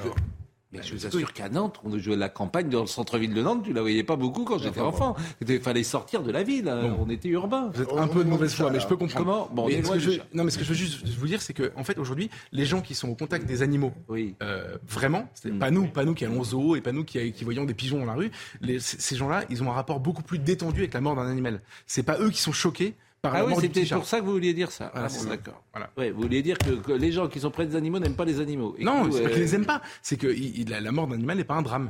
Mais 0.76 0.82
je 0.82 0.96
vous 0.96 1.06
assure 1.06 1.34
qu'à 1.34 1.50
Nantes, 1.50 1.80
on 1.84 1.96
jouait 2.00 2.16
la 2.16 2.30
campagne 2.30 2.68
dans 2.68 2.82
le 2.82 2.88
centre-ville 2.88 3.32
de 3.32 3.44
Nantes, 3.44 3.62
tu 3.64 3.74
la 3.74 3.82
voyais 3.82 4.02
pas 4.04 4.16
beaucoup 4.16 4.44
quand 4.44 4.58
j'étais 4.58 4.80
enfant. 4.82 5.16
Il 5.48 5.60
fallait 5.62 5.84
sortir 5.84 6.24
de 6.24 6.32
la 6.32 6.42
ville, 6.42 6.68
hein. 6.68 6.96
on 7.00 7.08
était 7.12 7.30
urbain. 7.30 7.70
Vous 7.72 7.84
êtes 7.84 7.92
On- 7.92 7.98
un 8.00 8.08
peu 8.08 8.24
de 8.24 8.30
mauvaise 8.30 8.56
foi, 8.56 8.72
mais 8.72 8.80
je 8.80 8.88
peux 8.88 8.98
comprendre. 8.98 9.24
Comment 9.24 9.50
Bon, 9.54 9.68
Mais 9.68 9.76
est 9.76 9.82
que 9.88 10.00
je, 10.00 10.12
non, 10.34 10.44
mais 10.44 10.50
ce 10.50 10.58
que 10.58 10.64
je 10.64 10.70
veux 10.70 10.76
juste 10.76 11.08
vous 11.08 11.28
dire, 11.28 11.44
c'est 11.44 11.54
que, 11.54 11.72
en 11.76 11.84
fait, 11.84 12.00
aujourd'hui, 12.00 12.32
les 12.52 12.66
gens 12.66 12.82
qui 12.82 12.96
sont 12.96 13.08
au 13.10 13.14
contact 13.14 13.46
des 13.46 13.62
animaux, 13.62 13.94
Oui. 14.10 14.34
euh, 14.42 14.76
vraiment, 14.88 15.30
c'est 15.36 15.52
Mm. 15.52 15.60
pas 15.60 15.70
nous, 15.70 15.86
pas 15.86 16.06
nous 16.06 16.16
qui 16.16 16.26
allons 16.26 16.40
au 16.40 16.44
zoo 16.44 16.76
et 16.76 16.82
pas 16.82 16.92
nous 16.92 17.04
qui, 17.04 17.32
qui 17.34 17.44
voyons 17.44 17.66
des 17.66 17.76
pigeons 17.76 18.00
dans 18.00 18.06
la 18.06 18.16
rue. 18.16 18.32
Les- 18.62 18.80
ces 18.80 19.16
gens-là, 19.16 19.44
ils 19.52 19.62
ont 19.62 19.70
un 19.70 19.76
rapport 19.76 20.00
beaucoup 20.00 20.24
plus 20.24 20.40
détendu 20.40 20.80
avec 20.80 20.96
la 20.96 21.02
mort 21.02 21.16
d'un 21.16 21.28
animal. 21.30 21.62
C'est 21.86 22.02
pas 22.02 22.18
eux 22.20 22.32
qui 22.32 22.42
sont 22.42 22.52
choqués 22.52 22.96
par 23.24 23.34
Ah 23.34 23.38
la 23.40 23.46
oui, 23.46 23.52
mort 23.52 23.62
du 23.62 23.68
c'était 23.68 23.80
petit 23.80 23.88
chat. 23.90 23.96
pour 23.96 24.06
ça 24.06 24.20
que 24.20 24.26
vous 24.26 24.34
vouliez 24.34 24.54
dire 24.54 24.70
ça. 24.70 24.92
Voilà, 24.94 25.08
Ah, 25.10 25.18
bon, 25.24 25.30
d'accord. 25.30 25.64
Voilà. 25.74 25.90
Ouais, 25.98 26.12
vous 26.12 26.22
vouliez 26.24 26.42
dire 26.44 26.58
que, 26.58 26.72
que 26.72 26.92
les 26.92 27.12
gens 27.14 27.28
qui 27.30 27.40
sont 27.40 27.50
près 27.52 27.66
des 27.66 27.76
animaux 27.78 27.98
n'aiment 27.98 28.16
pas 28.18 28.26
les 28.26 28.42
animaux. 28.42 28.76
Et 28.78 28.84
Non, 28.84 29.10
c'est 29.12 29.22
pas 29.24 29.30
euh, 29.30 29.32
qu'ils 29.32 29.42
les 29.42 29.56
aiment 29.56 29.66
pas. 29.66 29.82
C'est 30.02 30.18
que 30.18 30.28
il- 30.28 30.70
la, 30.70 30.82
la 30.82 30.92
mort 30.92 31.08
d'un 31.08 31.16
animal 31.16 31.38
n'est 31.38 31.46
pas 31.46 31.54
un 31.56 31.62
drame. 31.62 31.90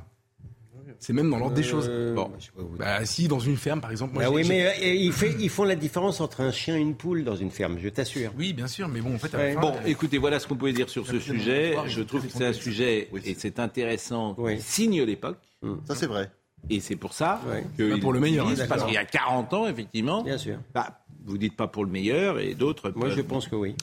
C'est 0.99 1.11
même 1.11 1.29
dans 1.31 1.37
l'ordre 1.39 1.55
des 1.55 1.63
choses. 1.63 1.87
Euh, 1.89 2.13
Bon. 2.13 2.29
pas 2.29 2.37
dire. 2.37 2.51
Bah, 2.77 3.03
si, 3.05 3.27
dans 3.27 3.39
une 3.39 3.57
ferme, 3.57 3.81
par 3.81 3.89
exemple. 3.91 4.13
moi, 4.13 4.23
Ah 4.25 4.29
j'ai- 4.29 4.35
oui, 4.35 4.45
mais 4.47 4.67
euh, 4.67 4.93
ils, 4.93 5.11
fait- 5.11 5.35
ils 5.39 5.49
font 5.49 5.63
la 5.63 5.75
différence 5.75 6.21
entre 6.21 6.41
un 6.41 6.51
chien 6.51 6.77
et 6.77 6.79
une 6.79 6.95
poule 6.95 7.23
dans 7.23 7.35
une 7.35 7.49
ferme, 7.51 7.77
je 7.79 7.89
t'assure. 7.89 8.31
Oui, 8.37 8.53
bien 8.53 8.67
sûr, 8.67 8.87
mais 8.87 9.01
bon, 9.01 9.15
en 9.15 9.17
fait, 9.17 9.35
Ouais. 9.35 9.53
fin, 9.53 9.59
Bon, 9.59 9.71
euh, 9.73 9.87
écoutez, 9.87 10.19
voilà 10.19 10.39
ce 10.39 10.47
qu'on 10.47 10.55
pouvait 10.55 10.71
dire 10.71 10.87
sur 10.89 11.05
ce 11.07 11.19
sujet. 11.19 11.75
Je 11.87 12.01
trouve 12.03 12.21
que 12.25 12.31
c'est 12.31 12.45
un 12.45 12.53
sujet, 12.53 13.09
Oui, 13.11 13.21
et 13.25 13.33
c'est 13.37 13.59
intéressant, 13.59 14.35
Oui. 14.37 14.57
qui 14.57 14.61
signe 14.61 15.01
l'époque. 15.01 15.39
Ça, 15.87 15.95
c'est 15.95 16.07
vrai. 16.07 16.29
Et 16.69 16.79
c'est 16.79 16.95
pour 16.95 17.11
ça 17.11 17.41
Ouais. 17.49 17.65
que 17.77 17.89
Pas 17.89 17.95
ils 17.97 18.01
pour 18.01 18.13
le 18.13 18.21
meilleur, 18.21 18.47
hein, 18.47 18.53
parce 18.69 18.85
qu'il 18.85 18.93
y 18.93 18.97
a 18.97 19.03
40 19.03 19.53
ans, 19.53 19.67
effectivement. 19.67 20.23
Bien 20.23 20.37
sûr. 20.37 20.59
Bah, 20.73 21.02
vous 21.25 21.37
dites 21.37 21.55
pas 21.55 21.67
pour 21.67 21.85
le 21.85 21.91
meilleur 21.91 22.39
et 22.39 22.55
d'autres. 22.55 22.91
Moi, 22.95 23.07
peuvent. 23.07 23.17
je 23.17 23.21
pense 23.21 23.47
que 23.47 23.55
oui. 23.55 23.75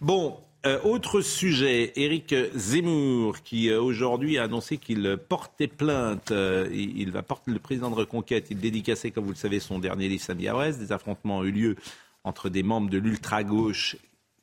Bon, 0.00 0.38
euh, 0.66 0.80
autre 0.82 1.20
sujet, 1.20 1.92
Éric 1.96 2.34
Zemmour, 2.54 3.42
qui 3.42 3.70
euh, 3.70 3.80
aujourd'hui 3.80 4.38
a 4.38 4.44
annoncé 4.44 4.76
qu'il 4.76 5.16
portait 5.28 5.68
plainte. 5.68 6.30
euh, 6.32 6.68
il, 6.72 6.98
il 6.98 7.10
va 7.12 7.22
porter 7.22 7.50
le 7.52 7.58
président 7.58 7.90
de 7.90 7.94
Reconquête. 7.94 8.48
Il 8.50 8.58
dédicaçait, 8.58 9.10
comme 9.10 9.24
vous 9.24 9.30
le 9.32 9.36
savez, 9.36 9.60
son 9.60 9.78
dernier 9.78 10.08
livre 10.08 10.22
samedi 10.22 10.48
à 10.48 10.52
Brest. 10.52 10.80
Des 10.80 10.92
affrontements 10.92 11.38
ont 11.38 11.44
eu 11.44 11.52
lieu 11.52 11.76
entre 12.24 12.48
des 12.48 12.62
membres 12.62 12.90
de 12.90 12.98
l'ultra-gauche 12.98 13.96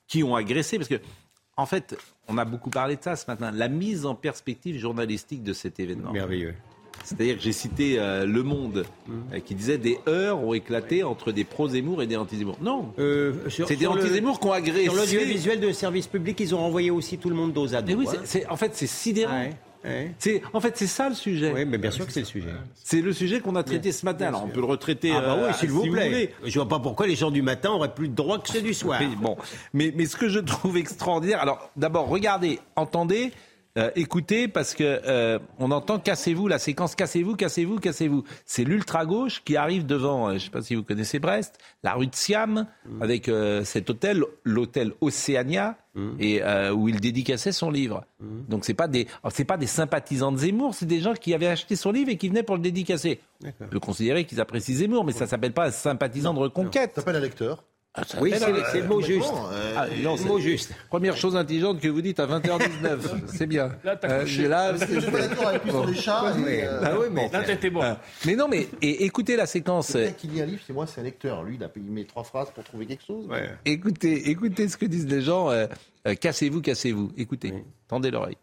qui 0.07 0.23
ont 0.23 0.35
agressé. 0.35 0.77
Parce 0.77 0.89
que, 0.89 1.01
en 1.57 1.65
fait, 1.65 1.97
on 2.27 2.37
a 2.37 2.45
beaucoup 2.45 2.69
parlé 2.69 2.95
de 2.95 3.01
ça 3.03 3.15
ce 3.15 3.25
matin. 3.27 3.51
La 3.51 3.67
mise 3.67 4.05
en 4.05 4.15
perspective 4.15 4.77
journalistique 4.77 5.43
de 5.43 5.53
cet 5.53 5.79
événement. 5.79 6.11
Merveilleux. 6.11 6.55
C'est-à-dire 7.05 7.37
que 7.37 7.41
j'ai 7.41 7.53
cité 7.53 7.95
euh, 7.99 8.25
Le 8.25 8.43
Monde, 8.43 8.85
Mmh. 9.07 9.13
euh, 9.35 9.39
qui 9.39 9.53
disait 9.55 9.77
des 9.77 9.99
heures 10.07 10.39
ont 10.43 10.53
éclaté 10.53 11.03
entre 11.03 11.31
des 11.31 11.43
pro-Zemmour 11.43 12.01
et 12.01 12.07
des 12.07 12.17
anti-Zemmour. 12.17 12.57
Non, 12.61 12.91
Euh, 12.99 13.33
c'est 13.49 13.75
des 13.75 13.85
anti-Zemmour 13.87 14.39
qui 14.39 14.47
ont 14.47 14.51
agressé. 14.51 14.85
Sur 14.85 14.95
l'audiovisuel 14.95 15.59
de 15.59 15.71
service 15.71 16.07
public, 16.07 16.39
ils 16.39 16.53
ont 16.55 16.59
renvoyé 16.59 16.89
aussi 16.91 17.17
tout 17.17 17.29
le 17.29 17.35
monde 17.35 17.53
dos 17.53 17.73
à 17.75 17.81
dos. 17.81 17.87
Mais 17.87 17.93
oui, 17.95 18.07
hein. 18.09 18.39
en 18.49 18.57
fait, 18.57 18.71
c'est 18.73 18.87
sidérant. 18.87 19.39
Ouais, 19.39 19.53
ouais. 19.85 20.11
C'est, 20.17 20.41
en 20.53 20.59
fait, 20.59 20.75
c'est 20.77 20.87
ça 20.87 21.07
le 21.09 21.13
sujet. 21.15 21.51
Oui, 21.55 21.65
mais 21.65 21.77
bien 21.77 21.91
sûr 21.91 22.07
que 22.07 22.11
c'est 22.11 22.21
le 22.21 22.25
sujet. 22.25 22.49
C'est 22.83 23.01
le 23.01 23.13
sujet 23.13 23.39
qu'on 23.39 23.55
a 23.55 23.61
traité 23.63 23.91
ce 23.91 24.03
matin. 24.05 24.25
Alors, 24.29 24.43
on 24.43 24.47
peut 24.49 24.59
le 24.61 24.65
retraiter. 24.65 25.11
Ah 25.15 25.21
bah 25.21 25.37
oui, 25.39 25.53
s'il 25.53 25.69
si 25.69 25.75
vous 25.75 25.83
plaît. 25.83 26.07
voulez. 26.07 26.29
Je 26.45 26.57
vois 26.57 26.67
pas 26.67 26.79
pourquoi 26.79 27.05
les 27.05 27.15
gens 27.15 27.29
du 27.29 27.43
matin 27.43 27.69
auraient 27.71 27.93
plus 27.93 28.07
de 28.09 28.15
droit 28.15 28.39
que 28.39 28.49
ceux 28.49 28.61
du 28.61 28.73
soir. 28.73 28.99
Mais 29.07 29.15
bon, 29.15 29.37
mais, 29.73 29.93
mais 29.95 30.05
ce 30.07 30.15
que 30.17 30.27
je 30.29 30.39
trouve 30.39 30.77
extraordinaire. 30.77 31.39
Alors, 31.39 31.69
d'abord, 31.77 32.07
regardez, 32.07 32.59
entendez. 32.75 33.31
Euh, 33.77 33.91
écoutez, 33.95 34.47
parce 34.47 34.73
que 34.73 34.83
euh, 34.83 35.39
on 35.59 35.71
entend 35.71 35.99
cassez-vous 35.99 36.47
la 36.47 36.59
séquence 36.59 36.95
cassez-vous, 36.95 37.35
cassez-vous, 37.35 37.79
cassez-vous. 37.79 38.23
C'est 38.45 38.63
l'ultra 38.63 39.05
gauche 39.05 39.41
qui 39.43 39.57
arrive 39.57 39.85
devant. 39.85 40.27
euh, 40.27 40.29
je 40.31 40.33
ne 40.35 40.39
sais 40.39 40.49
pas 40.49 40.61
si 40.61 40.75
vous 40.75 40.83
connaissez 40.83 41.19
Brest, 41.19 41.57
la 41.83 41.93
rue 41.93 42.07
de 42.07 42.15
Siam, 42.15 42.67
avec 43.01 43.27
euh, 43.27 43.63
cet 43.63 43.89
hôtel, 43.89 44.23
l'hôtel 44.43 44.93
Océania, 45.01 45.77
et 46.19 46.43
euh, 46.43 46.71
où 46.73 46.89
il 46.89 46.99
dédicaçait 46.99 47.53
son 47.53 47.71
livre. 47.71 48.03
Donc 48.49 48.65
c'est 48.65 48.73
pas 48.73 48.87
des, 48.87 49.07
alors, 49.23 49.31
c'est 49.31 49.45
pas 49.45 49.57
des 49.57 49.67
sympathisants 49.67 50.31
de 50.31 50.37
Zemmour, 50.37 50.73
c'est 50.73 50.85
des 50.85 50.99
gens 50.99 51.13
qui 51.13 51.33
avaient 51.33 51.47
acheté 51.47 51.75
son 51.75 51.91
livre 51.91 52.09
et 52.09 52.17
qui 52.17 52.27
venaient 52.29 52.43
pour 52.43 52.55
le 52.55 52.61
dédicacer. 52.61 53.19
On 53.61 53.67
peut 53.67 53.79
considérer 53.79 54.25
qu'ils 54.25 54.41
apprécient 54.41 54.75
Zemmour, 54.75 55.05
mais 55.05 55.13
ça 55.13 55.25
s'appelle 55.27 55.53
pas 55.53 55.67
un 55.67 55.71
sympathisant 55.71 56.33
de 56.33 56.39
reconquête. 56.39 56.91
Ça 56.95 57.01
s'appelle 57.01 57.15
un 57.15 57.21
lecteur. 57.21 57.63
Ah, 57.97 58.01
Oui, 58.19 58.33
c'est 58.33 58.39
c'est 58.71 58.81
le 58.81 58.87
mot 58.87 58.99
Mais 58.99 59.05
juste. 59.05 59.29
bon, 59.31 59.45
euh, 59.51 59.73
ah, 59.77 59.87
non, 60.03 60.11
Le 60.13 60.17
c'est 60.17 60.25
mot 60.27 60.39
juste. 60.39 60.71
Première 60.89 61.15
chose 61.15 61.35
intelligente 61.35 61.79
que 61.79 61.87
vous 61.87 62.01
dites 62.01 62.19
à 62.19 62.27
20h19. 62.27 62.99
c'est 63.27 63.45
bien. 63.47 63.71
Là, 63.83 63.95
t'as 63.95 64.09
Euh, 64.09 64.47
là, 64.49 64.73
d'accord 64.73 65.47
avec 65.47 65.61
sur 65.65 65.85
les 65.85 65.95
chats. 65.95 66.33
et, 66.47 66.63
euh, 66.65 66.81
Ah 66.83 66.93
oui, 66.99 67.07
mais, 67.11 67.29
Là, 67.29 67.43
t'étais 67.43 67.69
bon. 67.69 67.79
Ah. 67.83 67.99
mais 68.25 68.35
non, 68.35 68.47
mais 68.49 68.67
et, 68.81 69.05
écoutez 69.05 69.35
la 69.35 69.45
séquence. 69.45 69.93
Le 69.95 70.01
mec 70.01 70.17
qui 70.17 70.27
lit 70.27 70.41
un 70.41 70.45
livre, 70.45 70.61
c'est 70.67 70.73
moi, 70.73 70.85
c'est 70.87 70.99
un 71.01 71.05
lecteur. 71.05 71.43
Lui, 71.43 71.55
il, 71.55 71.63
a, 71.63 71.69
il 71.75 71.83
met 71.83 72.03
trois 72.03 72.23
phrases 72.23 72.51
pour 72.53 72.63
trouver 72.63 72.85
quelque 72.85 73.05
chose. 73.05 73.27
Écoutez, 73.65 74.29
écoutez 74.29 74.67
ce 74.67 74.75
que 74.77 74.85
disent 74.85 75.07
les 75.07 75.21
gens. 75.21 75.49
euh, 75.49 75.67
euh, 76.07 76.15
cassez-vous, 76.15 76.61
cassez-vous. 76.61 77.11
Écoutez, 77.17 77.53
tendez 77.87 78.11
l'oreille. 78.11 78.37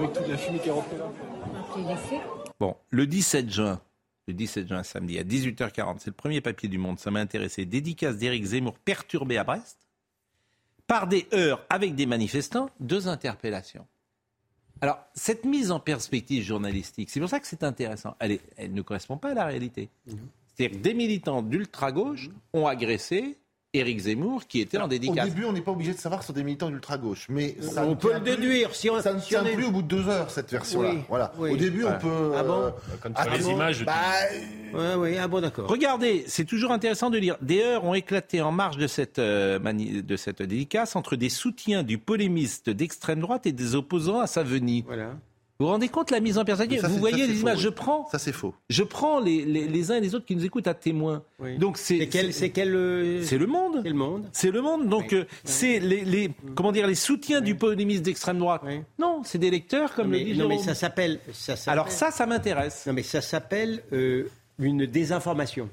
Avec 0.00 0.12
toute 0.14 0.28
la 0.28 0.36
fumée 0.36 0.58
qui 0.58 0.68
est 0.68 0.72
rentrée 0.72 0.96
là. 0.98 1.10
Bon, 2.58 2.76
le 2.90 3.06
17 3.06 3.50
juin, 3.50 3.80
le 4.26 4.34
17 4.34 4.68
juin 4.68 4.82
samedi 4.82 5.18
à 5.18 5.24
18h40, 5.24 5.96
c'est 5.98 6.08
le 6.08 6.12
premier 6.12 6.40
papier 6.40 6.68
du 6.68 6.78
Monde, 6.78 6.98
ça 6.98 7.10
m'a 7.10 7.20
intéressé. 7.20 7.64
Dédicace 7.64 8.16
d'Éric 8.16 8.44
Zemmour 8.44 8.74
perturbé 8.78 9.38
à 9.38 9.44
Brest 9.44 9.78
par 10.86 11.06
des 11.06 11.26
heurts 11.32 11.64
avec 11.70 11.94
des 11.94 12.06
manifestants, 12.06 12.68
deux 12.80 13.08
interpellations. 13.08 13.86
Alors, 14.82 14.98
cette 15.14 15.44
mise 15.44 15.70
en 15.70 15.78
perspective 15.78 16.42
journalistique, 16.42 17.10
c'est 17.10 17.20
pour 17.20 17.28
ça 17.28 17.38
que 17.38 17.46
c'est 17.46 17.62
intéressant. 17.64 18.16
Elle, 18.18 18.32
est- 18.32 18.40
elle 18.56 18.72
ne 18.72 18.82
correspond 18.82 19.18
pas 19.18 19.30
à 19.30 19.34
la 19.34 19.44
réalité. 19.44 19.90
C'est-à-dire 20.56 20.78
que 20.78 20.82
des 20.82 20.94
militants 20.94 21.42
d'ultra-gauche 21.42 22.30
ont 22.54 22.66
agressé 22.66 23.36
Éric 23.72 24.00
Zemmour 24.00 24.46
qui 24.48 24.60
était 24.60 24.78
en 24.78 24.86
Au 24.86 24.88
dédicace. 24.88 25.28
début, 25.28 25.44
on 25.44 25.52
n'est 25.52 25.60
pas 25.60 25.70
obligé 25.70 25.92
de 25.92 25.98
savoir 25.98 26.24
sont 26.24 26.32
des 26.32 26.42
militants 26.42 26.70
d'ultra-gauche. 26.70 27.26
Mais 27.28 27.54
ça 27.60 27.84
On 27.86 27.94
peut 27.94 28.12
le 28.12 28.20
plus- 28.20 28.30
déduire. 28.36 28.74
Si 28.74 28.90
on, 28.90 29.00
Ça 29.00 29.14
ne 29.14 29.20
si 29.20 29.28
tient 29.28 29.42
on 29.44 29.46
est- 29.46 29.54
plus 29.54 29.64
au 29.66 29.70
bout 29.70 29.82
de 29.82 29.86
deux 29.86 30.08
heures, 30.08 30.28
cette 30.30 30.50
version-là. 30.50 30.90
Oui, 30.92 30.98
Voilà. 31.08 31.32
oui. 31.38 31.50
Au 31.52 31.56
début, 31.56 31.84
on 31.84 31.92
peut. 31.98 32.32
Ah 32.36 32.42
bon 32.42 32.52
euh, 32.64 32.70
Quand 33.00 33.10
tu 33.12 33.22
vois 33.28 33.36
les 33.38 33.48
images, 33.48 33.84
Bah, 33.84 33.92
Ouais, 34.74 34.94
ouais, 34.94 35.18
ah 35.18 35.28
bon, 35.28 35.40
d'accord. 35.40 35.68
Regardez, 35.68 36.24
c'est 36.26 36.44
toujours 36.44 36.72
intéressant 36.72 37.10
de 37.10 37.18
lire. 37.18 37.36
Des 37.42 37.62
heurts 37.62 37.84
ont 37.84 37.94
éclaté 37.94 38.40
en 38.40 38.50
marge 38.52 38.76
de 38.76 38.86
cette, 38.88 39.18
euh, 39.20 39.58
mani- 39.60 40.02
de 40.02 40.16
cette 40.16 40.42
dédicace 40.42 40.96
entre 40.96 41.14
des 41.16 41.28
soutiens 41.28 41.82
du 41.84 41.98
polémiste 41.98 42.70
d'extrême 42.70 43.20
droite 43.20 43.46
et 43.46 43.52
des 43.52 43.74
opposants 43.76 44.20
à 44.20 44.26
sa 44.26 44.42
venue. 44.42 44.82
Voilà. 44.86 45.14
Vous 45.60 45.66
vous 45.66 45.72
rendez 45.72 45.88
compte 45.88 46.10
la 46.10 46.20
mise 46.20 46.38
en 46.38 46.44
perspective 46.46 46.82
Vous 46.86 46.96
voyez 46.96 47.26
ça, 47.26 47.32
les 47.32 47.40
images. 47.40 47.56
faux, 47.58 47.60
Je 47.64 47.68
prends, 47.68 48.08
ça, 48.10 48.18
c'est 48.18 48.32
faux. 48.32 48.54
je 48.70 48.82
prends 48.82 49.20
les, 49.20 49.44
les, 49.44 49.68
les 49.68 49.90
uns 49.90 49.96
et 49.96 50.00
les 50.00 50.14
autres 50.14 50.24
qui 50.24 50.34
nous 50.34 50.44
écoutent 50.46 50.66
à 50.66 50.72
témoin. 50.72 51.22
Oui. 51.38 51.58
Donc 51.58 51.76
c'est 51.76 51.98
C'est 51.98 52.06
quel, 52.08 52.32
c'est 52.32 52.48
quel, 52.48 52.74
euh, 52.74 53.22
c'est 53.22 53.36
le 53.36 53.46
monde. 53.46 53.80
c'est 53.82 53.88
le 53.90 53.94
monde. 53.94 54.24
C'est 54.32 54.50
le 54.50 54.62
monde. 54.62 54.88
Donc 54.88 55.08
Oui. 55.12 55.18
euh, 55.18 55.24
c'est 55.44 55.78
les, 55.78 56.02
les 56.04 56.30
comment 56.54 56.72
dire 56.72 56.86
les 56.86 56.94
soutiens 56.94 57.42
du 57.42 57.54
polémiste 57.56 58.02
d'extrême 58.02 58.38
droite. 58.38 58.62
Oui. 58.64 58.80
Non, 58.98 59.20
c'est 59.22 59.36
des 59.36 59.50
lecteurs 59.50 59.94
comme 59.94 60.06
non, 60.06 60.12
mais, 60.12 60.24
le 60.24 60.32
dit 60.32 60.38
non, 60.38 60.48
mais 60.48 60.58
ça 60.58 60.74
s'appelle. 60.74 61.20
Alors 61.66 61.90
ça, 61.90 62.10
ça 62.10 62.24
m'intéresse. 62.24 62.86
Non, 62.86 62.94
mais 62.94 63.02
ça 63.02 63.20
s'appelle 63.20 63.82
euh, 63.92 64.30
une 64.58 64.86
désinformation. 64.86 65.68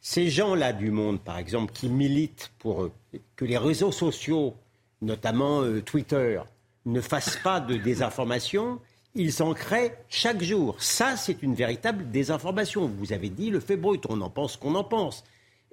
Ces 0.00 0.30
gens-là 0.30 0.72
du 0.72 0.90
monde, 0.90 1.20
par 1.20 1.36
exemple, 1.36 1.72
qui 1.74 1.90
militent 1.90 2.52
pour 2.58 2.88
que 3.36 3.44
les 3.44 3.58
réseaux 3.58 3.92
sociaux, 3.92 4.54
notamment 5.02 5.60
euh, 5.60 5.82
Twitter, 5.82 6.40
ne 6.86 7.00
fassent 7.02 7.36
pas 7.42 7.60
de 7.60 7.76
désinformation, 7.76 8.78
ils 9.16 9.42
en 9.42 9.54
créent 9.54 9.96
chaque 10.08 10.42
jour. 10.42 10.76
Ça, 10.78 11.16
c'est 11.16 11.42
une 11.42 11.54
véritable 11.54 12.10
désinformation. 12.10 12.86
Vous 12.98 13.12
avez 13.12 13.28
dit 13.30 13.50
le 13.50 13.60
fait 13.60 13.76
brut, 13.76 14.04
on 14.08 14.20
en 14.20 14.30
pense 14.30 14.56
qu'on 14.56 14.74
en 14.74 14.84
pense. 14.84 15.24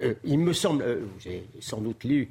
Euh, 0.02 0.14
il 0.24 0.38
me 0.40 0.52
semble, 0.52 0.82
euh, 0.82 1.04
vous 1.18 1.28
avez 1.28 1.44
sans 1.60 1.80
doute 1.80 2.02
lu 2.04 2.30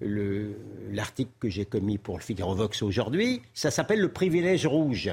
le- 0.00 0.56
l'article 0.90 1.30
que 1.38 1.48
j'ai 1.48 1.64
commis 1.64 1.98
pour 1.98 2.16
le 2.16 2.22
Figaro 2.22 2.54
Vox 2.54 2.82
aujourd'hui, 2.82 3.42
ça 3.52 3.70
s'appelle 3.70 4.00
le 4.00 4.08
privilège 4.10 4.66
rouge. 4.66 5.10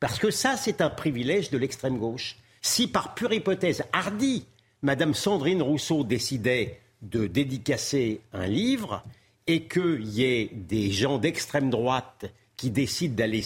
Parce 0.00 0.18
que 0.18 0.30
ça, 0.30 0.56
c'est 0.56 0.80
un 0.80 0.90
privilège 0.90 1.50
de 1.50 1.58
l'extrême 1.58 1.98
gauche. 1.98 2.36
Si 2.62 2.86
par 2.88 3.14
pure 3.14 3.32
hypothèse 3.32 3.82
hardie, 3.92 4.46
Madame 4.82 5.14
Sandrine 5.14 5.62
Rousseau 5.62 6.04
décidait 6.04 6.80
de 7.02 7.26
dédicacer 7.26 8.20
un 8.32 8.46
livre 8.46 9.02
et 9.46 9.64
qu'il 9.64 10.04
y 10.08 10.24
ait 10.24 10.50
des 10.52 10.90
gens 10.90 11.18
d'extrême 11.18 11.68
droite 11.68 12.26
qui 12.56 12.70
décident 12.70 13.14
d'aller, 13.14 13.42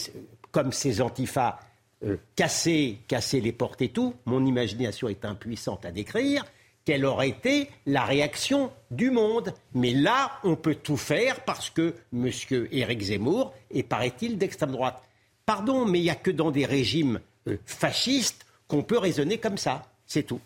comme 0.50 0.73
ces 0.73 1.00
antifas, 1.00 1.59
euh, 2.05 2.17
casser, 2.37 3.00
les 3.33 3.52
portes 3.52 3.83
et 3.83 3.88
tout, 3.88 4.14
mon 4.25 4.45
imagination 4.47 5.09
est 5.09 5.25
impuissante 5.25 5.85
à 5.85 5.90
décrire, 5.90 6.45
quelle 6.85 7.05
aurait 7.05 7.28
été 7.28 7.69
la 7.87 8.05
réaction 8.05 8.71
du 8.90 9.11
monde. 9.11 9.52
Mais 9.75 9.93
là, 9.93 10.33
on 10.45 10.57
peut 10.57 10.76
tout 10.76 10.97
faire 10.97 11.45
parce 11.45 11.71
que 11.71 11.95
M. 12.12 12.31
Éric 12.71 13.02
Zemmour 13.02 13.52
est, 13.71 13.83
paraît-il, 13.83 14.38
d'extrême 14.38 14.73
droite. 14.73 15.02
Pardon, 15.45 15.85
mais 15.85 15.99
il 15.99 16.05
n'y 16.05 16.11
a 16.11 16.14
que 16.14 16.31
dans 16.31 16.50
des 16.50 16.64
régimes 16.64 17.21
euh, 17.49 17.59
fascistes 17.67 18.47
qu'on 18.69 18.83
peut 18.83 18.99
raisonner 18.99 19.38
comme 19.38 19.59
ça. 19.59 19.90
C'est 20.07 20.23
tout. 20.23 20.40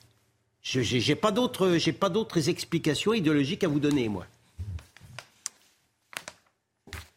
Je 0.62 0.80
n'ai 0.80 1.16
pas 1.16 1.32
d'autres 1.32 1.76
j'ai 1.76 1.92
pas 1.92 2.08
d'autres 2.08 2.48
explications 2.48 3.12
idéologiques 3.12 3.64
à 3.64 3.68
vous 3.68 3.80
donner, 3.80 4.08
moi. 4.08 4.26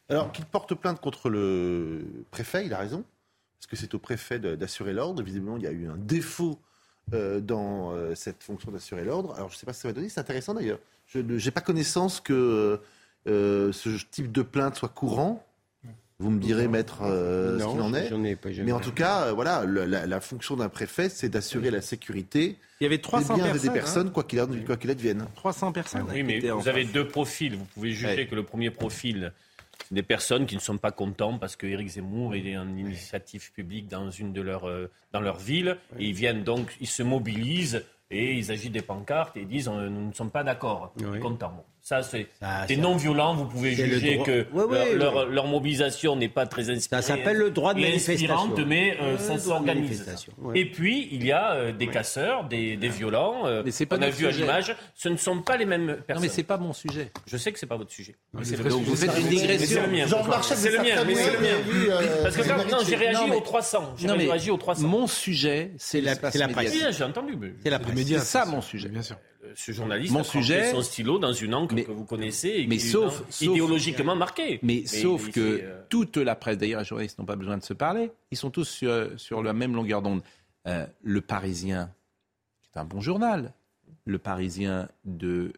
Alors, 0.09 0.31
qu'il 0.31 0.45
porte 0.45 0.73
plainte 0.75 0.99
contre 1.01 1.29
le 1.29 2.05
préfet, 2.31 2.65
il 2.65 2.73
a 2.73 2.77
raison, 2.77 3.03
parce 3.59 3.67
que 3.67 3.75
c'est 3.75 3.93
au 3.95 3.99
préfet 3.99 4.39
d'assurer 4.39 4.93
l'ordre. 4.93 5.23
Visiblement, 5.23 5.57
il 5.57 5.63
y 5.63 5.67
a 5.67 5.71
eu 5.71 5.87
un 5.87 5.97
défaut 5.97 6.59
euh, 7.13 7.39
dans 7.39 7.91
euh, 7.91 8.13
cette 8.15 8.43
fonction 8.43 8.71
d'assurer 8.71 9.03
l'ordre. 9.03 9.33
Alors, 9.35 9.49
je 9.49 9.55
ne 9.55 9.59
sais 9.59 9.65
pas 9.65 9.73
ce 9.73 9.79
que 9.79 9.81
ça 9.83 9.87
va 9.89 9.93
donner, 9.93 10.09
c'est 10.09 10.19
intéressant 10.19 10.53
d'ailleurs. 10.53 10.79
Je 11.07 11.19
n'ai 11.19 11.51
pas 11.51 11.61
connaissance 11.61 12.19
que 12.21 12.79
euh, 13.27 13.71
ce 13.71 13.89
type 14.11 14.31
de 14.31 14.41
plainte 14.43 14.75
soit 14.75 14.89
courant. 14.89 15.43
Vous 16.17 16.29
me 16.29 16.39
direz, 16.39 16.69
maître, 16.69 16.99
euh, 17.01 17.59
ce 17.59 17.65
qu'il 17.65 17.81
en 17.81 17.93
est. 17.93 18.07
j'en 18.07 18.23
ai 18.23 18.37
pas. 18.37 18.47
Mais 18.63 18.71
en 18.71 18.79
tout 18.79 18.93
cas, 18.93 19.23
euh, 19.25 19.31
voilà, 19.33 19.65
la, 19.65 20.05
la 20.05 20.21
fonction 20.21 20.55
d'un 20.55 20.69
préfet, 20.69 21.09
c'est 21.09 21.27
d'assurer 21.27 21.71
la 21.71 21.81
sécurité 21.81 22.57
Il 22.79 22.85
y 22.85 22.87
avait 22.87 22.95
des 22.97 23.01
300 23.01 23.35
biens 23.35 23.45
et 23.47 23.49
personnes. 23.49 23.67
des 23.73 23.73
personnes, 23.79 24.07
hein. 24.07 24.11
quoi 24.13 24.23
qu'il 24.23 24.39
advienne. 24.39 24.65
quoi 24.65 24.77
qu'il 24.77 24.89
advienne. 24.91 25.25
300 25.35 25.73
personnes. 25.73 26.05
Oui, 26.13 26.23
mais 26.23 26.39
vous 26.39 26.69
avez 26.69 26.85
deux 26.85 27.05
profils. 27.07 27.57
Vous 27.57 27.65
pouvez 27.65 27.91
juger 27.91 28.07
Ouais. 28.15 28.27
que 28.27 28.35
le 28.35 28.43
premier 28.43 28.69
profil, 28.69 29.33
des 29.91 30.03
personnes 30.03 30.45
qui 30.45 30.55
ne 30.55 30.59
sont 30.61 30.77
pas 30.77 30.91
contents 30.91 31.37
parce 31.37 31.55
que 31.55 31.67
Éric 31.67 31.87
Zemmour 31.89 32.35
il 32.35 32.47
est 32.47 32.57
en 32.57 32.67
initiative 32.75 33.51
publique 33.51 33.87
dans 33.87 34.09
une 34.09 34.33
de 34.33 34.41
leurs 34.41 34.67
euh, 34.67 34.89
dans 35.11 35.19
leur 35.21 35.37
ville 35.37 35.77
et 35.99 36.05
ils 36.05 36.13
viennent 36.15 36.43
donc 36.43 36.75
ils 36.79 36.87
se 36.87 37.03
mobilisent 37.03 37.83
et 38.11 38.33
ils 38.33 38.51
agitent 38.51 38.71
des 38.73 38.81
pancartes 38.81 39.35
et 39.37 39.41
ils 39.41 39.47
disent 39.47 39.67
euh, 39.67 39.89
nous 39.89 40.07
ne 40.07 40.13
sommes 40.13 40.31
pas 40.31 40.43
d'accord, 40.43 40.93
Oui. 40.99 41.19
contents. 41.19 41.65
Ça 41.87 42.01
c'est 42.01 42.27
Ça, 42.39 42.65
c'est 42.67 42.75
ça- 42.77 42.81
non 42.81 42.95
violent. 42.95 43.35
Vous 43.35 43.45
pouvez 43.45 43.75
juger 43.75 44.15
droit- 44.15 44.25
que 44.25 44.47
leur, 44.55 44.69
ouais. 44.71 44.95
leur- 44.95 45.25
leur 45.27 45.45
mobilisation 45.45 46.15
n'est 46.15 46.29
pas 46.29 46.47
très 46.47 46.71
inspirée. 46.71 46.99
Ça 47.03 47.07
s'appelle 47.07 47.37
le 47.37 47.51
droit 47.51 47.75
de 47.75 47.79
et 47.79 47.83
manifestation. 47.83 48.55
mais 48.65 48.97
euh, 48.99 49.19
ça 49.19 49.37
s'organise. 49.37 50.03
ouais. 50.39 50.59
Et 50.59 50.65
puis 50.65 51.07
il 51.11 51.23
y 51.23 51.31
a 51.31 51.53
euh, 51.53 51.71
des 51.71 51.85
casseurs, 51.85 52.45
des, 52.45 52.75
des 52.75 52.89
violents. 52.89 53.45
euh, 53.45 53.61
Mais 53.63 53.69
c'est 53.69 53.85
pas 53.85 53.97
on 53.99 54.01
a 54.01 54.09
vu 54.09 54.25
à 54.25 54.31
l'image. 54.31 54.75
Ce 54.95 55.09
ne 55.09 55.17
sont 55.17 55.43
pas 55.43 55.57
les 55.57 55.65
mêmes 55.65 55.85
Non, 55.85 55.95
personnes. 56.07 56.23
mais 56.23 56.29
c'est 56.29 56.41
pas 56.41 56.57
mon 56.57 56.73
sujet. 56.73 57.11
Je 57.27 57.37
sais 57.37 57.51
que 57.51 57.59
c'est 57.59 57.67
pas 57.67 57.77
votre 57.77 57.91
sujet. 57.91 58.15
Mais 58.33 58.41
le. 58.43 58.63
Donc 58.67 58.81
vous 58.81 58.95
faites 58.95 59.19
une 59.19 59.27
digression. 59.27 59.81
C'est 59.83 59.87
le 59.87 59.91
mien, 59.95 60.07
c'est 60.07 61.33
le 61.33 61.39
mien. 61.39 61.99
Parce 62.23 62.35
que 62.35 62.71
non, 62.71 62.77
j'ai 62.83 62.95
réagi 62.95 63.27
Non, 63.29 63.35
aux 63.35 63.41
300. 63.41 63.93
J'ai 63.95 64.07
Non, 64.07 64.17
réagi 64.17 64.49
aux 64.49 64.57
300. 64.57 64.87
Mon 64.87 65.05
sujet, 65.05 65.69
c'est 65.77 66.01
la- 66.01 66.13
l'espace 66.13 66.33
c'est 66.33 66.39
la 66.39 66.47
presse. 66.47 66.73
j'ai 66.97 67.03
entendu. 67.03 67.37
C'est 67.63 67.69
presse. 67.79 68.23
ça, 68.23 68.45
mon 68.45 68.61
sujet. 68.61 68.89
Bien 68.89 69.03
sûr. 69.03 69.17
Ce 69.55 69.71
journaliste 69.71 70.13
Mon 70.13 70.19
a 70.19 70.23
sujet- 70.23 70.71
son 70.71 70.81
stylo 70.81 71.17
dans 71.17 71.33
une 71.33 71.53
encre 71.55 71.73
Mais- 71.75 71.83
que 71.85 71.91
vous 71.91 72.05
connaissez 72.05 72.49
et 72.49 72.67
mais 72.67 72.77
qui 72.77 72.85
est 72.85 72.89
sauf- 72.89 73.21
dans- 73.21 73.31
sauf- 73.31 73.41
idéologiquement 73.41 74.15
marquée. 74.15 74.59
Mais 74.61 74.85
sauf 74.85 75.31
que 75.31 75.39
euh, 75.63 75.81
toute 75.89 76.17
la 76.17 76.35
presse, 76.35 76.57
d'ailleurs 76.57 76.81
les 76.81 76.85
journalistes 76.85 77.17
n'ont 77.19 77.25
pas 77.25 77.35
besoin 77.35 77.57
de 77.57 77.63
se 77.63 77.73
parler, 77.73 78.11
ils 78.31 78.37
sont 78.37 78.51
tous 78.51 78.65
sur, 78.69 79.09
sur 79.17 79.41
la 79.41 79.53
même 79.53 79.73
longueur 79.73 80.01
d'onde. 80.01 80.21
Euh, 80.67 80.85
le 81.03 81.21
Parisien, 81.21 81.91
c'est 82.61 82.79
un 82.79 82.85
bon 82.85 82.99
journal. 83.01 83.53
Le 84.05 84.19
Parisien 84.19 84.89
de 85.05 85.53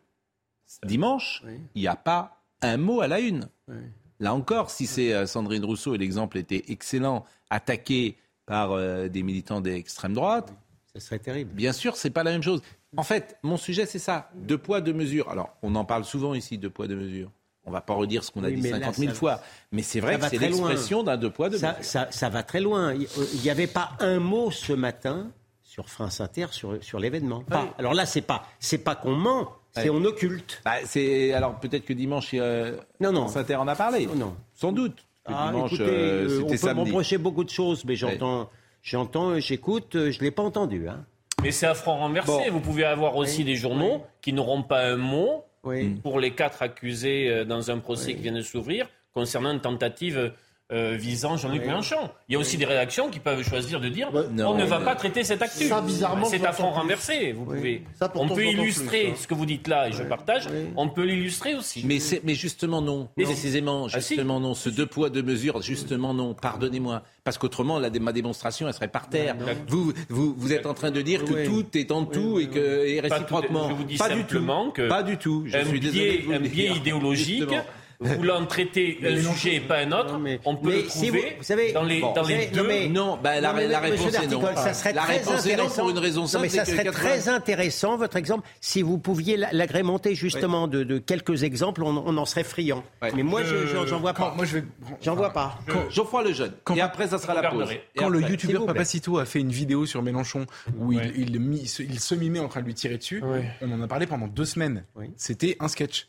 dimanche, 0.85 1.41
Oui. 1.45 1.53
il 1.75 1.81
n'y 1.81 1.87
a 1.87 1.95
pas 1.95 2.43
un 2.61 2.77
mot 2.77 3.01
à 3.01 3.07
la 3.07 3.19
une. 3.19 3.49
Oui. 3.67 3.75
Là 4.19 4.33
encore, 4.33 4.69
si 4.71 4.87
c'est 4.87 5.13
euh, 5.13 5.25
Sandrine 5.25 5.63
Rousseau 5.63 5.93
et 5.95 5.97
l'exemple 5.97 6.37
était 6.37 6.65
excellent, 6.69 7.25
attaqué 7.49 8.17
par 8.45 8.71
euh, 8.71 9.07
des 9.09 9.23
militants 9.23 9.61
d'extrême 9.61 10.13
droite, 10.13 10.53
Ça 10.99 11.05
serait 11.07 11.19
terrible. 11.19 11.51
Bien 11.53 11.73
sûr, 11.73 11.95
c'est 11.95 12.09
pas 12.09 12.23
la 12.23 12.31
même 12.31 12.43
chose. 12.43 12.61
En 12.95 13.03
fait, 13.03 13.37
mon 13.43 13.57
sujet, 13.57 13.85
c'est 13.85 13.99
ça. 13.99 14.29
Deux 14.35 14.57
poids, 14.57 14.81
deux 14.81 14.93
mesures. 14.93 15.29
Alors, 15.29 15.55
on 15.61 15.75
en 15.75 15.85
parle 15.85 16.05
souvent 16.05 16.33
ici, 16.33 16.57
deux 16.57 16.69
poids, 16.69 16.87
deux 16.87 16.95
mesures. 16.95 17.29
On 17.65 17.71
va 17.71 17.81
pas 17.81 17.93
redire 17.93 18.23
ce 18.23 18.31
qu'on 18.31 18.43
a 18.43 18.47
Oui, 18.47 18.55
dit 18.55 18.61
mais 18.61 18.71
là, 18.71 18.79
50 18.79 18.95
000 18.95 19.09
ça- 19.11 19.15
fois. 19.15 19.41
Mais 19.73 19.81
c'est 19.83 19.99
vrai 19.99 20.13
ça 20.13 20.17
que 20.17 20.21
va 20.23 20.29
c'est 20.29 20.37
très 20.37 20.49
loin. 20.49 20.69
l'expression 20.69 21.03
d'un 21.03 21.17
deux 21.17 21.29
poids, 21.29 21.49
deux 21.49 21.57
Ça, 21.57 21.73
mesures. 21.73 21.83
ça, 21.85 22.07
ça 22.11 22.29
va 22.29 22.41
très 22.43 22.61
loin. 22.61 22.93
Il 22.93 23.41
n'y 23.43 23.49
avait 23.49 23.67
pas 23.67 23.91
un 23.99 24.19
mot 24.19 24.51
ce 24.51 24.71
matin 24.73 25.27
sur 25.63 25.89
France 25.89 26.21
Inter 26.21 26.47
sur, 26.51 26.81
sur 26.83 26.97
l'événement. 26.99 27.43
Alors 27.77 27.93
là, 27.93 28.05
c'est 28.05 28.21
pas 28.21 28.47
c'est 28.59 28.77
pas 28.79 28.95
qu'on 28.95 29.15
ment, 29.15 29.51
c'est 29.75 29.89
on 29.89 30.03
occulte. 30.05 30.61
Bah, 30.65 30.75
c'est 30.85 31.33
alors 31.33 31.59
peut-être 31.59 31.85
que 31.85 31.93
dimanche, 31.93 32.31
euh, 32.33 32.77
Non, 33.01 33.11
non. 33.11 33.23
France 33.23 33.37
Inter 33.37 33.55
en 33.57 33.67
a 33.67 33.75
parlé. 33.75 34.07
Non, 34.07 34.15
non. 34.15 34.35
Sans 34.55 34.71
doute. 34.71 35.05
Ah, 35.25 35.49
dimanche, 35.51 35.73
écoutez, 35.73 35.89
euh, 35.89 36.29
euh, 36.29 36.41
on 36.45 36.47
c'était 36.49 36.67
peut 36.69 36.73
m'emprocher 36.73 37.17
beaucoup 37.17 37.43
de 37.43 37.49
choses, 37.49 37.83
mais 37.83 37.97
j'entends, 37.97 38.49
j'entends, 38.81 39.39
j'écoute, 39.39 39.95
euh, 39.95 40.11
je 40.11 40.21
l'ai 40.21 40.31
pas 40.31 40.43
entendu. 40.43 40.87
Hein. 40.87 41.05
Mais 41.43 41.51
c'est 41.51 41.67
à 41.67 41.73
front 41.75 41.95
renversé. 41.97 42.31
Bon. 42.31 42.51
Vous 42.51 42.59
pouvez 42.59 42.83
avoir 42.83 43.15
aussi 43.15 43.39
Oui. 43.39 43.43
des 43.45 43.55
journaux 43.55 44.03
qui 44.21 44.33
n'auront 44.33 44.63
pas 44.63 44.81
un 44.87 44.95
mot 44.97 45.43
Oui. 45.63 45.95
pour 46.01 46.19
les 46.19 46.31
quatre 46.31 46.61
accusés 46.61 47.29
euh, 47.29 47.45
dans 47.45 47.69
un 47.71 47.77
procès 47.79 48.15
qui 48.15 48.21
vient 48.23 48.31
de 48.33 48.41
s'ouvrir 48.41 48.89
concernant 49.13 49.51
une 49.51 49.61
tentative 49.61 50.33
euh, 50.73 50.97
visant 50.99 51.37
Jean-Luc 51.37 51.61
Oui. 51.61 51.67
Mélenchon. 51.67 52.09
Il 52.27 52.33
y 52.33 52.35
a 52.35 52.39
aussi 52.39 52.57
des 52.57 52.65
rédactions 52.65 53.09
qui 53.09 53.19
peuvent 53.19 53.41
choisir 53.41 53.79
de 53.79 53.87
dire 53.87 54.09
non, 54.31 54.49
on 54.49 54.55
ne 54.57 54.65
va 54.65 54.79
mais- 54.79 54.85
pas 54.85 54.95
traiter 54.95 55.23
cette 55.23 55.41
actu. 55.41 55.65
Ça, 55.65 55.79
bizarrement, 55.79 56.25
C'est 56.25 56.45
à 56.45 56.51
plus. 56.51 56.61
renversé. 56.63 57.31
Vous 57.31 57.45
Oui. 57.47 57.55
pouvez. 57.57 57.83
Ça, 57.97 58.11
on 58.15 58.27
peut 58.27 58.43
illustrer 58.45 59.03
plus, 59.03 59.09
hein. 59.11 59.13
ce 59.17 59.27
que 59.27 59.33
vous 59.33 59.45
dites 59.45 59.67
là 59.69 59.87
et 59.87 59.93
je 59.93 60.03
partage. 60.03 60.47
Oui. 60.51 60.65
On 60.75 60.89
peut 60.89 61.03
l'illustrer 61.05 61.55
aussi. 61.55 61.85
Mais, 61.85 62.35
justement 62.35 62.81
non, 62.81 63.07
Non. 63.17 63.23
précisément, 63.23 63.87
Ah, 63.93 64.01
si. 64.01 64.15
justement 64.15 64.39
non, 64.41 64.53
ce 64.55 64.69
deux 64.69 64.85
poids 64.85 65.09
deux 65.09 65.23
mesures, 65.23 65.61
justement 65.61 66.13
non, 66.13 66.33
pardonnez-moi, 66.33 67.01
parce 67.23 67.37
qu'autrement 67.37 67.79
la, 67.79 67.89
ma 67.89 68.11
démonstration 68.11 68.67
elle 68.67 68.73
serait 68.73 68.87
par 68.89 69.07
terre. 69.09 69.35
Vous, 69.67 69.93
vous, 70.09 70.35
vous 70.37 70.51
êtes 70.53 70.65
en 70.65 70.73
train 70.73 70.91
de 70.91 71.01
dire 71.01 71.23
que 71.23 71.33
Oui. 71.33 71.45
tout 71.45 71.77
est 71.77 71.91
en 71.91 72.03
tout 72.03 72.39
et 72.39 72.47
que 72.49 72.85
et 72.85 73.01
Pas 73.01 73.07
tout- 73.07 73.13
réciproquement, 73.13 73.69
je 73.69 73.73
vous 73.73 73.83
dis 73.85 73.95
pas 73.97 74.09
du 74.09 74.19
simplement 74.21 74.65
tout, 74.65 74.71
que 74.73 74.87
pas 74.89 75.03
du 75.03 75.17
tout. 75.17 75.43
Je 75.47 75.57
un 75.57 75.65
suis 75.65 75.79
désolé 75.79 76.25
un 76.33 76.39
biais 76.39 76.71
idéologique 76.75 77.39
Justement. 77.43 77.63
Voulant 77.99 78.45
traiter 78.45 78.99
un 79.03 79.21
sujet 79.21 79.55
et 79.55 79.59
pas 79.59 79.79
un 79.79 79.91
autre, 79.91 80.19
on 80.45 80.55
peut 80.55 80.71
le 80.71 80.83
trouver 80.83 81.35
vous, 81.37 81.43
savez, 81.43 81.71
dans 81.73 81.83
les, 81.83 82.01
dans 82.01 82.23
les 82.23 82.47
deux. 82.47 82.87
Non, 82.89 83.17
bah, 83.21 83.39
la, 83.41 83.53
la 83.53 83.79
réponse 83.79 84.13
est 84.13 84.27
non. 84.27 84.41
Ça 84.55 84.73
serait 84.73 84.93
la 84.93 85.03
très 85.03 85.17
réponse 85.17 85.45
est 85.45 85.55
non 85.55 85.69
pour 85.69 85.89
une 85.89 85.99
raison 85.99 86.27
simple. 86.27 86.43
mais 86.43 86.49
ça 86.49 86.65
serait 86.65 86.85
très 86.85 87.29
intéressant, 87.29 87.97
votre 87.97 88.17
exemple, 88.17 88.47
si 88.61 88.81
vous 88.81 88.97
pouviez 88.97 89.37
l'agrémenter 89.51 90.15
justement 90.15 90.67
de, 90.67 90.83
de, 90.83 90.97
quelques 90.97 91.43
exemples, 91.43 91.83
on, 91.83 92.03
on 92.05 92.17
en 92.17 92.25
serait 92.25 92.43
friand. 92.43 92.83
Mais 93.15 93.23
moi, 93.23 93.43
je 93.43 93.85
j'en 93.85 93.99
vois 93.99 94.13
pas. 94.13 94.33
Moi, 94.35 94.45
je 94.45 94.59
vais. 94.59 94.63
J'en 95.01 95.15
vois 95.15 95.31
pas. 95.31 95.59
Geoffroy 95.89 96.23
Lejeune. 96.23 96.53
Et 96.75 96.81
après, 96.81 97.07
ça 97.07 97.17
sera 97.17 97.33
la 97.33 97.49
pause. 97.49 97.69
Quand 97.95 98.09
le 98.09 98.21
youtubeur 98.21 98.65
Papacito 98.65 99.17
a 99.17 99.25
fait 99.25 99.39
une 99.39 99.51
vidéo 99.51 99.85
sur 99.85 100.01
Mélenchon 100.01 100.45
où 100.77 100.91
il, 100.93 101.35
il, 101.49 101.99
se 101.99 102.15
mimait 102.15 102.39
en 102.39 102.47
train 102.47 102.61
de 102.61 102.65
lui 102.65 102.73
tirer 102.73 102.97
dessus, 102.97 103.23
on 103.61 103.71
en 103.71 103.81
a 103.81 103.87
parlé 103.87 104.07
pendant 104.07 104.27
deux 104.27 104.45
semaines. 104.45 104.83
C'était 105.15 105.57
un 105.59 105.67
sketch. 105.67 106.07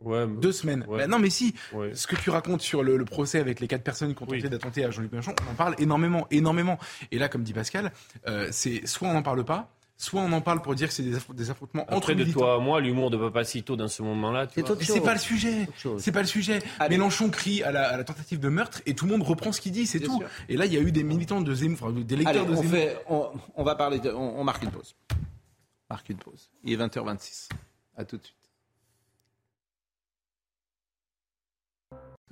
Ouais, 0.00 0.26
Deux 0.26 0.52
semaines. 0.52 0.84
ouais. 0.88 0.98
Bah, 0.98 1.06
non, 1.06 1.18
mais 1.18 1.30
si, 1.30 1.54
Ouais. 1.72 1.94
ce 1.94 2.06
que 2.06 2.16
tu 2.16 2.30
racontes 2.30 2.62
sur 2.62 2.82
le, 2.82 2.96
le 2.96 3.04
procès 3.04 3.38
avec 3.38 3.60
les 3.60 3.68
quatre 3.68 3.82
personnes 3.84 4.14
qui 4.14 4.22
ont 4.22 4.26
tenté 4.26 4.42
Oui. 4.42 4.48
d'attenter 4.48 4.84
à 4.84 4.90
Jean-Luc 4.90 5.12
Mélenchon, 5.12 5.34
on 5.46 5.50
en 5.52 5.54
parle 5.54 5.74
énormément, 5.78 6.26
énormément. 6.30 6.78
Et 7.10 7.18
là, 7.18 7.28
comme 7.28 7.42
dit 7.42 7.52
Pascal, 7.52 7.92
euh, 8.26 8.48
c'est 8.50 8.86
soit 8.86 9.08
on 9.08 9.12
n'en 9.14 9.22
parle 9.22 9.44
pas, 9.44 9.70
soit 9.98 10.22
on 10.22 10.32
en 10.32 10.40
parle 10.40 10.62
pour 10.62 10.74
dire 10.74 10.88
que 10.88 10.94
c'est 10.94 11.02
des, 11.02 11.14
affr- 11.18 11.34
des 11.34 11.50
affrontements 11.50 11.82
entre 11.82 11.96
Après, 11.98 12.14
de 12.14 12.20
militants. 12.20 12.40
toi 12.40 12.54
à 12.54 12.58
moi, 12.58 12.80
l'humour 12.80 13.10
de 13.10 13.18
Papacito 13.18 13.76
dans 13.76 13.88
ce 13.88 14.02
moment-là, 14.02 14.46
tu 14.46 14.62
C'est 14.80 15.00
pas 15.02 15.12
le 15.12 15.18
sujet. 15.20 15.68
C'est 15.98 16.12
pas 16.12 16.22
le 16.22 16.26
sujet. 16.26 16.60
Mélenchon 16.88 17.28
crie 17.28 17.62
à 17.62 17.70
la, 17.70 17.88
à 17.90 17.96
la 17.98 18.04
tentative 18.04 18.40
de 18.40 18.48
meurtre 18.48 18.80
et 18.86 18.94
tout 18.94 19.04
le 19.04 19.10
monde 19.12 19.22
reprend 19.22 19.52
ce 19.52 19.60
qu'il 19.60 19.72
dit, 19.72 19.86
c'est 19.86 20.00
tout. 20.00 20.16
sûr. 20.18 20.28
Et 20.48 20.56
là, 20.56 20.64
il 20.64 20.72
y 20.72 20.78
a 20.78 20.80
eu 20.80 20.92
des 20.92 21.02
militants 21.04 21.42
de 21.42 21.54
Zemmour, 21.54 21.78
enfin, 21.82 21.92
des 21.92 22.16
lecteurs 22.16 22.44
Allez, 22.44 22.46
de 22.46 22.52
on, 22.56 22.62
Zemmour. 22.62 22.70
fait, 22.72 22.98
on, 23.10 23.28
on 23.56 23.62
va 23.64 23.74
parler, 23.74 23.98
de- 23.98 24.10
on, 24.12 24.40
on 24.40 24.44
marque 24.44 24.62
une 24.62 24.70
pause. 24.70 24.94
Marque 25.90 26.08
une 26.08 26.16
pause. 26.18 26.48
Il 26.64 26.72
est 26.72 26.76
20h26. 26.76 27.50
À 27.98 28.04
tout 28.04 28.16
de 28.16 28.22
suite. 28.24 28.36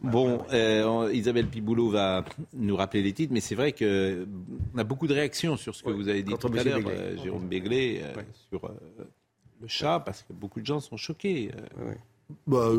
Bon, 0.03 0.45
euh, 0.53 1.11
Isabelle 1.13 1.47
Piboulot 1.49 1.91
va 1.91 2.25
nous 2.55 2.77
rappeler 2.77 3.03
les 3.03 3.13
titres, 3.13 3.33
mais 3.33 3.41
c'est 3.41 3.55
vrai 3.57 3.73
que 3.73 4.27
on 4.75 4.79
a 4.79 4.85
beaucoup 4.85 5.07
de 5.09 5.15
réactions 5.15 5.57
sur 5.57 5.75
ce 5.75 5.83
que 5.83 5.89
Ouais, 5.89 5.95
vous 5.95 6.09
avez 6.09 6.23
dit 6.23 6.33
tout 6.39 6.47
à 6.57 6.63
l'heure, 6.63 6.81
euh, 6.87 7.17
Jérôme 7.23 7.49
Béglé, 7.49 8.03
euh, 8.05 8.23
sur 8.49 8.65
euh, 8.65 8.71
le 9.61 9.67
chat, 9.67 10.01
parce 10.01 10.23
que 10.23 10.33
beaucoup 10.33 10.61
de 10.61 10.67
gens 10.67 10.79
sont 10.81 10.97
choqués. 10.97 11.51
euh. 11.81 11.95
Bah, 12.47 12.59
euh, 12.69 12.77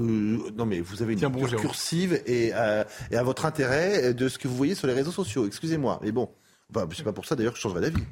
non, 0.55 0.65
mais 0.65 0.79
vous 0.79 1.01
avez 1.01 1.13
une 1.13 1.19
Tiens 1.19 1.29
bon, 1.29 1.45
cursive 1.45 2.21
et, 2.25 2.51
euh, 2.53 2.83
et 3.11 3.17
à 3.17 3.23
votre 3.23 3.45
intérêt 3.45 4.13
de 4.13 4.29
ce 4.29 4.37
que 4.37 4.47
vous 4.47 4.55
voyez 4.55 4.75
sur 4.75 4.87
les 4.87 4.93
réseaux 4.93 5.11
sociaux. 5.11 5.45
Excusez-moi, 5.45 5.99
mais 6.03 6.11
bon, 6.11 6.29
bah, 6.69 6.87
c'est 6.95 7.03
pas 7.03 7.13
pour 7.13 7.25
ça 7.25 7.35
d'ailleurs 7.35 7.53
que 7.53 7.57
je 7.57 7.63
changerai 7.63 7.81
d'avis. 7.81 8.03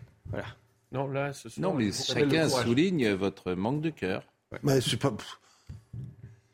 Non, 0.92 1.08
là, 1.08 1.34
ce 1.34 1.48
soir, 1.50 1.70
Non, 1.72 1.78
mais 1.78 1.92
chacun 1.92 2.50
souligne 2.50 3.12
votre 3.14 3.54
manque 3.54 3.82
de 3.82 3.90
cœur. 3.90 4.24
Mais 4.64 4.80
c'est 4.82 4.98
pas. 4.98 5.12
pff, 5.12 5.40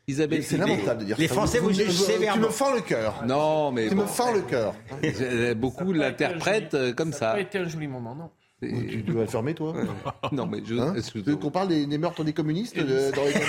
Isabelle 0.06 0.42
C'est 0.44 0.56
lamentable 0.58 1.00
de 1.00 1.04
dire 1.06 1.16
Les 1.18 1.28
ça. 1.28 1.34
Français 1.34 1.58
vous 1.60 1.72
jugent 1.72 1.86
Tu 1.88 1.92
sévèrement. 1.92 2.46
me 2.46 2.52
fends 2.52 2.74
le 2.74 2.80
cœur. 2.82 3.22
Non, 3.26 3.72
mais 3.72 3.88
Tu 3.88 3.94
bon, 3.94 4.02
me 4.02 4.06
fends 4.06 4.32
le 4.32 4.42
cœur. 4.42 4.74
beaucoup 5.56 5.92
l'interprètent 5.92 6.74
euh, 6.74 6.92
comme 6.92 7.12
Ça 7.12 7.18
ça. 7.18 7.26
n'a 7.28 7.32
pas 7.34 7.40
été 7.40 7.58
un 7.58 7.68
joli 7.68 7.86
moment, 7.88 8.14
non. 8.14 8.30
C'est- 8.62 8.68
Tu, 8.88 9.02
tu 9.04 9.12
vas 9.12 9.22
le 9.22 9.26
fermer, 9.26 9.52
toi 9.52 9.74
Non, 10.32 10.46
mais 10.46 10.58
je, 10.64 10.74
Hein 10.76 10.94
Tu 11.12 11.20
veux 11.20 11.36
qu'on 11.36 11.50
parle 11.50 11.68
des, 11.68 11.86
des 11.86 11.98
meurtres 11.98 12.22
des 12.22 12.32
communistes 12.32 12.76
de- 12.78 13.10
dans 13.14 13.24
les 13.24 13.34
années 13.34 13.44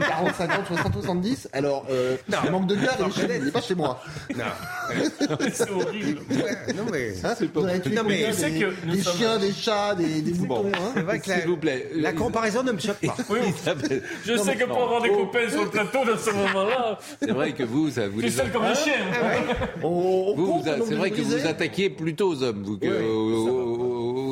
40, 0.08 0.34
50, 0.34 0.66
60, 0.66 0.92
70 0.94 1.48
Alors, 1.52 1.84
euh, 1.90 2.16
le 2.44 2.50
manque 2.50 2.66
de 2.66 2.74
cœur, 2.74 2.96
il 3.38 3.44
n'est 3.44 3.50
pas 3.50 3.60
chez 3.60 3.74
moi. 3.74 4.00
C'est 5.52 5.70
horrible. 5.70 6.20
Non, 6.76 6.84
mais. 6.90 7.12
Hein 7.22 7.34
Non, 7.54 7.62
mais 7.64 7.80
combien 7.84 8.26
tu 8.28 8.32
sais 8.32 8.50
des, 8.50 8.60
que 8.60 8.86
des 8.90 9.02
sommes- 9.02 9.14
chiens, 9.16 9.38
des 9.38 9.52
chats, 9.52 9.94
des, 9.94 10.22
des 10.22 10.32
moutons. 10.32 10.66
Hein 10.74 10.90
C'est 10.94 11.02
vrai 11.02 11.20
que 11.20 11.28
la, 11.28 11.40
S'il 11.40 11.48
vous 11.50 11.56
plaît. 11.56 11.90
la 11.94 12.08
euh, 12.08 12.12
comparaison 12.12 12.62
ne 12.62 12.72
me 12.72 12.78
choque 12.78 12.96
pas. 13.06 13.16
Oui, 13.30 13.38
je 14.24 14.36
sais 14.36 14.56
que 14.56 14.64
pour 14.64 14.82
avoir 14.82 15.02
des 15.02 15.10
copains 15.10 15.48
sur 15.50 15.64
le 15.64 15.70
plateau 15.70 15.98
dans 16.04 16.18
ce 16.18 16.30
moment-là, 16.30 16.98
C'est 17.20 17.30
vrai 17.30 17.52
que 17.52 17.62
vous, 17.62 17.90
ça 17.90 18.08
vous 18.08 18.22
tu 18.22 18.30
seul 18.30 18.50
comme 18.50 18.64
un 18.64 18.74
chien. 18.74 18.94
on, 19.82 19.86
on 19.88 20.34
Vous, 20.34 20.46
compte 20.46 20.62
vous 20.62 20.68
a- 20.68 20.72
le 20.72 20.78
nombre 20.78 20.88
c'est 20.90 20.96
vrai 20.96 21.10
que 21.10 21.20
vous 21.20 21.30
vous 21.38 21.46
attaquiez 21.46 21.90
plutôt 21.90 22.30
aux 22.32 22.42
hommes, 22.42 22.62
vous, 22.64 22.78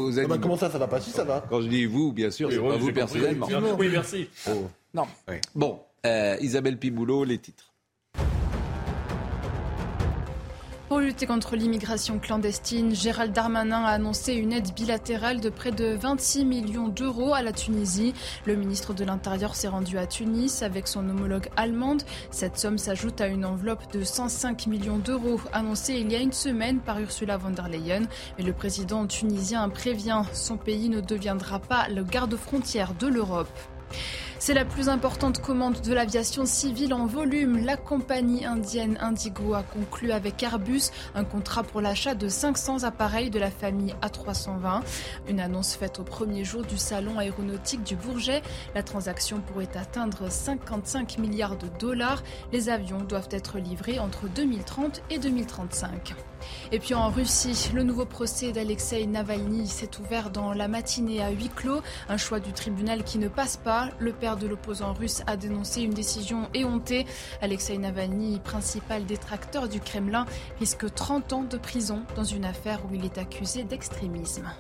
aux, 0.09 0.19
Ah 0.19 0.27
bah. 0.27 0.39
Comment 0.41 0.57
ça, 0.57 0.71
ça 0.71 0.79
va 0.79 0.89
pas 0.89 1.01
Si, 1.01 1.11
ça 1.11 1.25
va? 1.25 1.45
Quand 1.49 1.61
je 1.61 1.69
dis 1.69 1.87
vous, 1.87 2.13
bien 2.13 2.31
sûr, 2.31 2.51
c'est 2.51 2.59
pas 2.59 2.77
vous 2.77 2.93
personnellement. 2.93 3.49
Oui, 3.79 3.89
merci. 3.91 4.29
Non. 4.95 5.07
Bon, 5.55 5.81
euh, 6.07 6.37
Isabelle 6.41 6.79
Piboulot, 6.79 7.25
les 7.25 7.39
titres. 7.39 7.68
Pour 10.89 11.01
lutter 11.01 11.27
contre 11.27 11.55
l'immigration 11.55 12.19
clandestine, 12.19 12.95
Gérald 12.95 13.35
Darmanin 13.35 13.85
a 13.85 13.91
annoncé 13.91 14.33
une 14.33 14.55
aide 14.55 14.73
bilatérale 14.73 15.39
de 15.39 15.51
près 15.51 15.71
de 15.71 15.95
26 15.95 16.47
millions 16.47 16.89
d'euros 16.89 17.35
à 17.35 17.43
la 17.43 17.53
Tunisie. 17.53 18.15
Le 18.47 18.57
ministre 18.57 18.95
de 18.95 19.05
l'Intérieur 19.05 19.55
s'est 19.55 19.69
rendu 19.69 19.99
à 19.99 20.07
Tunis 20.07 20.63
avec 20.63 20.89
son 20.89 21.07
homologue 21.11 21.51
allemande. 21.57 22.05
Cette 22.31 22.57
somme 22.57 22.79
s'ajoute 22.79 23.21
à 23.21 23.27
une 23.27 23.45
enveloppe 23.45 23.93
de 23.93 24.03
105 24.03 24.67
millions 24.67 24.97
d'euros 24.97 25.43
annoncée 25.53 25.93
il 25.93 26.11
y 26.11 26.17
a 26.17 26.21
une 26.21 26.33
semaine 26.33 26.79
par 26.79 26.99
Ursula 26.99 27.37
von 27.37 27.51
der 27.51 27.69
Leyen. 27.69 28.05
Mais 28.39 28.45
le 28.45 28.55
président 28.55 29.07
tunisien 29.07 29.69
prévient 29.69 30.23
son 30.33 30.57
pays 30.57 30.89
ne 30.89 31.03
deviendra 31.03 31.59
pas 31.59 31.87
le 31.91 32.03
garde-frontière 32.03 32.95
de 32.95 33.09
l'Europe. 33.09 33.51
C'est 34.41 34.55
la 34.55 34.65
plus 34.65 34.89
importante 34.89 35.43
commande 35.43 35.81
de 35.81 35.93
l'aviation 35.93 36.47
civile 36.47 36.95
en 36.95 37.07
volume. 37.07 37.65
La 37.65 37.77
compagnie 37.77 38.47
indienne 38.47 38.97
Indigo 39.01 39.55
a 39.55 39.63
conclu 39.63 40.13
avec 40.13 40.43
Airbus 40.43 40.91
un 41.15 41.25
contrat 41.25 41.65
pour 41.65 41.81
l'achat 41.81 42.15
de 42.15 42.29
500 42.29 42.85
appareils 42.85 43.31
de 43.31 43.39
la 43.39 43.51
famille 43.51 43.95
A320. 44.01 44.83
Une 45.29 45.41
annonce 45.41 45.75
faite 45.75 45.99
au 45.99 46.05
premier 46.05 46.45
jour 46.45 46.63
du 46.63 46.79
salon 46.79 47.19
aéronautique 47.19 47.83
du 47.83 47.97
Bourget. 47.97 48.43
La 48.75 48.85
transaction 48.85 49.41
pourrait 49.41 49.77
atteindre 49.77 50.31
55 50.31 51.19
milliards 51.19 51.57
de 51.57 51.67
dollars. 51.81 52.23
Les 52.53 52.69
avions 52.69 53.03
doivent 53.03 53.29
être 53.33 53.59
livrés 53.59 53.99
entre 53.99 54.29
2030 54.29 55.03
et 55.11 55.19
2035. 55.19 56.15
Et 56.73 56.79
puis 56.79 56.95
en 56.95 57.11
Russie, 57.11 57.71
le 57.75 57.83
nouveau 57.83 58.05
procès 58.05 58.53
d'Alexei 58.53 59.07
Navalny 59.07 59.67
s'est 59.67 59.91
ouvert 60.01 60.31
dans 60.31 60.53
la 60.53 60.69
matinée 60.69 61.23
à 61.23 61.31
huis 61.31 61.51
clos. 61.55 61.81
Un 62.09 62.17
choix 62.17 62.41
du 62.41 62.53
tribunal 62.53 63.05
qui 63.05 63.19
ne 63.19 63.29
passe 63.29 63.57
pas. 63.57 63.89
Le 63.99 64.13
père 64.13 64.37
de 64.37 64.47
l'opposant 64.47 64.93
russe 64.93 65.23
a 65.27 65.37
dénoncé 65.37 65.83
une 65.83 65.95
décision 65.95 66.49
éhontée. 66.55 67.07
Alexei 67.41 67.79
Navalny, 67.79 68.41
principal 68.41 69.07
détracteur 69.07 69.69
du 69.69 69.81
Kremlin, 69.81 70.27
risque 70.59 70.93
30 70.93 71.33
ans 71.33 71.43
de 71.43 71.57
prison 71.57 72.03
dans 72.17 72.25
une 72.25 72.45
affaire 72.45 72.81
où 72.89 72.95
il 72.95 73.05
est 73.05 73.19
accusé 73.19 73.65
d'extrémisme. 73.65 74.51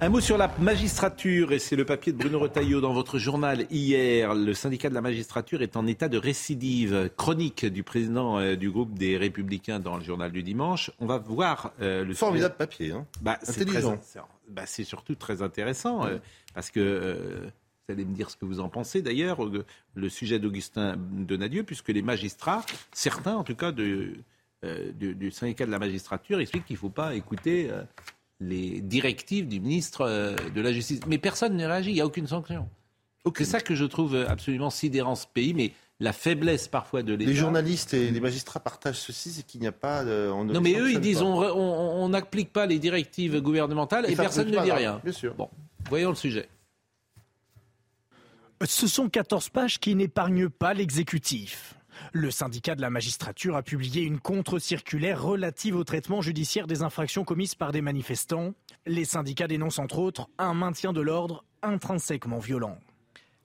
Un 0.00 0.10
mot 0.10 0.20
sur 0.20 0.36
la 0.36 0.48
magistrature, 0.58 1.52
et 1.52 1.58
c'est 1.58 1.76
le 1.76 1.86
papier 1.86 2.12
de 2.12 2.18
Bruno 2.18 2.38
Retailleau 2.38 2.80
dans 2.82 2.92
votre 2.92 3.18
journal 3.18 3.66
hier. 3.70 4.34
Le 4.34 4.52
syndicat 4.52 4.90
de 4.90 4.94
la 4.94 5.00
magistrature 5.00 5.62
est 5.62 5.76
en 5.76 5.86
état 5.86 6.08
de 6.08 6.18
récidive 6.18 7.10
chronique 7.16 7.64
du 7.64 7.82
président 7.82 8.38
euh, 8.38 8.54
du 8.54 8.70
groupe 8.70 8.92
des 8.98 9.16
Républicains 9.16 9.80
dans 9.80 9.96
le 9.96 10.04
journal 10.04 10.30
du 10.30 10.42
dimanche. 10.42 10.90
On 10.98 11.06
va 11.06 11.16
voir 11.16 11.72
euh, 11.80 12.04
le 12.04 12.12
Formidable 12.12 12.56
papier. 12.56 12.92
Hein. 12.92 13.06
Bah, 13.22 13.38
c'est 13.42 13.62
Intelligent. 13.62 13.96
très- 13.96 14.04
c'est- 14.04 14.20
bah, 14.48 14.66
c'est 14.66 14.84
surtout 14.84 15.14
très 15.14 15.40
intéressant 15.40 16.04
euh, 16.04 16.18
parce 16.54 16.70
que 16.70 16.80
euh, 16.80 17.46
vous 17.88 17.94
allez 17.94 18.04
me 18.04 18.14
dire 18.14 18.28
ce 18.28 18.36
que 18.36 18.44
vous 18.44 18.60
en 18.60 18.68
pensez 18.68 19.00
d'ailleurs 19.00 19.38
le 19.94 20.08
sujet 20.10 20.38
d'Augustin 20.38 20.96
Donadieu 20.98 21.62
puisque 21.62 21.88
les 21.88 22.02
magistrats, 22.02 22.62
certains 22.92 23.36
en 23.36 23.44
tout 23.44 23.54
cas 23.56 23.72
de, 23.72 24.12
du, 24.98 25.14
du 25.14 25.30
syndicat 25.30 25.64
de 25.64 25.70
la 25.70 25.78
magistrature 25.78 26.40
expliquent 26.40 26.66
qu'il 26.66 26.74
ne 26.74 26.80
faut 26.80 26.90
pas 26.90 27.14
écouter 27.14 27.70
les 28.40 28.80
directives 28.80 29.48
du 29.48 29.60
ministre 29.60 30.02
euh, 30.02 30.36
de 30.54 30.60
la 30.60 30.72
Justice. 30.72 31.00
Mais 31.06 31.18
personne 31.18 31.56
ne 31.56 31.64
réagit, 31.66 31.90
il 31.90 31.94
n'y 31.94 32.00
a 32.00 32.06
aucune 32.06 32.26
sanction. 32.26 32.68
C'est 33.36 33.44
ça 33.44 33.60
que 33.60 33.74
je 33.74 33.84
trouve 33.84 34.16
absolument 34.28 34.68
sidérant 34.70 35.14
ce 35.14 35.26
pays, 35.26 35.54
mais 35.54 35.72
la 36.00 36.12
faiblesse 36.12 36.68
parfois 36.68 37.02
de 37.02 37.14
l'État. 37.14 37.30
Les 37.30 37.36
journalistes 37.36 37.94
et 37.94 38.10
les 38.10 38.20
magistrats 38.20 38.60
partagent 38.60 38.98
ceci, 39.00 39.30
c'est 39.30 39.46
qu'il 39.46 39.60
n'y 39.62 39.66
a 39.66 39.72
pas. 39.72 40.04
de- 40.04 40.28
on 40.30 40.44
Non, 40.44 40.60
mais 40.60 40.74
eux, 40.74 40.90
ils 40.92 41.00
disent 41.00 41.20
pas. 41.20 41.24
on 41.24 42.08
n'applique 42.10 42.52
pas 42.52 42.66
les 42.66 42.78
directives 42.78 43.40
gouvernementales 43.40 44.10
et 44.10 44.16
personne 44.16 44.46
ne 44.48 44.50
dit 44.50 44.56
grave, 44.66 44.76
rien. 44.78 45.00
Bien 45.02 45.12
sûr. 45.12 45.34
Bon, 45.34 45.48
voyons 45.88 46.10
le 46.10 46.16
sujet. 46.16 46.48
Ce 48.66 48.86
sont 48.86 49.08
14 49.08 49.48
pages 49.50 49.78
qui 49.78 49.94
n'épargnent 49.94 50.48
pas 50.48 50.74
l'exécutif. 50.74 51.74
Le 52.12 52.30
syndicat 52.30 52.74
de 52.74 52.80
la 52.80 52.90
magistrature 52.90 53.56
a 53.56 53.62
publié 53.62 54.02
une 54.02 54.20
contre-circulaire 54.20 55.22
relative 55.22 55.76
au 55.76 55.84
traitement 55.84 56.22
judiciaire 56.22 56.66
des 56.66 56.82
infractions 56.82 57.24
commises 57.24 57.54
par 57.54 57.72
des 57.72 57.82
manifestants. 57.82 58.54
Les 58.86 59.04
syndicats 59.04 59.48
dénoncent 59.48 59.78
entre 59.78 59.98
autres 59.98 60.28
un 60.38 60.54
maintien 60.54 60.92
de 60.92 61.00
l'ordre 61.00 61.44
intrinsèquement 61.62 62.38
violent. 62.38 62.78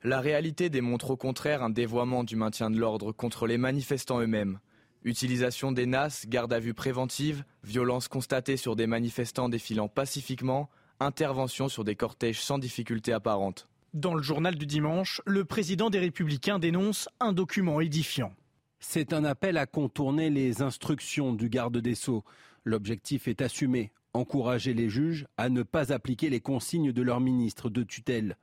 La 0.04 0.22
réalité 0.22 0.70
démontre 0.70 1.12
au 1.12 1.18
contraire 1.18 1.62
un 1.62 1.70
dévoiement 1.70 2.24
du 2.24 2.36
maintien 2.36 2.70
de 2.70 2.78
l'ordre 2.78 3.12
contre 3.12 3.48
les 3.48 3.58
manifestants 3.58 4.22
eux-mêmes. 4.22 4.60
Utilisation 5.04 5.72
des 5.72 5.86
NAS, 5.86 6.26
garde 6.28 6.52
à 6.54 6.60
vue 6.60 6.74
préventive, 6.74 7.44
violences 7.64 8.08
constatées 8.08 8.58
sur 8.58 8.76
des 8.76 8.88
manifestants 8.88 9.50
défilant 9.50 9.88
pacifiquement, 9.88 10.70
intervention 11.00 11.70
sur 11.70 11.84
des 11.84 11.96
cortèges 11.96 12.42
sans 12.42 12.60
difficulté 12.60 13.14
apparente. 13.14 13.68
Dans 13.94 14.14
le 14.14 14.22
journal 14.22 14.56
du 14.56 14.66
dimanche, 14.66 15.22
le 15.26 15.46
président 15.46 15.90
des 15.90 16.00
Républicains 16.00 16.60
dénonce 16.60 17.10
un 17.20 17.34
document 17.34 17.82
édifiant. 17.82 18.34
C'est 18.80 19.12
un 19.14 19.26
appel 19.26 19.58
à 19.58 19.66
contourner 19.66 20.30
les 20.30 20.62
instructions 20.62 21.34
du 21.34 21.50
garde 21.50 21.78
des 21.78 21.96
Sceaux. 21.96 22.24
L'objectif 22.64 23.28
est 23.28 23.42
assumé, 23.42 23.92
encourager 24.14 24.74
les 24.74 24.90
juges 24.90 25.28
à 25.38 25.50
ne 25.50 25.64
pas 25.64 25.92
appliquer 25.92 26.30
les 26.30 26.40
consignes 26.40 26.94
de 26.94 27.02
leur 27.02 27.20
ministre 27.20 27.70
de 27.70 27.84
tutelle. 27.84 28.38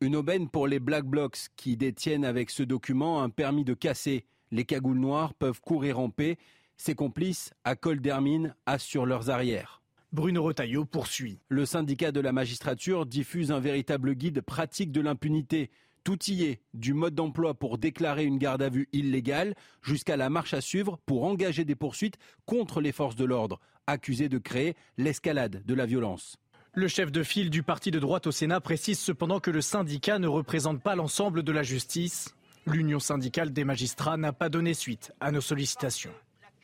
Une 0.00 0.16
aubaine 0.16 0.48
pour 0.48 0.66
les 0.66 0.80
Black 0.80 1.04
Blocs 1.04 1.48
qui 1.56 1.76
détiennent 1.76 2.24
avec 2.24 2.50
ce 2.50 2.62
document 2.62 3.22
un 3.22 3.28
permis 3.28 3.64
de 3.64 3.74
casser 3.74 4.24
Les 4.52 4.64
cagoules 4.64 4.98
noires 4.98 5.34
peuvent 5.34 5.60
courir 5.60 5.98
en 5.98 6.10
paix. 6.10 6.38
Ses 6.76 6.94
complices, 6.94 7.52
à 7.64 7.74
col 7.74 8.00
d'hermine, 8.00 8.54
assurent 8.66 9.06
leurs 9.06 9.30
arrières. 9.30 9.82
Bruno 10.12 10.42
Retailleau 10.42 10.84
poursuit. 10.84 11.40
Le 11.48 11.66
syndicat 11.66 12.12
de 12.12 12.20
la 12.20 12.32
magistrature 12.32 13.06
diffuse 13.06 13.50
un 13.50 13.60
véritable 13.60 14.14
guide 14.14 14.42
pratique 14.42 14.92
de 14.92 15.00
l'impunité. 15.00 15.70
Tout 16.04 16.18
y 16.24 16.44
est, 16.44 16.60
du 16.74 16.94
mode 16.94 17.14
d'emploi 17.14 17.54
pour 17.54 17.78
déclarer 17.78 18.24
une 18.24 18.38
garde 18.38 18.62
à 18.62 18.68
vue 18.68 18.88
illégale 18.92 19.54
jusqu'à 19.82 20.16
la 20.16 20.30
marche 20.30 20.52
à 20.52 20.60
suivre 20.60 20.98
pour 21.06 21.24
engager 21.24 21.64
des 21.64 21.76
poursuites 21.76 22.18
contre 22.44 22.80
les 22.80 22.90
forces 22.90 23.14
de 23.14 23.24
l'ordre, 23.24 23.60
accusées 23.86 24.28
de 24.28 24.38
créer 24.38 24.74
l'escalade 24.98 25.62
de 25.64 25.74
la 25.74 25.86
violence. 25.86 26.36
Le 26.74 26.88
chef 26.88 27.12
de 27.12 27.22
file 27.22 27.50
du 27.50 27.62
parti 27.62 27.90
de 27.90 27.98
droite 28.00 28.26
au 28.26 28.32
Sénat 28.32 28.60
précise 28.60 28.98
cependant 28.98 29.38
que 29.38 29.50
le 29.50 29.60
syndicat 29.60 30.18
ne 30.18 30.26
représente 30.26 30.82
pas 30.82 30.96
l'ensemble 30.96 31.42
de 31.42 31.52
la 31.52 31.62
justice. 31.62 32.34
L'Union 32.66 32.98
syndicale 32.98 33.52
des 33.52 33.64
magistrats 33.64 34.16
n'a 34.16 34.32
pas 34.32 34.48
donné 34.48 34.74
suite 34.74 35.12
à 35.20 35.30
nos 35.30 35.40
sollicitations. 35.40 36.12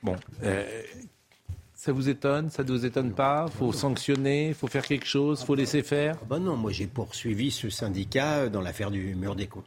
Bon, 0.02 0.16
euh, 0.42 0.82
ça 1.78 1.92
vous 1.92 2.08
étonne? 2.08 2.50
Ça 2.50 2.64
ne 2.64 2.72
vous 2.72 2.84
étonne 2.84 3.12
pas? 3.12 3.46
Faut 3.56 3.72
sanctionner, 3.72 4.52
faut 4.52 4.66
faire 4.66 4.84
quelque 4.84 5.06
chose, 5.06 5.44
faut 5.44 5.54
laisser 5.54 5.84
faire? 5.84 6.16
Ben 6.28 6.40
Non, 6.40 6.56
moi 6.56 6.72
j'ai 6.72 6.88
poursuivi 6.88 7.52
ce 7.52 7.70
syndicat 7.70 8.48
dans 8.48 8.60
l'affaire 8.60 8.90
du 8.90 9.14
mur 9.14 9.36
des 9.36 9.46
cons. 9.46 9.62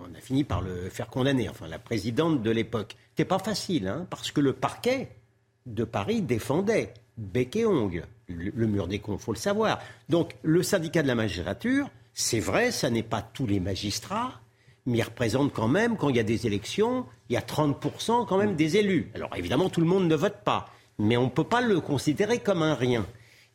On 0.00 0.16
a 0.16 0.20
fini 0.20 0.42
par 0.42 0.62
le 0.62 0.88
faire 0.90 1.08
condamner, 1.08 1.48
enfin 1.48 1.68
la 1.68 1.78
présidente 1.78 2.42
de 2.42 2.50
l'époque. 2.50 2.96
C'était 3.10 3.24
pas 3.24 3.38
facile, 3.38 3.86
hein, 3.86 4.06
parce 4.10 4.32
que 4.32 4.40
le 4.40 4.52
parquet 4.52 5.10
de 5.66 5.84
Paris 5.84 6.22
défendait 6.22 6.92
bec 7.16 7.54
et 7.54 7.66
ongle 7.66 8.06
le, 8.26 8.66
mur 8.66 8.88
des 8.88 8.98
cons, 8.98 9.16
faut 9.16 9.32
le 9.32 9.38
savoir. 9.38 9.78
Donc 10.08 10.34
le 10.42 10.64
syndicat 10.64 11.02
de 11.02 11.08
la 11.08 11.14
magistrature, 11.14 11.88
c'est 12.14 12.40
vrai, 12.40 12.72
ça 12.72 12.90
n'est 12.90 13.04
pas 13.04 13.22
tous 13.22 13.46
les 13.46 13.60
magistrats, 13.60 14.40
mais 14.86 14.98
il 14.98 15.02
représente 15.02 15.52
quand 15.52 15.68
même, 15.68 15.96
quand 15.96 16.08
il 16.08 16.16
y 16.16 16.20
a 16.20 16.24
des 16.24 16.48
élections, 16.48 17.06
il 17.28 17.34
y 17.34 17.36
a 17.36 17.42
30% 17.42 18.26
quand 18.26 18.38
même 18.38 18.56
des 18.56 18.76
élus. 18.76 19.12
Alors 19.14 19.30
évidemment, 19.36 19.68
tout 19.68 19.80
le 19.80 19.86
monde 19.86 20.08
ne 20.08 20.16
vote 20.16 20.42
pas 20.44 20.68
mais 20.98 21.16
on 21.16 21.24
ne 21.24 21.30
peut 21.30 21.44
pas 21.44 21.60
le 21.60 21.80
considérer 21.80 22.38
comme 22.38 22.62
un 22.62 22.74
rien. 22.74 23.06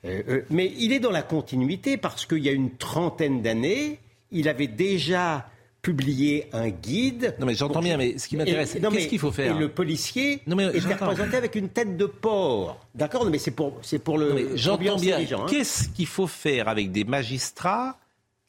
Euh, 0.06 0.22
euh, 0.28 0.42
mais 0.50 0.72
il 0.78 0.92
est 0.92 1.00
dans 1.00 1.12
la 1.12 1.22
continuité 1.22 1.98
parce 1.98 2.26
qu'il 2.26 2.40
y 2.40 2.50
a 2.50 2.52
une 2.52 2.76
trentaine 2.76 3.42
d'années, 3.42 4.00
il 4.32 4.50
avait 4.50 4.68
déjà 4.68 5.48
publié 5.82 6.48
un 6.54 6.70
guide. 6.70 7.36
Non 7.40 7.46
mais 7.46 7.56
j'entends 7.56 7.82
bien, 7.82 7.98
mais 7.98 8.18
ce 8.18 8.28
qui 8.28 8.38
m'intéresse, 8.38 8.74
qu'est-ce 8.74 9.08
qu'il 9.08 9.20
faut 9.20 9.32
faire 9.32 9.56
Et 9.56 9.60
le 9.60 9.70
policier 9.70 10.42
non, 10.48 10.56
mais 10.56 10.68
était 10.76 10.94
représenté 10.94 11.38
avec 11.38 11.56
une 11.56 11.70
tête 11.70 11.98
de 11.98 12.06
porc. 12.06 12.86
D'accord? 12.96 13.26
Mais 13.30 13.38
c'est 13.38 13.52
pour, 13.52 13.78
c'est 13.82 14.00
pour 14.00 14.18
le. 14.18 14.56
J'entends 14.56 14.98
bien. 14.98 15.18
Hein. 15.20 15.46
Qu'est-ce 15.50 15.90
qu'il 15.90 16.08
faut 16.08 16.28
faire 16.28 16.68
avec 16.70 16.92
des 16.92 17.04
magistrats 17.04 17.98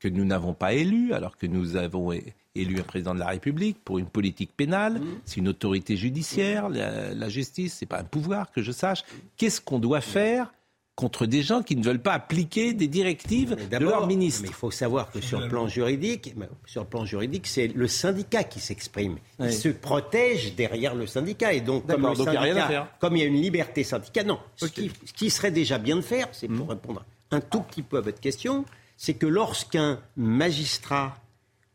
que 0.01 0.09
nous 0.09 0.25
n'avons 0.25 0.55
pas 0.55 0.75
élus, 0.75 1.13
alors 1.13 1.37
que 1.37 1.47
nous 1.47 1.77
avons 1.77 2.13
élu 2.55 2.79
un 2.79 2.85
président 2.85 3.15
de 3.15 3.21
la 3.21 3.29
République 3.29 3.79
pour 3.85 3.99
une 3.99 4.07
politique 4.07 4.51
pénale, 4.57 5.01
mmh. 5.01 5.07
c'est 5.25 5.37
une 5.39 5.49
autorité 5.49 5.97
judiciaire, 5.97 6.69
la, 6.69 7.13
la 7.13 7.29
justice, 7.29 7.75
c'est 7.79 7.87
pas 7.87 8.01
un 8.01 8.05
pouvoir 8.05 8.53
que 8.53 8.63
je 8.63 8.73
sache. 8.73 9.05
Qu'est-ce 9.37 9.61
qu'on 9.61 9.79
doit 9.79 10.01
faire 10.01 10.53
contre 10.95 11.27
des 11.27 11.43
gens 11.43 11.63
qui 11.63 11.75
ne 11.77 11.83
veulent 11.83 12.03
pas 12.03 12.13
appliquer 12.13 12.73
des 12.73 12.87
directives 12.87 13.57
de 13.69 13.79
leur 13.79 14.07
ministre. 14.07 14.43
Mais 14.43 14.49
il 14.49 14.55
faut 14.55 14.71
savoir 14.71 15.11
que 15.11 15.21
sur 15.21 15.41
le 15.41 15.49
plan 15.49 15.67
juridique, 15.67 16.35
sur 16.67 16.83
le 16.83 16.89
plan 16.89 17.05
juridique, 17.05 17.47
c'est 17.47 17.69
le 17.69 17.89
syndicat 17.89 18.45
qui 18.45 18.61
s'exprime. 18.61 19.19
Il 19.41 19.53
se 19.53 19.69
protège 19.69 20.55
derrière 20.55 20.95
le 20.95 21.07
syndicat 21.07 21.53
et 21.53 21.61
donc 21.61 21.87
comme 21.87 22.09
le 22.09 22.15
syndicat, 22.15 22.89
comme 23.01 23.17
il 23.17 23.21
y 23.21 23.23
a 23.25 23.27
une 23.27 23.41
liberté 23.41 23.83
syndicale, 23.83 24.27
non. 24.27 24.39
Ce, 24.57 24.67
qui, 24.67 25.31
serait 25.31 25.51
déjà 25.51 25.79
bien 25.79 25.97
de 25.97 26.01
faire, 26.01 26.29
c'est 26.33 26.49
pour 26.49 26.67
mmh. 26.67 26.71
répondre 26.71 27.05
un 27.31 27.41
tout 27.41 27.63
petit 27.63 27.83
peu 27.83 27.97
à 27.97 28.01
votre 28.01 28.21
question, 28.21 28.65
c'est 28.97 29.15
que 29.15 29.27
lorsqu'un 29.27 29.99
magistrat 30.17 31.17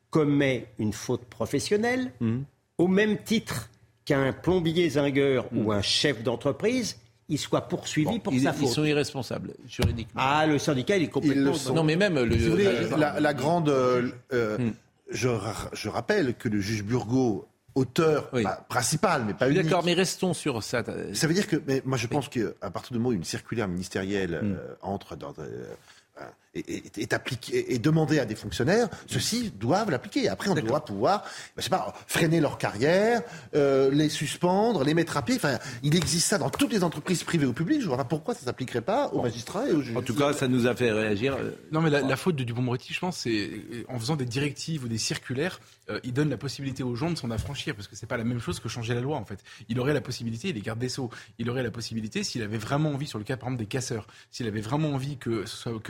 commet 0.10 0.68
une 0.80 0.94
faute 0.94 1.26
professionnelle, 1.26 2.12
hmm. 2.20 2.40
au 2.78 2.88
même 2.88 3.18
titre 3.24 3.70
qu'un 4.06 4.34
plombier 4.34 4.90
zingueur 4.90 5.46
ou 5.54 5.72
hmm. 5.72 5.78
un 5.78 5.82
chef 5.82 6.24
d'entreprise, 6.24 6.98
il 7.28 7.38
soit 7.38 7.62
poursuivi 7.62 8.20
pour 8.20 8.34
sa 8.34 8.54
faute. 8.54 8.70
Ils 8.70 8.74
sont 8.74 8.86
irresponsables 8.86 9.54
juridiquement. 9.68 10.22
Ah, 10.24 10.48
le 10.48 10.58
syndicat, 10.58 10.98
il 10.98 11.04
est 11.04 11.10
complètement. 11.10 11.54
Non, 11.74 11.84
mais 11.84 11.96
même 11.96 12.16
le. 12.16 12.96
la, 12.98 13.34
grande. 13.34 13.70
Euh, 13.70 14.10
euh, 14.34 14.58
hmm. 14.58 14.74
je, 15.12 15.30
je, 15.74 15.90
rappelle 15.90 16.34
que 16.34 16.50
le 16.50 16.60
juge 16.60 16.84
Burgot, 16.84 17.48
auteur 17.76 18.32
principal, 18.68 19.24
mais 19.26 19.34
pas 19.34 19.50
unique. 19.50 19.64
D'accord, 19.64 19.84
mais 19.86 19.94
restons 19.94 20.34
sur 20.34 20.64
ça. 20.64 20.84
Ça 21.14 21.28
veut 21.28 21.34
dire 21.34 21.48
que, 21.48 21.58
mais 21.68 21.82
moi, 21.86 21.98
je 21.98 22.08
pense 22.08 22.30
qu'à 22.30 22.72
partir 22.72 22.94
du 22.94 22.98
moment 22.98 23.10
où 23.10 23.14
une 23.14 23.24
circulaire 23.24 23.68
ministérielle 23.68 24.40
euh, 24.44 24.76
entre 24.82 25.16
dans 25.16 25.34
est, 26.56 27.14
appliqué, 27.14 27.74
est 27.74 27.80
demandé 27.80 28.20
à 28.20 28.26
des 28.26 28.36
fonctionnaires, 28.36 28.90
ceux-ci 29.08 29.52
doivent 29.52 29.92
l'appliquer. 29.92 30.30
Après, 30.30 30.50
on 30.50 30.56
doit 30.56 30.84
pouvoir, 30.84 31.22
ben, 31.22 31.30
je 31.58 31.64
sais 31.64 31.70
pas, 31.70 31.94
freiner 32.08 32.40
leur 32.40 32.58
carrière, 32.58 33.22
euh, 33.56 33.92
les 33.92 34.10
suspendre, 34.10 34.84
les 34.84 34.94
mettre 34.94 35.18
à 35.18 35.22
pied. 35.22 35.36
Enfin, 35.36 35.60
il 35.84 35.96
existe 35.96 36.28
ça 36.28 36.38
dans 36.38 36.50
toutes 36.50 36.74
les 36.74 36.84
entreprises 36.84 37.24
privées 37.24 37.46
ou 37.46 37.54
publiques. 37.54 37.82
Je 37.82 37.88
vois 37.88 37.98
pas 37.98 38.04
pourquoi 38.04 38.34
ça 38.34 38.46
s'appliquerait 38.46 38.82
pas 38.82 39.10
aux 39.10 39.22
magistrats 39.22 39.68
et 39.68 39.74
aux 39.74 39.82
juges. 39.82 39.96
En 39.96 40.02
tout 40.02 40.16
cas, 40.16 40.34
ça 40.34 40.48
nous 40.48 40.66
a 40.66 40.76
fait 40.76 40.92
réagir. 40.92 41.36
Euh, 41.36 41.52
non, 41.72 41.82
mais 41.82 41.90
la, 41.90 42.16
faute 42.16 42.36
de 42.36 42.44
Dupont-Moretti, 42.44 42.94
je 42.94 43.00
pense, 43.00 43.18
c'est 43.18 43.50
en 43.88 44.00
faisant 44.00 44.16
des 44.16 44.26
directives 44.26 44.84
ou 44.84 44.88
des 44.88 44.98
circulaires, 44.98 45.60
euh, 45.90 46.00
il 46.04 46.14
donne 46.14 46.30
la 46.30 46.38
possibilité 46.38 46.84
aux 46.84 46.96
gens 46.96 47.12
de 47.12 47.16
s'en 47.16 47.32
affranchir, 47.32 47.76
parce 47.76 47.88
que 47.88 47.96
c'est 47.96 48.08
pas 48.08 48.18
la 48.18 48.24
même 48.24 48.40
chose 48.40 48.60
que 48.60 48.70
changer 48.70 48.94
la 48.94 49.02
loi, 49.02 49.18
en 49.18 49.26
fait. 49.26 49.44
Il 49.70 49.80
aurait 49.80 49.94
la 49.94 50.02
possibilité, 50.02 50.50
il 50.50 50.58
est 50.58 50.62
garde 50.62 50.80
des 50.80 50.90
sceaux, 50.90 51.10
il 51.38 51.50
aurait 51.50 51.64
la 51.64 51.72
possibilité, 51.72 52.24
s'il 52.24 52.42
avait 52.42 52.58
vraiment 52.58 52.90
envie, 52.90 53.08
sur 53.08 53.20
le 53.20 53.24
cas 53.24 53.38
par 53.38 53.50
exemple 53.50 53.64
des 53.64 53.68
casseurs, 53.68 54.08
s'il 54.32 54.48
avait 54.48 54.62
vraiment 54.62 54.90
envie 54.90 55.18
que 55.18 55.46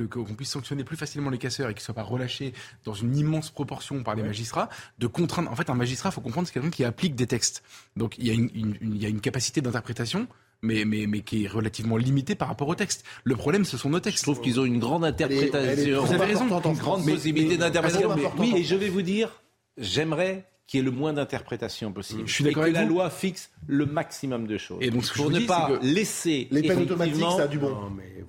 qu'on 0.06 0.36
puisse 0.36 0.49
sanctionner 0.50 0.84
plus 0.84 0.98
facilement 0.98 1.30
les 1.30 1.38
casseurs 1.38 1.70
et 1.70 1.74
qu'ils 1.74 1.82
ne 1.82 1.86
soient 1.86 1.96
pas 1.96 2.04
relâchés 2.04 2.54
dans 2.84 2.94
une 2.94 3.16
immense 3.16 3.50
proportion 3.50 4.04
par 4.04 4.16
les 4.16 4.24
magistrats, 4.24 4.70
de 4.98 5.08
contraindre. 5.08 5.52
En 5.52 5.56
fait, 5.56 5.70
un 5.70 5.76
magistrat, 5.76 6.10
il 6.10 6.14
faut 6.14 6.22
comprendre, 6.22 6.48
c'est 6.48 6.54
quelqu'un 6.54 6.70
qui 6.70 6.84
applique 6.84 7.16
des 7.16 7.28
textes. 7.28 7.64
Donc 7.96 8.18
il 8.18 8.28
y 8.28 8.32
a 8.32 8.34
une, 8.34 8.50
il 8.82 8.98
y 8.98 9.06
a 9.06 9.10
une 9.10 9.22
capacité 9.22 9.62
d'interprétation 9.62 10.28
mais, 10.62 10.86
mais, 10.86 11.08
mais 11.08 11.22
qui 11.22 11.46
est 11.46 11.48
relativement 11.48 11.98
limitée 11.98 12.36
par 12.36 12.48
rapport 12.48 12.68
au 12.68 12.76
texte. 12.76 13.06
Le 13.24 13.36
problème, 13.36 13.66
ce 13.66 13.78
sont 13.78 13.90
nos 13.90 14.00
textes. 14.00 14.20
Je 14.20 14.24
trouve 14.24 14.42
qu'ils 14.42 14.60
ont 14.60 14.66
une 14.66 14.80
grande 14.80 15.06
interprétation. 15.06 16.04
vous 16.04 16.14
avez 16.14 16.26
raison, 16.26 16.48
une 16.48 16.78
grande 16.78 17.06
possibilité 17.06 17.58
d'interprétation. 17.58 18.16
Oui, 18.38 18.54
et 18.58 18.64
je 18.64 18.76
vais 18.76 18.90
vous 18.90 19.02
dire, 19.02 19.42
j'aimerais 19.78 20.49
qu'il 20.70 20.80
y 20.80 20.82
ait 20.82 20.86
le 20.86 20.92
moins 20.92 21.14
d'interprétation 21.14 21.92
possible. 21.92 22.24
Je 22.28 22.32
suis 22.32 22.44
d'accord 22.44 22.68
et 22.68 22.70
que 22.70 22.76
la 22.76 22.86
loi 22.86 23.10
fixe 23.10 23.50
le 23.66 23.88
maximum 23.88 24.46
de 24.46 24.60
choses. 24.60 24.78
Et 24.82 24.92
donc, 24.92 25.12
pour 25.16 25.32
ne 25.32 25.40
pas 25.40 25.72
laisser 25.82 26.48
les 26.52 26.62
peines 26.62 26.84
automatiques, 26.84 27.24
ça 27.24 27.44
a 27.44 27.48
du 27.48 27.58
bon. 27.58 27.76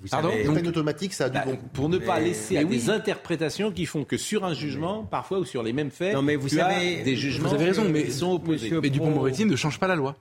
Pardon 0.09 0.29
les 0.29 0.43
peines 0.49 0.67
automatiques, 0.67 1.13
ça 1.13 1.25
a 1.25 1.29
du 1.29 1.37
bah, 1.37 1.45
bon. 1.45 1.59
Pour 1.71 1.87
ne 1.87 1.99
pas 1.99 2.19
laisser 2.19 2.57
à 2.57 2.63
des 2.63 2.89
interprétations 2.89 3.71
qui 3.71 3.85
font 3.85 4.03
que 4.03 4.17
sur 4.17 4.43
un 4.43 4.55
jugement, 4.55 5.03
parfois 5.03 5.37
ou 5.37 5.45
sur 5.45 5.61
les 5.61 5.71
mêmes 5.71 5.91
faits, 5.91 6.15
non, 6.15 6.23
mais 6.23 6.35
vous 6.35 6.49
savez, 6.49 7.03
des 7.03 7.15
jugements 7.15 7.49
vous 7.49 7.55
avez 7.55 7.65
raison, 7.65 7.87
mais, 7.87 8.09
sont 8.09 8.33
opposés. 8.33 8.71
Mais 8.81 8.89
Dupont-Moretti 8.89 9.45
ne 9.45 9.55
change 9.55 9.79
pas 9.79 9.87
la 9.87 9.95
loi. 9.95 10.15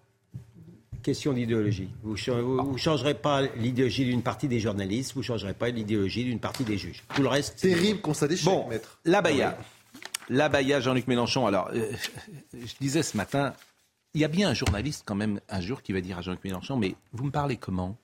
Question 1.03 1.33
d'idéologie. 1.33 1.89
Vous 2.03 2.13
ne 2.13 2.77
changerez 2.77 3.15
pas 3.15 3.45
l'idéologie 3.57 4.05
d'une 4.05 4.21
partie 4.21 4.49
des 4.49 4.61
journalistes, 4.61 5.15
vous 5.15 5.21
ne 5.21 5.25
changerez 5.25 5.55
pas 5.55 5.71
l'idéologie 5.71 6.25
d'une 6.25 6.39
partie 6.39 6.65
des 6.65 6.77
juges. 6.77 7.03
Tout 7.15 7.23
le 7.23 7.29
reste. 7.29 7.59
Terrible 7.61 8.03
qu'on 8.03 8.13
d'échec, 8.13 8.45
bon, 8.45 8.69
maître. 8.69 8.99
La 9.07 9.23
Baya. 9.23 9.57
L'abaya 10.31 10.79
Jean-Luc 10.79 11.09
Mélenchon. 11.09 11.47
Alors, 11.49 11.71
euh, 11.75 11.93
je 12.55 12.75
disais 12.81 13.03
ce 13.03 13.17
matin, 13.17 13.53
il 14.15 14.21
y 14.21 14.25
a 14.25 14.29
bien 14.29 14.49
un 14.49 14.55
journaliste 14.55 15.03
quand 15.05 15.17
même 15.17 15.41
un 15.49 15.61
jour 15.61 15.83
qui 15.83 15.93
va 15.93 16.01
dire 16.01 16.19
à 16.19 16.23
Jean-Luc 16.23 16.45
Mélenchon, 16.45 16.77
mais 16.77 16.95
vous 17.13 17.25
me 17.25 17.33
parlez 17.33 17.57
comment? 17.57 17.97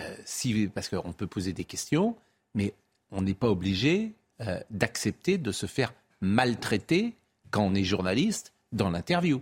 Euh, 0.00 0.16
si, 0.24 0.66
Parce 0.66 0.88
qu'on 0.88 1.12
peut 1.12 1.28
poser 1.28 1.52
des 1.52 1.62
questions, 1.64 2.16
mais 2.54 2.74
on 3.12 3.22
n'est 3.22 3.34
pas 3.34 3.48
obligé 3.48 4.14
euh, 4.40 4.60
d'accepter 4.70 5.38
de 5.38 5.52
se 5.52 5.66
faire 5.66 5.94
maltraiter 6.20 7.14
quand 7.52 7.62
on 7.62 7.74
est 7.76 7.84
journaliste 7.84 8.52
dans 8.72 8.90
l'interview. 8.90 9.40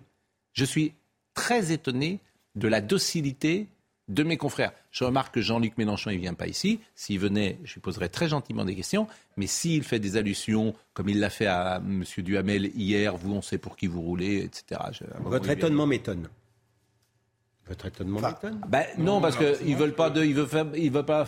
Je 0.52 0.66
suis 0.66 0.92
très 1.32 1.72
étonné 1.72 2.20
de 2.56 2.68
la 2.68 2.82
docilité 2.82 3.68
de 4.08 4.22
mes 4.22 4.36
confrères. 4.36 4.72
Je 4.90 5.04
remarque 5.04 5.34
que 5.34 5.40
Jean-Luc 5.40 5.76
Mélenchon, 5.78 6.10
il 6.10 6.16
ne 6.16 6.22
vient 6.22 6.34
pas 6.34 6.46
ici. 6.46 6.80
S'il 6.94 7.18
venait, 7.18 7.58
je 7.64 7.74
lui 7.74 7.80
poserais 7.80 8.08
très 8.08 8.28
gentiment 8.28 8.64
des 8.64 8.74
questions. 8.74 9.06
Mais 9.36 9.46
s'il 9.46 9.84
fait 9.84 9.98
des 9.98 10.16
allusions, 10.16 10.74
comme 10.94 11.08
il 11.08 11.20
l'a 11.20 11.30
fait 11.30 11.46
à 11.46 11.76
M. 11.76 12.04
Duhamel 12.18 12.70
hier, 12.74 13.16
vous, 13.16 13.32
on 13.32 13.42
sait 13.42 13.58
pour 13.58 13.76
qui 13.76 13.86
vous 13.86 14.00
roulez, 14.00 14.38
etc. 14.38 14.80
Votre 15.20 15.50
étonnement 15.50 15.86
m'étonne. 15.86 16.28
Votre 17.68 17.86
étonnement 17.86 18.20
m'étonne. 18.20 18.60
Ben, 18.68 18.84
non, 18.96 19.20
parce 19.20 19.36
qu'ils 19.36 19.74
ne 19.74 19.78
veulent 19.78 19.92
pas, 19.92 20.10
de, 20.10 20.24
ils 20.24 20.34
veulent, 20.34 20.48
ils 20.74 20.90
veulent 20.90 21.04
pas 21.04 21.26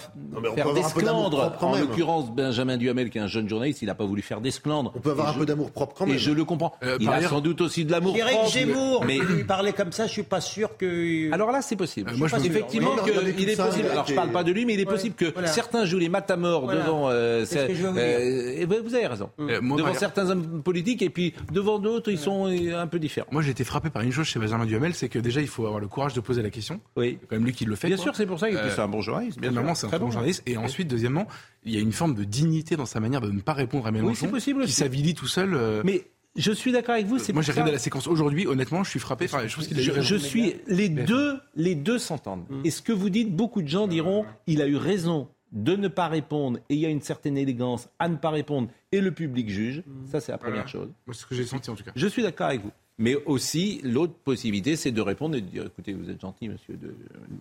faire 0.54 0.72
d'esclandre. 0.72 1.56
En 1.60 1.78
l'occurrence, 1.78 2.30
Benjamin 2.30 2.76
Duhamel, 2.76 3.10
qui 3.10 3.18
est 3.18 3.20
un 3.20 3.26
jeune 3.26 3.48
journaliste, 3.48 3.82
il 3.82 3.86
n'a 3.86 3.94
pas 3.94 4.04
voulu 4.04 4.22
faire 4.22 4.40
d'esclandre. 4.40 4.92
On 4.94 5.00
peut 5.00 5.10
avoir 5.10 5.30
un 5.30 5.34
peu 5.34 5.46
d'amour 5.46 5.70
propre 5.70 5.94
quand 5.96 6.06
même. 6.06 6.16
Et 6.16 6.18
je 6.18 6.30
le 6.30 6.44
comprends. 6.44 6.74
Euh, 6.82 6.96
il 7.00 7.08
a 7.08 7.22
sans 7.28 7.40
doute 7.40 7.60
aussi 7.60 7.84
de 7.84 7.92
l'amour 7.92 8.16
propre. 8.16 8.32
Eric 8.32 8.52
Zemmour, 8.52 9.04
mais 9.04 9.18
il 9.18 9.46
parlait 9.46 9.72
comme 9.72 9.92
ça, 9.92 10.06
je 10.06 10.12
suis 10.12 10.22
pas 10.22 10.40
sûr 10.40 10.76
que. 10.76 11.32
Alors 11.32 11.50
là, 11.52 11.62
c'est 11.62 11.76
possible. 11.76 12.10
Euh, 12.10 12.16
moi, 12.16 12.28
je 12.28 12.36
effectivement 12.36 12.96
qu'il 12.96 13.48
est 13.48 13.56
possible. 13.56 13.88
Alors 13.88 14.06
je 14.06 14.14
parle 14.14 14.30
pas 14.30 14.44
de 14.44 14.52
lui, 14.52 14.64
mais 14.64 14.74
il 14.74 14.80
est 14.80 14.86
possible 14.86 15.14
que 15.14 15.32
certains 15.46 15.84
jouent 15.84 15.98
les 15.98 16.08
matamors 16.08 16.66
devant. 16.66 17.10
Euh, 17.10 17.44
vous 17.44 18.94
avez 18.94 19.06
raison. 19.06 19.30
Devant 19.38 19.94
certains 19.94 20.30
hommes 20.30 20.62
politiques 20.62 21.02
et 21.02 21.10
puis 21.10 21.34
devant 21.52 21.78
d'autres, 21.78 22.10
ils 22.10 22.18
sont 22.18 22.46
un 22.46 22.86
peu 22.86 22.98
différents. 22.98 23.28
Moi, 23.30 23.42
j'ai 23.42 23.50
été 23.50 23.64
frappé 23.64 23.90
par 23.90 24.02
une 24.02 24.12
chose 24.12 24.26
chez 24.26 24.38
Benjamin 24.38 24.66
Duhamel, 24.66 24.94
c'est 24.94 25.08
que 25.08 25.18
déjà, 25.18 25.40
il 25.40 25.48
faut 25.48 25.66
avoir 25.66 25.80
le 25.80 25.88
courage 25.88 26.14
de 26.14 26.20
poser 26.30 26.42
la 26.42 26.50
question. 26.50 26.80
Oui. 26.96 27.18
quand 27.28 27.36
même 27.36 27.44
lui 27.44 27.52
qui 27.52 27.64
le 27.64 27.74
fait. 27.74 27.88
Bien 27.88 27.96
sûr, 27.96 28.14
c'est 28.14 28.26
pour 28.26 28.38
ça 28.38 28.48
qu'il 28.48 28.58
est 28.58 28.78
un 28.78 28.88
bon 28.88 29.00
journaliste. 29.00 29.40
Bien 29.40 29.50
c'est 29.74 29.92
un 29.92 29.98
bon 29.98 30.10
journaliste. 30.10 30.42
Et 30.46 30.56
ensuite, 30.56 30.88
deuxièmement, 30.88 31.26
il 31.64 31.74
y 31.74 31.76
a 31.76 31.80
une 31.80 31.92
forme 31.92 32.14
de 32.14 32.24
dignité 32.24 32.76
dans 32.76 32.86
sa 32.86 33.00
manière 33.00 33.20
de 33.20 33.30
ne 33.30 33.40
pas 33.40 33.52
répondre 33.52 33.86
à 33.86 33.90
Mélenchon. 33.90 34.26
Oui, 34.26 34.32
possible 34.32 34.64
qui 34.64 34.72
s'habilite 34.72 35.16
tout 35.16 35.26
seul. 35.26 35.54
Euh, 35.54 35.82
Mais 35.84 36.04
je 36.36 36.52
suis 36.52 36.70
d'accord 36.70 36.94
avec 36.94 37.06
vous. 37.06 37.18
C'est 37.18 37.32
Moi, 37.32 37.42
j'ai 37.42 37.52
regardé 37.52 37.72
la 37.72 37.78
séquence 37.78 38.06
aujourd'hui. 38.06 38.46
Honnêtement, 38.46 38.84
je 38.84 38.90
suis 38.90 39.00
frappé. 39.00 39.24
Enfin, 39.24 39.46
je, 39.46 39.56
pense 39.56 39.66
qu'il 39.66 39.80
je, 39.80 40.00
je 40.00 40.16
suis 40.16 40.54
les 40.68 40.88
deux, 40.88 41.38
les 41.56 41.74
deux 41.74 41.98
s'entendent. 41.98 42.44
Mm. 42.48 42.60
Et 42.64 42.70
ce 42.70 42.82
que 42.82 42.92
vous 42.92 43.10
dites, 43.10 43.34
beaucoup 43.34 43.62
de 43.62 43.68
gens 43.68 43.88
diront, 43.88 44.24
il 44.46 44.62
a 44.62 44.68
eu 44.68 44.76
raison 44.76 45.28
de 45.52 45.74
ne 45.74 45.88
pas 45.88 46.08
répondre 46.08 46.58
et 46.68 46.74
il 46.74 46.80
y 46.80 46.86
a 46.86 46.88
une 46.88 47.02
certaine 47.02 47.36
élégance 47.36 47.88
à 47.98 48.08
ne 48.08 48.16
pas 48.16 48.30
répondre 48.30 48.68
et 48.92 49.00
le 49.00 49.10
public 49.10 49.48
juge. 49.48 49.82
Ça, 50.04 50.20
c'est 50.20 50.32
la 50.32 50.38
première 50.38 50.68
chose. 50.68 50.88
Moi, 51.06 51.14
c'est 51.14 51.22
ce 51.22 51.26
que 51.26 51.34
j'ai 51.34 51.44
senti 51.44 51.70
en 51.70 51.74
tout 51.74 51.82
cas. 51.84 51.92
Je 51.96 52.06
suis 52.06 52.22
d'accord 52.22 52.48
avec 52.48 52.62
vous. 52.62 52.70
Mais 53.00 53.16
aussi, 53.24 53.80
l'autre 53.82 54.12
possibilité, 54.12 54.76
c'est 54.76 54.90
de 54.90 55.00
répondre 55.00 55.34
et 55.34 55.40
de 55.40 55.46
dire 55.46 55.64
écoutez, 55.64 55.94
vous 55.94 56.10
êtes 56.10 56.20
gentil, 56.20 56.50
monsieur. 56.50 56.76
De... 56.76 56.94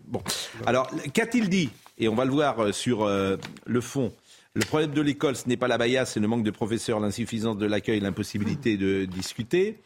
Bon. 0.08 0.24
Alors, 0.66 0.90
qu'a-t-il 1.14 1.50
dit? 1.50 1.70
Et 1.98 2.08
on 2.08 2.16
va 2.16 2.24
le 2.24 2.32
voir 2.32 2.60
euh, 2.60 2.72
sur 2.72 3.04
euh, 3.04 3.36
le 3.66 3.82
fond. 3.82 4.14
Le 4.54 4.64
problème 4.64 4.92
de 4.92 5.02
l'école, 5.02 5.36
ce 5.36 5.50
n'est 5.50 5.58
pas 5.58 5.68
la 5.68 5.78
baïa, 5.78 6.06
c'est 6.06 6.22
le 6.22 6.30
manque 6.30 6.46
de 6.46 6.52
professeurs, 6.52 7.02
l'insuffisance 7.02 7.58
de 7.58 7.66
l'accueil, 7.66 8.00
l'impossibilité 8.00 8.78
de 8.78 9.04
discuter. 9.04 9.80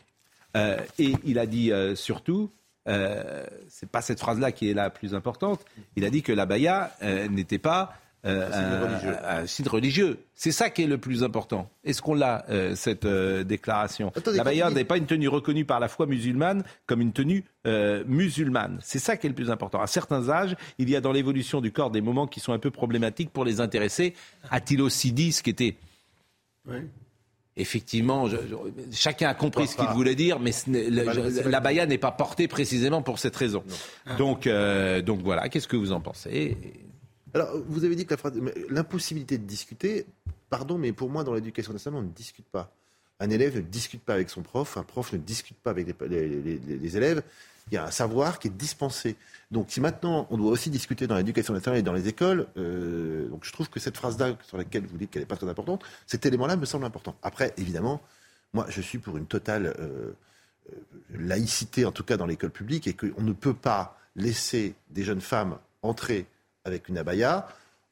Euh, 0.56 0.78
et 1.00 1.14
il 1.26 1.40
a 1.40 1.48
dit 1.48 1.72
surtout, 1.96 2.52
euh, 2.88 3.44
c'est 3.68 3.90
pas 3.90 4.04
cette 4.04 4.20
phrase-là 4.20 4.52
qui 4.52 4.70
est 4.70 4.76
la 4.76 4.92
plus 4.92 5.16
importante. 5.16 5.66
Il 5.96 6.06
a 6.06 6.12
dit 6.12 6.22
que 6.22 6.32
la 6.32 6.46
baïa 6.46 6.96
n'était 7.30 7.58
pas 7.58 7.98
euh, 8.26 9.18
un, 9.26 9.46
site 9.48 9.68
religieux. 9.68 10.18
C'est 10.34 10.54
ça 10.54 10.70
qui 10.70 10.84
est 10.84 10.88
le 10.88 10.98
plus 10.98 11.24
important. 11.24 11.70
Est-ce 11.84 12.02
qu'on 12.02 12.14
l'a, 12.14 12.46
euh, 12.50 12.74
cette 12.74 13.04
euh, 13.04 13.44
déclaration? 13.44 14.14
La 14.28 14.46
baïa 14.46 14.70
n'est 14.70 14.86
pas 14.86 14.96
une 14.96 15.08
tenue 15.08 15.28
reconnue 15.28 15.66
par 15.66 15.82
la 15.82 15.90
foi 15.90 16.06
musulmane 16.06 16.64
comme 16.86 17.02
une 17.02 17.12
tenue 17.12 17.44
musulmane. 18.06 18.80
C'est 18.82 19.00
ça 19.00 19.18
qui 19.18 19.28
est 19.28 19.30
le 19.30 19.36
plus 19.36 19.52
important. 19.52 19.82
À 19.82 19.88
certains 19.88 20.30
âges, 20.30 20.56
il 20.78 20.90
y 20.90 20.96
a 20.96 21.02
dans 21.02 21.12
l'évolution 21.12 21.60
du 21.60 21.72
corps 21.72 21.92
des 21.92 22.02
moments 22.02 22.28
qui 22.28 22.40
sont 22.40 22.54
un 22.54 22.60
peu 22.60 22.72
problématiques 22.72 23.30
pour 23.30 23.44
les 23.44 23.60
intéressés. 23.60 24.14
A-t-il 24.50 24.82
aussi 24.82 25.12
dit 25.12 25.34
ce 25.34 25.44
qui 25.44 25.50
était 25.50 25.76
Effectivement, 27.56 28.28
chacun 28.92 29.30
a 29.30 29.34
compris 29.34 29.68
ce 29.68 29.76
qu'il 29.76 29.88
voulait 29.88 30.16
dire, 30.16 30.40
mais 30.40 30.52
la, 30.68 31.60
baïa 31.60 31.86
n'est 31.86 31.98
pas 31.98 32.12
portée 32.12 32.48
précisément 32.48 33.02
pour 33.02 33.20
cette 33.20 33.36
raison. 33.36 33.64
Donc, 34.18 34.48
donc 35.06 35.22
voilà, 35.22 35.50
qu'est-ce 35.50 35.68
que 35.68 35.78
vous 35.78 35.92
en 35.92 36.00
pensez? 36.00 36.58
Alors, 37.34 37.58
vous 37.68 37.84
avez 37.84 37.96
dit 37.96 38.06
que 38.06 38.16
l'impossibilité 38.70 39.38
de 39.38 39.46
discuter, 39.46 40.06
pardon, 40.50 40.78
mais 40.78 40.92
pour 40.92 41.10
moi, 41.10 41.24
dans 41.24 41.34
l'éducation 41.34 41.74
nationale, 41.74 42.02
on 42.02 42.04
ne 42.04 42.12
discute 42.12 42.46
pas. 42.46 42.72
Un 43.20 43.30
élève 43.30 43.56
ne 43.56 43.62
discute 43.62 44.04
pas 44.04 44.14
avec 44.14 44.30
son 44.30 44.42
prof, 44.42 44.78
un 44.78 44.84
prof 44.84 45.14
ne 45.14 45.18
discute 45.18 45.58
pas 45.58 45.72
avec 45.72 45.96
les, 46.10 46.98
élèves. 46.98 47.24
Il 47.72 47.76
y 47.76 47.78
a 47.78 47.86
un 47.86 47.92
savoir 47.92 48.40
qui 48.40 48.50
est 48.50 48.52
dispensé. 48.52 49.16
Donc, 49.50 49.68
si 49.70 49.80
maintenant 49.80 50.28
on 50.30 50.38
doit 50.38 50.52
aussi 50.52 50.70
discuter 50.70 51.08
dans 51.08 51.16
l'éducation 51.16 51.54
nationale 51.54 51.80
et 51.80 51.84
dans 51.84 51.94
les 51.94 52.08
écoles, 52.08 52.48
euh, 52.58 53.28
donc 53.30 53.46
je 53.46 53.52
trouve 53.52 53.70
que 53.70 53.80
cette 53.80 53.96
phrase-là, 53.96 54.36
sur 54.44 54.58
laquelle 54.58 54.86
vous 54.86 54.98
dites 54.98 55.10
qu'elle 55.10 55.22
n'est 55.22 55.28
pas 55.28 55.38
très 55.38 55.48
importante, 55.48 55.84
cet 56.06 56.26
élément-là 56.26 56.58
me 56.58 56.66
semble 56.66 56.86
important. 56.86 57.16
Après, 57.24 57.54
évidemment, 57.58 58.02
moi, 58.54 58.66
je 58.70 58.82
suis 58.82 58.98
pour 58.98 59.18
une 59.18 59.26
totale 59.26 59.74
euh, 59.80 60.12
euh, 60.72 60.76
laïcité, 61.18 61.86
en 61.86 61.92
tout 61.92 62.04
cas 62.04 62.18
dans 62.18 62.26
l'école 62.26 62.52
publique, 62.52 62.88
et 62.88 62.94
qu'on 62.94 63.22
ne 63.22 63.34
peut 63.34 63.54
pas 63.54 63.98
laisser 64.16 64.76
des 64.90 65.04
jeunes 65.04 65.22
femmes 65.22 65.58
entrer 65.82 66.28
avec 66.66 66.90
une 66.90 66.98
abaya. 66.98 67.48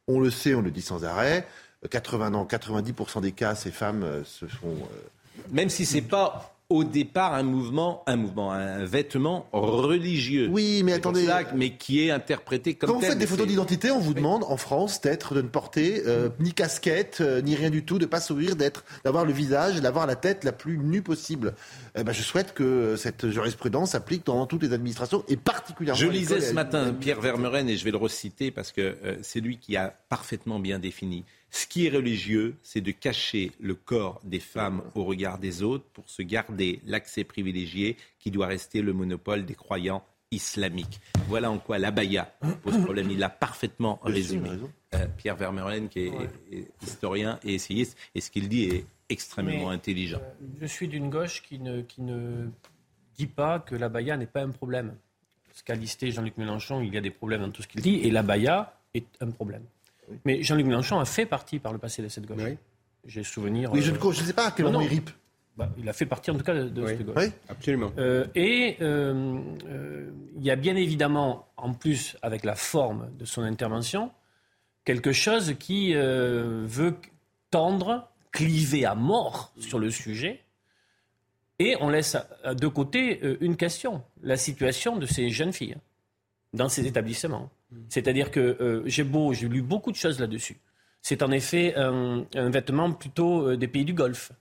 On 0.07 0.19
le 0.19 0.29
sait, 0.29 0.55
on 0.55 0.61
le 0.61 0.71
dit 0.71 0.81
sans 0.81 1.03
arrêt. 1.03 1.47
80 1.89 2.33
ans, 2.35 2.47
90% 2.49 3.21
des 3.21 3.31
cas, 3.31 3.55
ces 3.55 3.71
femmes 3.71 4.03
euh, 4.03 4.23
se 4.23 4.45
font. 4.45 4.75
Euh, 4.75 5.41
Même 5.51 5.69
si 5.69 5.85
c'est 5.85 6.01
pas 6.01 6.55
au 6.71 6.83
départ 6.83 7.33
un 7.33 7.43
mouvement, 7.43 8.03
un 8.07 8.15
mouvement, 8.15 8.51
un 8.51 8.85
vêtement 8.85 9.47
religieux. 9.51 10.47
Oui, 10.51 10.81
mais 10.83 10.93
attendez. 10.93 11.27
mais 11.55 11.71
qui 11.71 12.05
est 12.05 12.11
interprété 12.11 12.75
comme 12.75 12.89
Quand 12.89 12.95
vous 12.95 13.05
faites 13.05 13.17
des 13.17 13.27
photos 13.27 13.47
d'identité, 13.47 13.91
on 13.91 13.99
vous 13.99 14.13
demande 14.13 14.43
en 14.45 14.57
France 14.57 15.01
d'être, 15.01 15.35
de 15.35 15.41
ne 15.41 15.47
porter 15.47 16.03
euh, 16.07 16.29
ni 16.39 16.53
casquette, 16.53 17.17
euh, 17.21 17.41
ni 17.41 17.55
rien 17.55 17.69
du 17.69 17.83
tout, 17.83 17.99
de 17.99 18.05
pas 18.05 18.21
sourire, 18.21 18.55
d'être, 18.55 18.85
d'avoir 19.03 19.25
le 19.25 19.33
visage, 19.33 19.81
d'avoir 19.81 20.07
la 20.07 20.15
tête 20.15 20.43
la 20.43 20.51
plus 20.53 20.77
nue 20.77 21.01
possible. 21.01 21.53
Eh 21.95 22.03
ben, 22.03 22.13
je 22.13 22.21
souhaite 22.21 22.53
que 22.53 22.95
cette 22.95 23.29
jurisprudence 23.29 23.91
s'applique 23.91 24.25
dans 24.25 24.45
toutes 24.45 24.63
les 24.63 24.73
administrations 24.73 25.23
et 25.27 25.35
particulièrement. 25.35 25.99
Je 25.99 26.07
lisais 26.07 26.39
ce 26.39 26.53
matin 26.53 26.93
Pierre 26.93 27.19
Vermeuren 27.19 27.67
et 27.67 27.75
je 27.75 27.83
vais 27.83 27.91
le 27.91 27.97
reciter 27.97 28.51
parce 28.51 28.71
que 28.71 28.95
euh, 29.03 29.17
c'est 29.21 29.41
lui 29.41 29.57
qui 29.57 29.75
a 29.75 29.93
parfaitement 30.09 30.59
bien 30.59 30.79
défini. 30.79 31.25
Ce 31.53 31.67
qui 31.67 31.85
est 31.85 31.89
religieux, 31.89 32.55
c'est 32.63 32.79
de 32.79 32.91
cacher 32.91 33.51
le 33.59 33.75
corps 33.75 34.21
des 34.23 34.39
femmes 34.39 34.81
au 34.95 35.03
regard 35.03 35.37
des 35.37 35.63
autres 35.63 35.83
pour 35.91 36.09
se 36.09 36.21
garder 36.21 36.79
l'accès 36.85 37.25
privilégié 37.25 37.97
qui 38.19 38.31
doit 38.31 38.47
rester 38.47 38.81
le 38.81 38.93
monopole 38.93 39.45
des 39.45 39.53
croyants 39.53 40.01
islamiques. 40.31 41.01
Voilà 41.27 41.51
en 41.51 41.59
quoi 41.59 41.77
l'abaya 41.77 42.33
pose 42.63 42.81
problème. 42.81 43.11
Il 43.11 43.19
l'a 43.19 43.27
parfaitement 43.27 43.99
résumé. 44.01 44.49
Euh, 44.95 45.05
Pierre 45.17 45.35
Vermeulen, 45.35 45.89
qui 45.89 46.07
est, 46.07 46.71
historien 46.81 47.37
et 47.43 47.55
essayiste, 47.55 47.97
et 48.15 48.21
ce 48.21 48.31
qu'il 48.31 48.47
dit 48.47 48.63
est 48.63 48.85
extrêmement 49.09 49.71
intelligent. 49.71 50.21
Euh, 50.21 50.45
je 50.61 50.65
suis 50.65 50.87
d'une 50.87 51.09
gauche 51.09 51.41
qui 51.41 51.59
ne, 51.59 51.81
qui 51.81 52.01
ne 52.01 52.47
dit 53.17 53.27
pas 53.27 53.59
que 53.59 53.75
l'abaya 53.75 54.15
n'est 54.15 54.25
pas 54.25 54.41
un 54.41 54.51
problème. 54.51 54.95
Ce 55.53 55.63
qu'a 55.63 55.75
listé 55.75 56.11
Jean-Luc 56.11 56.37
Mélenchon, 56.37 56.79
il 56.79 56.93
y 56.93 56.97
a 56.97 57.01
des 57.01 57.11
problèmes 57.11 57.41
dans 57.41 57.51
tout 57.51 57.61
ce 57.61 57.67
qu'il 57.67 57.81
dit, 57.81 57.95
et 57.95 58.09
l'abaya 58.09 58.73
est 58.93 59.05
un 59.19 59.31
problème. 59.31 59.63
Mais 60.25 60.43
Jean-Luc 60.43 60.65
Mélenchon 60.65 60.99
a 60.99 61.05
fait 61.05 61.25
partie 61.25 61.59
par 61.59 61.73
le 61.73 61.79
passé 61.79 62.01
de 62.01 62.07
cette 62.07 62.25
gauche. 62.25 62.41
J'ai 63.05 63.23
souvenir. 63.23 63.71
Oui, 63.73 63.81
je 63.81 63.91
ne 63.91 63.97
euh, 63.97 64.13
sais 64.13 64.33
pas 64.33 64.47
à 64.47 64.51
quel 64.51 64.65
moment 64.65 64.81
il 64.81 64.87
ripe. 64.87 65.09
Bah, 65.57 65.69
il 65.77 65.89
a 65.89 65.93
fait 65.93 66.05
partie 66.05 66.31
en 66.31 66.37
tout 66.37 66.43
cas 66.43 66.53
de, 66.53 66.87
cette 66.87 67.05
gauche. 67.05 67.15
Oui, 67.17 67.31
absolument. 67.49 67.91
Euh, 67.97 68.27
et 68.35 68.77
euh, 68.81 69.39
il 70.35 70.43
y 70.43 70.51
a 70.51 70.55
bien 70.55 70.75
évidemment, 70.75 71.47
en 71.57 71.73
plus 71.73 72.15
avec 72.21 72.43
la 72.43 72.55
forme 72.55 73.09
de 73.17 73.25
son 73.25 73.41
intervention, 73.41 74.11
quelque 74.85 75.11
chose 75.11 75.55
qui 75.59 75.93
veut 75.93 76.95
tendre, 77.49 78.07
cliver 78.31 78.85
à 78.85 78.95
mort 78.95 79.51
sur 79.59 79.77
le 79.77 79.89
sujet. 79.89 80.41
Et 81.59 81.75
on 81.79 81.89
laisse 81.89 82.17
de 82.45 82.67
côté 82.67 83.19
une 83.41 83.55
question, 83.55 84.03
la 84.23 84.37
situation 84.37 84.95
de 84.95 85.05
ces 85.05 85.29
jeunes 85.29 85.53
filles 85.53 85.77
dans 86.53 86.69
ces 86.69 86.87
établissements. 86.87 87.49
C'est-à-dire 87.89 88.31
que 88.31 88.39
euh, 88.39 88.81
j'ai 88.85 89.03
beau, 89.03 89.33
j'ai 89.33 89.47
lu 89.47 89.61
beaucoup 89.61 89.91
de 89.91 89.95
choses 89.95 90.19
là-dessus. 90.19 90.57
C'est 91.01 91.23
en 91.23 91.31
effet 91.31 91.73
un, 91.75 92.25
vêtement 92.33 92.91
plutôt 92.91 93.47
euh, 93.47 93.57
des 93.57 93.67
pays 93.67 93.85
du 93.85 93.93
Golfe. 93.93 94.31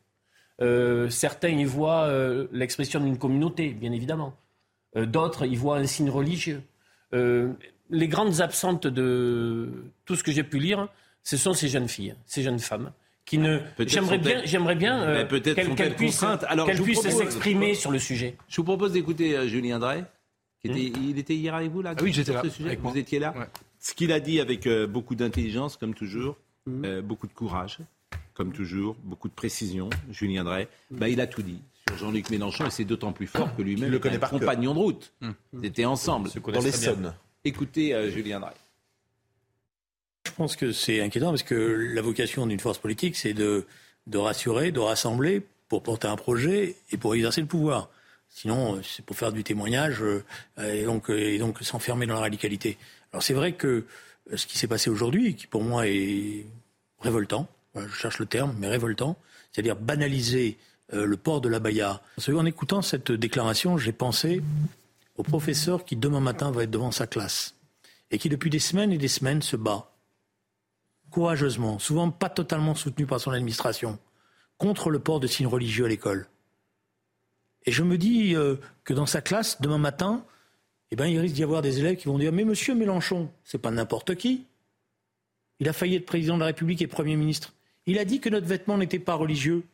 Euh, 0.61 1.09
certains 1.09 1.49
y 1.49 1.65
voient 1.65 2.13
l'expression 2.53 3.01
d'une 3.01 3.19
communauté, 3.19 3.71
bien 3.71 3.93
évidemment. 3.93 4.35
D'autres 4.95 5.47
y 5.47 5.57
voient 5.57 5.79
un 5.79 5.87
signe 5.87 6.11
religieux. 6.11 6.63
les 7.13 8.09
grandes 8.09 8.41
absentes 8.41 8.87
de 8.87 9.69
tout 10.05 10.17
ce 10.17 10.23
que 10.23 10.33
j'ai 10.33 10.43
pu 10.43 10.59
lire, 10.59 10.89
ce 11.23 11.37
sont 11.37 11.55
ces 11.55 11.69
jeunes 11.69 11.89
filles, 11.89 12.15
ces 12.27 12.43
jeunes 12.43 12.59
femmes 12.59 12.93
qui 13.25 13.39
ne. 13.39 13.61
J'aimerais 13.79 14.19
bien, 14.19 14.43
j'aimerais 14.45 14.75
bien 14.75 15.27
qu'elles 15.27 15.95
puissent, 15.95 17.01
s'exprimer 17.01 17.75
sur 17.75 17.91
le 17.91 17.99
sujet. 17.99 18.37
Je 18.49 18.57
vous 18.57 18.65
propose 18.65 18.93
d'écouter 18.93 19.49
Julien 19.49 19.79
Drey. 19.79 20.05
Hmm. 20.65 20.77
il 20.77 21.19
était 21.19 21.35
hier 21.35 21.55
avec 21.55 21.71
vous 21.71 21.81
là 21.81 21.95
ah 21.97 22.03
Oui, 22.03 22.13
j'étais 22.13 22.33
là. 22.33 22.43
vous 22.83 22.99
étiez 22.99 23.19
là. 23.19 23.35
Ce 23.79 23.95
qu'il 23.95 24.13
a 24.13 24.21
dit 24.21 24.41
avec 24.41 24.67
euh, 24.67 24.87
beaucoup 24.87 25.15
d'intelligence, 25.15 25.77
comme 25.77 25.95
toujours, 25.95 26.37
hmm. 26.67 26.85
euh, 26.85 27.03
beaucoup 27.03 27.27
de 27.27 27.33
courage, 27.33 27.79
comme 28.35 28.53
toujours, 28.53 28.95
beaucoup 29.03 29.29
de 29.29 29.33
précision, 29.33 29.89
Julien 30.11 30.45
Drey, 30.45 30.69
hmm. 30.91 30.99
bah, 30.99 31.09
il 31.09 31.21
a 31.21 31.27
tout 31.27 31.43
dit 31.43 31.63
sur 31.89 31.97
Jean-Luc 31.97 32.29
Mélenchon 32.29 32.67
et 32.67 32.71
c'est 32.71 32.85
d'autant 32.85 33.13
plus 33.13 33.27
fort 33.27 33.57
que 33.57 33.63
lui-même 33.63 33.95
est 33.95 34.07
un 34.07 34.19
compagnon 34.19 34.75
de 34.75 34.79
route. 34.79 35.13
Ils 35.55 35.65
étaient 35.65 35.87
ensemble. 35.87 36.31
Dans 36.53 36.61
les 36.61 36.73
Sons. 36.73 37.15
Écoutez 37.43 37.95
euh, 37.95 38.11
Julien 38.11 38.41
Drey. 38.41 38.53
Je 40.27 40.33
pense 40.33 40.57
que 40.57 40.73
c'est 40.73 41.01
inquiétant 41.01 41.31
parce 41.31 41.43
que 41.43 41.55
la 41.55 42.03
vocation 42.03 42.47
d'une 42.47 42.61
force 42.61 42.79
politique, 42.79 43.17
c'est 43.17 43.33
de, 43.33 43.67
de 44.07 44.19
rassurer, 44.19 44.73
de 44.73 44.81
rassembler 44.81 45.43
pour 45.69 45.83
porter 45.83 46.09
un 46.09 46.17
projet 46.17 46.77
et 46.91 46.99
pour 46.99 47.15
exercer 47.15 47.41
le 47.41 47.47
pouvoir. 47.47 47.89
Sinon, 48.31 48.77
euh, 48.77 48.83
c'est 48.83 49.05
pour 49.05 49.17
faire 49.17 49.33
du 49.33 49.45
témoignage 49.45 50.03
euh, 50.03 50.23
et 50.63 50.85
donc, 50.85 51.11
euh, 51.11 51.19
et 51.19 51.39
donc 51.39 51.59
s'enfermer 51.61 52.07
dans 52.07 52.15
la 52.15 52.21
radicalité. 52.21 52.79
Alors 53.13 53.23
c'est 53.23 53.35
vrai 53.35 53.53
que 53.53 53.85
ce 54.35 54.47
qui 54.47 54.57
s'est 54.57 54.69
passé 54.69 54.89
aujourd'hui, 54.89 55.35
qui 55.35 55.47
pour 55.47 55.63
moi 55.63 55.87
est 55.89 56.47
révoltant, 57.01 57.49
je 57.75 57.93
cherche 57.93 58.19
le 58.19 58.27
terme, 58.27 58.55
mais 58.59 58.69
révoltant, 58.69 59.17
c'est-à-dire 59.53 59.77
banaliser 59.77 60.57
le 60.93 61.17
port 61.17 61.41
de 61.41 61.49
la 61.49 61.59
baya. 61.59 62.01
En 62.29 62.47
écoutant 62.47 62.83
cette 62.83 63.11
déclaration, 63.11 63.79
j'ai 63.79 63.93
pensé 63.93 64.43
au 65.17 65.23
professeur 65.25 65.85
qui 65.85 65.97
demain 65.97 66.21
matin 66.21 66.53
va 66.53 66.63
être 66.65 66.71
devant 66.71 66.93
sa 66.93 67.07
classe 67.09 67.55
et 68.13 68.19
qui 68.19 68.29
depuis 68.29 68.51
des 68.51 68.59
semaines 68.61 68.93
et 68.93 68.99
des 68.99 69.09
semaines 69.09 69.43
se 69.43 69.57
bat 69.57 69.91
courageusement, 71.11 71.79
souvent 71.79 72.11
pas 72.11 72.31
totalement 72.31 72.75
soutenu 72.75 73.07
par 73.07 73.21
son 73.21 73.33
administration, 73.33 73.99
contre 74.59 74.91
le 74.91 75.01
port 75.01 75.21
de 75.21 75.27
signes 75.27 75.49
religieux 75.49 75.85
à 75.87 75.89
l'école. 75.89 76.29
Et 77.67 77.73
je 77.73 77.83
me 77.83 77.99
dis 77.99 78.35
euh, 78.35 78.57
que 78.85 78.95
dans 78.95 79.07
sa 79.07 79.21
classe, 79.21 79.61
demain 79.61 79.79
matin, 79.79 80.25
eh 80.91 80.97
ben, 80.97 81.07
il 81.07 81.19
risque 81.19 81.35
d'y 81.35 81.43
avoir 81.43 81.63
des 81.63 81.79
élèves 81.79 81.97
qui 81.97 82.07
vont 82.07 82.19
dire 82.19 82.33
Mais 82.33 82.45
monsieur 82.45 82.75
Mélenchon, 82.75 83.31
c'est 83.45 83.59
pas 83.59 83.71
n'importe 83.71 84.15
qui. 84.15 84.45
Il 85.61 85.69
a 85.69 85.73
failli 85.73 85.97
être 85.97 86.07
président 86.07 86.35
de 86.35 86.41
la 86.41 86.47
République 86.47 86.81
et 86.83 86.87
Premier 86.87 87.17
ministre. 87.17 87.53
Il 87.87 87.99
a 87.99 88.05
dit 88.05 88.21
que 88.21 88.29
notre 88.29 88.47
vêtement 88.47 88.79
n'était 88.79 88.99
pas 88.99 89.15
religieux 89.15 89.65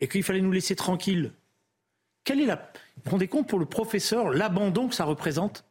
et 0.00 0.08
qu'il 0.08 0.22
fallait 0.22 0.40
nous 0.40 0.52
laisser 0.52 0.74
tranquilles. 0.76 1.32
Quelle 2.24 2.40
est 2.40 2.46
la. 2.46 2.56
Vous 2.56 3.02
vous 3.04 3.10
rendez 3.12 3.28
compte 3.28 3.48
pour 3.48 3.58
le 3.58 3.66
professeur 3.66 4.30
l'abandon 4.30 4.88
que 4.88 4.94
ça 4.94 5.04
représente? 5.04 5.64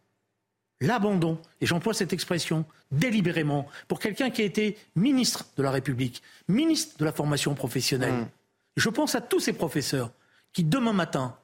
L'abandon, 0.80 1.40
et 1.60 1.66
j'emploie 1.66 1.94
cette 1.94 2.14
expression 2.14 2.64
délibérément, 2.92 3.68
pour 3.88 4.00
quelqu'un 4.00 4.30
qui 4.30 4.44
a 4.44 4.46
été 4.46 4.78
ministre 4.96 5.48
de 5.58 5.64
la 5.64 5.72
République, 5.72 6.22
ministre 6.48 6.98
de 7.00 7.06
la 7.06 7.12
formation 7.12 7.56
professionnelle. 7.56 8.14
Mmh. 8.14 8.30
Je 8.78 8.90
pense 8.90 9.16
à 9.16 9.22
tous 9.22 9.40
ces 9.40 9.54
professeurs 9.54 10.12
qui 10.54 10.64
demain 10.64 10.94
matin 10.94 11.36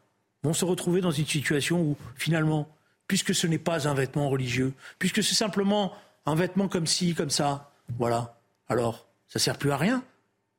vont 0.44 0.54
se 0.54 0.66
retrouver 0.66 1.02
dans 1.02 1.12
une 1.12 1.26
situation 1.26 1.82
où 1.82 1.98
finalement, 2.16 2.68
puisque 3.08 3.34
ce 3.34 3.48
n'est 3.48 3.58
pas 3.58 3.88
un 3.88 3.94
vêtement 3.94 4.30
religieux, 4.30 4.74
puisque 5.00 5.24
c'est 5.24 5.36
simplement 5.36 5.94
un 6.26 6.36
vêtement 6.36 6.68
comme 6.68 6.88
ci, 6.88 7.16
comme 7.16 7.30
ça, 7.30 7.72
voilà, 7.98 8.39
alors 8.68 9.08
ça 9.28 9.39
sert 9.39 9.58
plus 9.58 9.72
à 9.72 9.78
rien. 9.78 10.04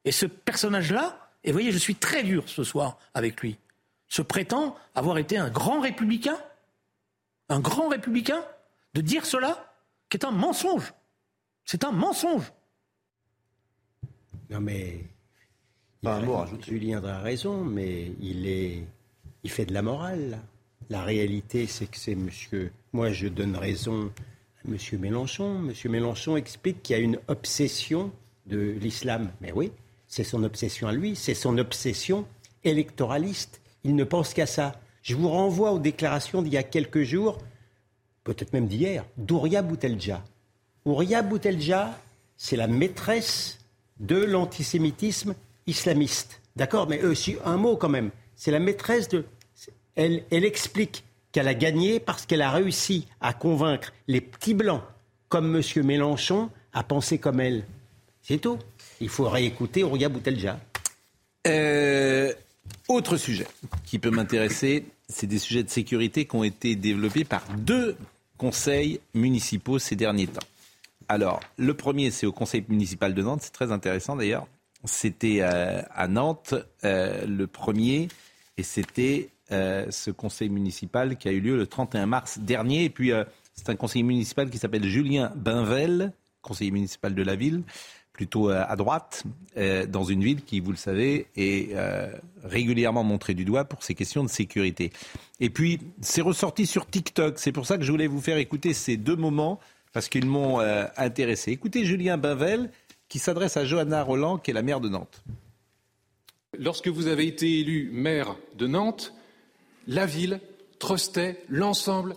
Et 0.05 0.12
ce 0.12 0.26
personnage-là, 0.26 1.30
et 1.45 1.49
vous 1.49 1.55
voyez, 1.55 1.72
je 1.72 1.78
suis 1.78 1.95
très 1.95 2.22
dur 2.22 2.49
ce 2.49 2.64
soir 2.64 2.99
avec 3.12 3.41
lui, 3.41 3.59
se 4.09 4.22
prétend 4.22 4.76
avoir 4.95 5.18
été 5.18 5.37
un 5.37 5.51
grand 5.51 5.80
républicain, 5.80 6.39
un 7.49 7.61
grand 7.61 7.89
républicain, 7.89 8.43
de 8.95 9.01
dire 9.01 9.26
cela, 9.26 9.74
qui 10.09 10.16
est 10.16 10.24
un 10.24 10.30
mensonge. 10.30 10.95
C'est 11.64 11.85
un 11.85 11.93
mensonge. 11.93 12.53
Non 14.51 14.61
mais 14.61 15.05
Julien 16.61 17.03
a 17.05 17.18
raison, 17.20 17.64
mais 17.64 18.12
il 18.20 18.47
est, 18.47 18.87
il 19.45 19.51
fait 19.51 19.66
de 19.66 19.74
la 19.74 19.82
morale. 19.82 20.40
La 20.90 21.03
réalité, 21.03 21.66
c'est 21.66 21.86
que 21.86 21.97
c'est 21.97 22.14
Monsieur. 22.14 22.72
Moi, 22.92 23.12
je 23.12 23.28
donne 23.28 23.57
raison 23.57 24.11
à 24.64 24.68
Monsieur 24.68 24.99
Mélenchon. 24.99 25.59
Monsieur 25.59 25.90
Mélenchon 25.90 26.36
explique 26.36 26.82
qu'il 26.82 26.97
y 26.97 26.99
a 26.99 27.03
une 27.03 27.18
obsession 27.28 28.11
de 28.47 28.59
l'islam. 28.59 29.30
Mais 29.40 29.53
oui, 29.53 29.70
c'est 30.09 30.24
son 30.24 30.42
obsession 30.45 30.88
à 30.88 30.92
lui, 30.92 31.14
c'est 31.14 31.34
son 31.34 31.59
obsession 31.59 32.26
électoraliste. 32.64 33.61
Il 33.84 33.95
ne 33.95 34.05
pense 34.05 34.34
qu'à 34.34 34.47
ça. 34.47 34.80
Je 35.03 35.14
vous 35.14 35.28
renvoie 35.28 35.72
aux 35.72 35.78
déclarations 35.78 36.40
d'il 36.40 36.55
y 36.55 36.59
a 36.59 36.62
quelques 36.62 37.03
jours, 37.03 37.38
peut-être 38.24 38.55
même 38.55 38.66
d'hier, 38.66 39.05
d'Ouria 39.18 39.61
Boutelja. 39.61 40.24
Ouria 40.86 41.20
Boutelja, 41.22 41.99
c'est 42.38 42.57
la 42.57 42.66
maîtresse 42.66 43.59
de 44.01 44.16
l'antisémitisme 44.16 45.34
islamiste. 45.66 46.40
D'accord 46.57 46.88
Mais 46.88 47.03
aussi, 47.05 47.36
un 47.45 47.59
mot 47.59 47.76
quand 47.76 47.90
même. 47.90 48.11
C'est 48.37 48.51
la 48.51 48.59
maîtresse 48.59 49.09
de. 49.09 49.24
Elle, 49.97 50.24
explique 50.30 51.05
qu'elle 51.32 51.49
a 51.49 51.55
gagné 51.55 52.01
parce 52.01 52.26
qu'elle 52.26 52.43
a 52.43 52.51
réussi 52.51 53.07
à 53.20 53.32
convaincre 53.32 53.93
les 54.09 54.20
petits 54.20 54.55
blancs, 54.55 54.82
comme 55.28 55.55
M. 55.55 55.85
Mélenchon, 55.85 56.51
à 56.72 56.82
penser 56.82 57.18
comme 57.18 57.41
elle. 57.41 57.64
C'est 58.22 58.39
tout. 58.39 58.59
Il 59.01 59.09
faut 59.09 59.28
réécouter 59.28 59.85
Ouria 59.85 60.09
Boutelja. 60.09 60.59
Euh, 61.47 62.32
autre 62.89 63.16
sujet 63.16 63.47
qui 63.85 63.99
peut 63.99 64.11
m'intéresser, 64.11 64.85
c'est 65.09 65.26
des 65.26 65.39
sujets 65.39 65.62
de 65.62 65.70
sécurité 65.70 66.24
qui 66.24 66.35
ont 66.35 66.45
été 66.45 66.74
développés 66.74 67.24
par 67.24 67.45
deux 67.57 67.97
conseils 68.39 69.01
municipaux 69.14 69.78
ces 69.78 69.97
derniers 69.97 70.26
temps. 70.26 70.47
Alors, 71.09 71.41
le 71.57 71.74
premier, 71.74 72.11
c'est 72.11 72.26
au 72.26 72.32
conseil 72.32 72.64
municipal 72.68 73.14
de 73.14 73.22
Nantes, 73.22 73.43
c'est 73.43 73.53
très 73.53 73.72
intéressant 73.72 74.16
d'ailleurs. 74.16 74.47
C'était 74.85 75.39
euh, 75.41 75.82
à 75.95 76.09
Nantes 76.09 76.55
euh, 76.85 77.26
le 77.26 77.47
premier, 77.47 78.09
et 78.59 78.62
c'était 78.62 79.30
euh, 79.51 79.87
ce 79.91 80.11
conseil 80.11 80.51
municipal 80.51 81.16
qui 81.16 81.28
a 81.28 81.32
eu 81.32 81.41
lieu 81.41 81.57
le 81.57 81.66
31 81.66 82.07
mars 82.07 82.39
dernier. 82.39 82.85
Et 82.85 82.91
puis, 82.91 83.12
c'est 83.55 83.70
un 83.70 83.76
conseiller 83.76 84.03
municipal 84.03 84.51
qui 84.51 84.59
s'appelle 84.59 84.85
Julien 84.85 85.32
Binvel, 85.37 86.12
conseiller 86.43 86.70
municipal 86.70 87.14
de 87.14 87.22
la 87.22 87.35
ville, 87.35 87.62
plutôt 88.12 88.49
à 88.49 88.76
droite, 88.76 89.24
dans 89.89 90.05
une 90.05 90.22
ville 90.22 90.43
qui, 90.45 90.61
vous 90.61 90.70
le 90.70 90.76
savez, 90.76 91.26
est 91.37 91.74
régulièrement 92.45 93.03
montrée 93.03 93.35
du 93.35 93.45
doigt 93.45 93.64
pour 93.64 93.82
ces 93.82 93.95
questions 93.95 94.22
de 94.22 94.28
sécurité. 94.28 94.93
Et 95.41 95.51
puis, 95.51 95.80
c'est 96.01 96.20
ressorti 96.20 96.64
sur 96.64 96.87
TikTok. 96.87 97.39
C'est 97.39 97.53
pour 97.53 97.66
ça 97.66 97.76
que 97.76 97.82
je 97.82 97.91
voulais 97.91 98.07
vous 98.07 98.20
faire 98.20 98.39
écouter 98.39 98.72
ces 98.72 98.97
deux 98.97 99.16
moments, 99.16 99.59
parce 99.93 100.09
qu'ils 100.09 100.26
m'ont 100.26 100.61
intéressé. 100.97 101.51
Écoutez 101.51 101.85
Julien 101.85 102.16
Binvel 102.16 102.70
qui 103.15 103.21
s'adresse 103.21 103.57
à 103.57 103.65
Johanna 103.65 104.03
Roland, 104.03 104.39
qui 104.39 104.51
est 104.51 104.55
la 104.55 104.62
maire 104.62 104.81
de 104.81 104.89
Nantes. 104.89 105.23
Lorsque 106.59 106.89
vous 106.89 107.07
avez 107.07 107.29
été 107.29 107.61
élu 107.61 107.89
maire 107.93 108.35
de 108.59 108.67
Nantes, 108.67 109.15
la 109.87 110.05
ville 110.05 110.41
trustait 110.81 111.41
l'ensemble 111.49 112.17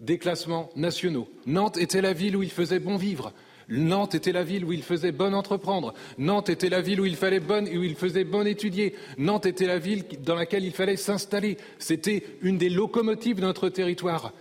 des 0.00 0.18
classements 0.18 0.70
nationaux. 0.74 1.28
Nantes 1.46 1.76
était 1.76 2.00
la 2.00 2.14
ville 2.14 2.36
où 2.36 2.42
il 2.42 2.50
faisait 2.50 2.80
bon 2.80 2.96
vivre. 2.96 3.32
Nantes 3.68 4.16
était 4.16 4.32
la 4.32 4.42
ville 4.42 4.64
où 4.64 4.72
il 4.72 4.82
faisait 4.82 5.12
bon 5.12 5.34
entreprendre. 5.34 5.94
Nantes 6.18 6.48
était 6.48 6.68
la 6.68 6.80
ville 6.80 7.00
où 7.00 7.06
il 7.06 7.14
fallait 7.14 7.38
bonne, 7.38 7.68
où 7.68 7.84
il 7.84 7.94
faisait 7.94 8.24
bon 8.24 8.44
étudier. 8.44 8.96
Nantes 9.18 9.46
était 9.46 9.68
la 9.68 9.78
ville 9.78 10.02
dans 10.24 10.34
laquelle 10.34 10.64
il 10.64 10.72
fallait 10.72 10.96
s'installer. 10.96 11.58
C'était 11.78 12.24
une 12.42 12.58
des 12.58 12.70
locomotives 12.70 13.36
de 13.36 13.42
notre 13.42 13.68
territoire. 13.68 14.32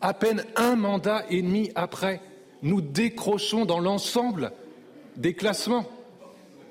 À 0.00 0.14
peine 0.14 0.46
un 0.56 0.76
mandat 0.76 1.26
et 1.28 1.42
demi 1.42 1.72
après, 1.74 2.22
nous 2.62 2.80
décrochons 2.80 3.66
dans 3.66 3.80
l'ensemble 3.80 4.54
des 5.16 5.34
classements. 5.34 5.86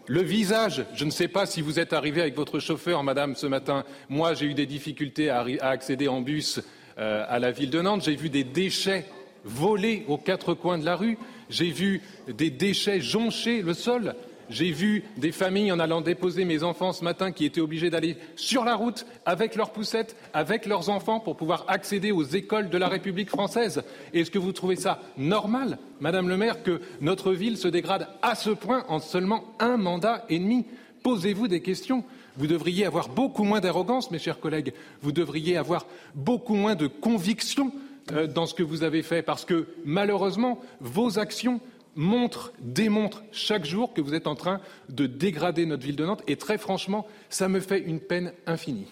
Le 0.08 0.22
visage, 0.22 0.86
je 0.94 1.04
ne 1.04 1.10
sais 1.10 1.28
pas 1.28 1.46
si 1.46 1.62
vous 1.62 1.80
êtes 1.80 1.94
arrivé 1.94 2.22
avec 2.22 2.36
votre 2.36 2.60
chauffeur, 2.60 3.04
madame, 3.04 3.36
ce 3.36 3.48
matin. 3.48 3.84
Moi, 4.08 4.36
j'ai 4.36 4.46
eu 4.46 4.54
des 4.54 4.68
difficultés 4.68 5.30
à, 5.30 5.46
accéder 5.62 6.08
en 6.08 6.22
bus 6.22 6.62
euh, 7.00 7.26
à 7.28 7.40
la 7.40 7.52
ville 7.52 7.72
de 7.72 7.82
Nantes. 7.82 8.04
J'ai 8.04 8.16
vu 8.16 8.30
des 8.30 8.44
déchets 8.44 9.06
volés 9.44 10.06
aux 10.08 10.18
quatre 10.18 10.54
coins 10.54 10.78
de 10.78 10.86
la 10.86 10.96
rue. 10.96 11.18
J'ai 11.50 11.72
vu 11.72 12.02
des 12.28 12.52
déchets 12.52 13.02
joncher 13.02 13.64
le 13.64 13.74
sol. 13.74 14.16
J'ai 14.50 14.72
vu 14.72 15.04
des 15.18 15.32
familles 15.32 15.72
en 15.72 15.80
allant 15.80 16.02
déposer 16.02 16.46
mes 16.46 16.64
enfants 16.64 16.94
ce 16.94 17.04
matin 17.04 17.32
qui 17.32 17.46
étaient 17.46 17.62
obligés 17.62 17.90
d'aller 17.90 18.18
sur 18.36 18.64
la 18.64 18.76
route 18.76 19.06
avec 19.26 19.56
leurs 19.56 19.72
poussettes, 19.72 20.16
avec 20.34 20.66
leurs 20.66 20.90
enfants 20.90 21.20
pour 21.20 21.36
pouvoir 21.36 21.66
accéder 21.68 22.12
aux 22.12 22.24
écoles 22.24 22.70
de 22.70 22.78
la 22.78 22.88
République 22.88 23.30
française. 23.30 23.84
Est-ce 24.14 24.32
que 24.32 24.40
vous 24.40 24.52
trouvez 24.52 24.76
ça 24.76 25.02
normal, 25.18 25.80
Madame 26.00 26.30
le 26.30 26.38
maire, 26.38 26.64
que 26.64 26.82
notre 27.02 27.34
ville 27.34 27.58
se 27.58 27.68
dégrade 27.68 28.08
à 28.22 28.36
ce 28.36 28.52
point 28.52 28.86
en 28.88 29.00
seulement 29.00 29.46
un 29.60 29.78
mandat 29.78 30.26
et 30.30 30.40
demi? 30.40 30.66
Posez-vous 31.04 31.48
des 31.48 31.62
questions. 31.62 32.04
Vous 32.38 32.48
devriez 32.48 32.86
avoir 32.86 33.10
beaucoup 33.10 33.44
moins 33.44 33.62
d'arrogance, 33.62 34.12
mes 34.12 34.20
chers 34.20 34.40
collègues. 34.40 34.74
Vous 35.02 35.12
devriez 35.12 35.58
avoir 35.58 35.86
beaucoup 36.14 36.56
moins 36.56 36.76
de 36.76 36.88
conviction 36.88 37.72
euh, 38.12 38.28
dans 38.28 38.46
ce 38.46 38.54
que 38.54 38.64
vous 38.64 38.84
avez 38.84 39.02
fait, 39.02 39.22
parce 39.22 39.46
que 39.46 39.68
malheureusement, 39.84 40.60
vos 40.80 41.18
actions 41.18 41.60
montre, 41.96 42.54
démontre 42.60 43.24
chaque 43.32 43.66
jour 43.66 43.94
que 43.94 44.02
vous 44.02 44.14
êtes 44.14 44.28
en 44.28 44.36
train 44.36 44.62
de 44.90 45.06
dégrader 45.06 45.66
notre 45.66 45.84
ville 45.84 45.96
de 45.96 46.06
Nantes. 46.06 46.24
Et 46.28 46.36
très 46.36 46.58
franchement, 46.58 47.06
ça 47.30 47.48
me 47.48 47.60
fait 47.60 47.80
une 47.80 48.00
peine 48.00 48.34
infinie. 48.46 48.88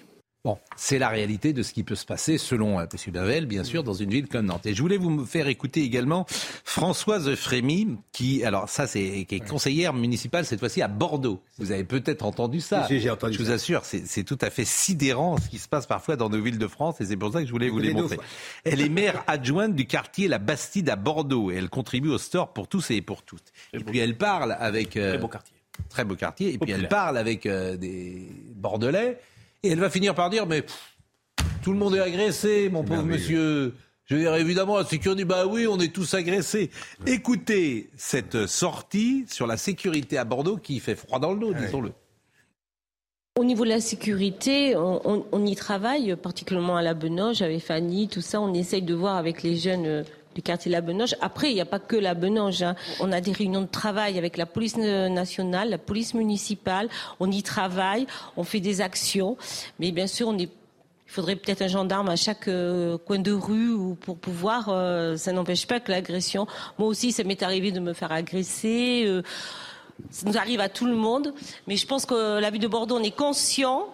Bon, 0.46 0.58
c'est 0.76 1.00
la 1.00 1.08
réalité 1.08 1.54
de 1.54 1.64
ce 1.64 1.72
qui 1.72 1.84
peut 1.84 1.96
se 1.96 2.06
passer, 2.06 2.38
selon 2.38 2.78
euh, 2.78 2.84
M. 2.84 3.14
Bavel, 3.14 3.46
bien 3.46 3.64
sûr, 3.64 3.82
dans 3.82 3.94
une 3.94 4.10
ville 4.10 4.28
comme 4.28 4.48
Nantes. 4.48 4.66
Et 4.66 4.74
je 4.74 4.82
voulais 4.82 4.98
vous 4.98 5.26
faire 5.26 5.48
écouter 5.48 5.84
également 5.84 6.26
Françoise 6.28 7.34
Frémy, 7.36 7.96
qui, 8.12 8.44
alors 8.44 8.68
ça, 8.68 8.86
c'est 8.86 9.24
qui 9.24 9.36
est 9.36 9.40
conseillère 9.40 9.94
municipale 9.94 10.46
cette 10.46 10.60
fois-ci 10.60 10.82
à 10.82 10.90
Bordeaux. 10.90 11.42
Vous 11.60 11.72
avez 11.72 11.86
peut-être 11.86 12.26
entendu 12.26 12.60
ça. 12.60 12.86
j'ai 12.90 13.10
entendu. 13.10 13.36
Je 13.36 13.42
vous 13.42 13.52
assure, 13.52 13.86
c'est 13.86 14.24
tout 14.26 14.38
à 14.42 14.50
fait 14.50 14.66
sidérant 14.66 15.38
ce 15.38 15.48
qui 15.48 15.60
se 15.60 15.70
passe 15.70 15.88
parfois 15.88 16.18
dans 16.18 16.30
nos 16.30 16.42
villes 16.42 16.58
de 16.58 16.68
France, 16.68 17.00
et 17.00 17.06
c'est 17.06 17.16
pour 17.16 17.32
ça 17.32 17.40
que 17.40 17.48
je 17.48 17.52
voulais 17.54 17.70
vous 17.70 17.80
les 17.80 17.94
montrer. 17.94 18.20
Elle 18.66 18.82
est 18.82 18.90
maire 18.90 19.24
adjointe 19.28 19.76
du 19.76 19.86
quartier 19.86 20.28
La 20.28 20.40
Bastide 20.40 20.90
à 20.90 20.98
Bordeaux, 20.98 21.52
et 21.52 21.56
elle 21.56 21.70
contribue 21.70 22.10
au 22.10 22.18
store 22.18 22.52
pour 22.52 22.68
tous 22.68 22.92
et 22.92 23.02
pour 23.02 23.24
toutes. 23.24 23.54
Et 23.72 23.80
puis 23.80 24.00
elle 24.00 24.18
parle 24.18 24.58
avec 24.60 24.98
euh, 24.98 25.12
très 25.12 25.20
beau 25.20 25.28
quartier, 25.30 25.56
très 25.88 26.04
beau 26.04 26.16
quartier, 26.18 26.54
et 26.54 26.58
puis 26.58 26.72
elle 26.72 26.90
parle 26.90 27.18
avec 27.18 27.46
euh, 27.46 27.78
des 27.78 28.28
Bordelais. 28.56 29.20
Et 29.64 29.70
elle 29.70 29.80
va 29.80 29.90
finir 29.90 30.14
par 30.14 30.30
dire, 30.30 30.46
mais 30.46 30.66
tout 31.64 31.72
le 31.72 31.80
monde 31.80 31.96
est 31.96 32.02
agressé, 32.02 32.70
mon 32.70 32.84
pauvre 32.84 33.04
monsieur. 33.04 33.74
Je 34.06 34.16
veux 34.16 34.22
dire, 34.22 34.36
évidemment, 34.36 34.78
la 34.78 34.84
sécurité, 34.84 35.24
bah 35.24 35.46
oui, 35.48 35.66
on 35.66 35.80
est 35.80 35.94
tous 35.94 36.14
agressés. 36.14 36.70
Écoutez 37.08 37.90
cette 37.96 38.48
sortie 38.48 39.24
sur 39.30 39.48
la 39.48 39.56
sécurité 39.56 40.18
à 40.18 40.26
Bordeaux 40.26 40.58
qui 40.58 40.82
fait 40.82 40.96
froid 40.96 41.20
dans 41.20 41.32
le 41.32 41.40
dos, 41.40 41.54
disons-le. 41.54 41.94
Au 43.40 43.46
niveau 43.46 43.64
de 43.64 43.70
la 43.70 43.80
sécurité, 43.80 44.76
on, 44.76 45.46
y 45.46 45.56
travaille, 45.56 46.16
particulièrement 46.18 46.76
à 46.76 46.82
la 46.82 46.94
Benoche, 46.94 47.42
avec 47.42 47.62
Fanny, 47.62 48.10
tout 48.10 48.22
ça. 48.22 48.42
On 48.42 48.54
essaye 48.54 48.82
de 48.82 48.94
voir 48.94 49.16
avec 49.16 49.42
les 49.42 49.56
jeunes 49.56 49.86
euh, 49.86 50.04
du 50.36 50.42
quartier 50.42 50.72
La 50.72 50.82
Benoche. 50.82 51.16
Après, 51.22 51.50
il 51.50 51.56
n'y 51.56 51.62
a 51.62 51.66
pas 51.66 51.80
que 51.80 51.96
La 51.96 52.14
Benoche. 52.14 52.62
Hein. 52.62 52.76
On 53.00 53.12
a 53.12 53.22
des 53.22 53.32
réunions 53.32 53.62
de 53.62 53.68
travail 53.68 54.18
avec 54.18 54.38
la 54.38 54.46
police 54.46 54.78
nationale, 54.78 55.70
la 55.70 55.78
police 55.78 56.14
municipale. 56.14 56.90
On 57.20 57.30
y 57.30 57.44
travaille, 57.44 58.08
on 58.38 58.44
fait 58.44 58.60
des 58.60 58.82
actions. 58.82 59.38
Mais 59.80 59.92
bien 59.92 60.08
sûr, 60.08 60.28
on 60.28 60.38
est 60.38 60.50
il 61.14 61.18
faudrait 61.18 61.36
peut-être 61.36 61.62
un 61.62 61.68
gendarme 61.68 62.10
à 62.10 62.16
chaque 62.16 62.48
euh, 62.48 62.98
coin 62.98 63.20
de 63.20 63.32
rue 63.32 63.70
ou 63.70 63.94
pour 63.94 64.18
pouvoir. 64.18 64.70
Euh, 64.70 65.16
ça 65.16 65.32
n'empêche 65.32 65.68
pas 65.68 65.80
que 65.80 65.92
l'agression. 65.92 66.48
Moi 66.80 66.88
aussi, 66.88 67.12
ça 67.12 67.24
m'est 67.24 67.44
arrivé 67.44 67.72
de 67.72 67.80
me 67.80 67.94
faire 67.94 68.12
agresser. 68.12 69.04
Euh, 69.06 69.22
ça 70.10 70.28
nous 70.28 70.40
arrive 70.40 70.60
à 70.60 70.70
tout 70.70 70.88
le 70.88 70.96
monde. 70.96 71.36
Mais 71.68 71.76
je 71.76 71.86
pense 71.86 72.08
que 72.08 72.40
la 72.40 72.50
ville 72.50 72.62
de 72.62 72.68
Bordeaux, 72.68 72.98
on 72.98 73.04
est 73.04 73.16
conscient. 73.16 73.90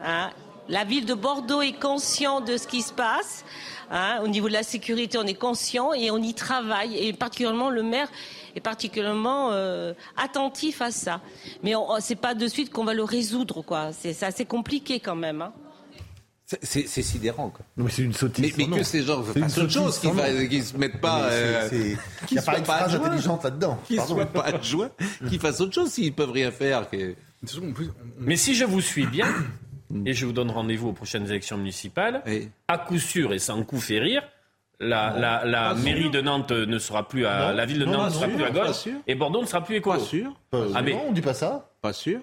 Hein, 0.00 0.30
la 0.68 0.84
ville 0.84 1.06
de 1.06 1.14
Bordeaux 1.14 1.62
est 1.62 1.78
conscient 1.78 2.40
de 2.40 2.56
ce 2.56 2.66
qui 2.66 2.82
se 2.82 2.92
passe. 2.92 3.44
Hein, 3.90 4.18
au 4.24 4.28
niveau 4.28 4.48
de 4.48 4.52
la 4.52 4.64
sécurité, 4.64 5.16
on 5.16 5.26
est 5.26 5.34
conscient 5.34 5.92
et 5.92 6.10
on 6.10 6.18
y 6.18 6.34
travaille. 6.34 6.96
Et 6.96 7.12
particulièrement 7.12 7.70
le 7.70 7.82
maire 7.82 8.08
est 8.56 8.60
particulièrement 8.60 9.50
euh, 9.52 9.92
attentif 10.16 10.82
à 10.82 10.90
ça. 10.90 11.20
Mais 11.62 11.74
c'est 12.00 12.16
pas 12.16 12.34
de 12.34 12.48
suite 12.48 12.70
qu'on 12.70 12.84
va 12.84 12.94
le 12.94 13.04
résoudre, 13.04 13.62
quoi. 13.62 13.90
C'est 13.92 14.22
assez 14.22 14.44
compliqué 14.44 14.98
quand 14.98 15.14
même. 15.14 15.42
Hein. 15.42 15.52
C'est 16.62 16.86
sidérant, 16.86 17.50
quoi. 17.50 17.66
mais 17.76 17.90
c'est 17.90 18.02
une 18.02 18.12
sottise. 18.12 18.54
Mais, 18.56 18.68
que 18.68 18.84
ces 18.84 19.02
gens 19.02 19.20
fassent 19.22 19.58
autre 19.58 19.68
chose, 19.68 19.98
qu'ils 19.98 20.14
ne 20.14 20.62
se 20.62 20.76
mettent 20.76 21.00
pas. 21.00 21.28
Il 21.72 21.98
n'y 22.30 22.38
a 22.38 22.42
pas 22.42 22.58
une 22.58 22.64
phrase 22.64 22.94
intelligente 22.94 23.42
là-dedans. 23.42 23.78
Qu'ils 23.84 24.00
ne 24.00 24.06
soient 24.06 24.26
pas 24.26 24.42
adjoints, 24.42 24.90
qu'ils 25.28 25.40
fassent 25.40 25.60
autre 25.60 25.74
chose 25.74 25.90
s'ils 25.90 26.14
peuvent 26.14 26.30
rien 26.30 26.52
faire. 26.52 26.88
Mais 28.20 28.36
si 28.36 28.54
je 28.54 28.64
vous 28.64 28.80
suis 28.80 29.06
bien, 29.06 29.26
et 30.04 30.12
je 30.12 30.26
vous 30.26 30.32
donne 30.32 30.50
rendez-vous 30.50 30.88
aux 30.88 30.92
prochaines 30.92 31.26
élections 31.28 31.56
municipales, 31.56 32.22
à 32.68 32.78
coup 32.78 32.98
sûr 32.98 33.32
et 33.32 33.38
sans 33.38 33.62
coup 33.62 33.78
férir, 33.80 34.22
la, 34.78 35.16
la, 35.18 35.44
la 35.44 35.74
mairie 35.74 36.10
de 36.10 36.20
Nantes 36.20 36.52
ne 36.52 36.78
sera 36.78 37.08
plus 37.08 37.24
à 37.24 37.52
la 37.52 37.64
ville 37.64 37.78
de 37.78 37.84
Nantes 37.86 38.06
ne 38.06 38.10
sera 38.10 38.26
plus 38.26 38.44
à 38.44 38.50
gauche 38.50 38.66
et 39.06 39.14
Bordeaux 39.14 39.40
ne 39.40 39.46
sera 39.46 39.64
plus 39.64 39.76
écolo. 39.76 39.98
Pas 39.98 40.04
sûr. 40.04 40.32
Ah, 40.74 40.82
mais- 40.82 40.92
Non, 40.92 41.04
on 41.08 41.12
dit 41.12 41.22
pas 41.22 41.34
ça. 41.34 41.70
Pas 41.80 41.92
sûr. 41.92 42.20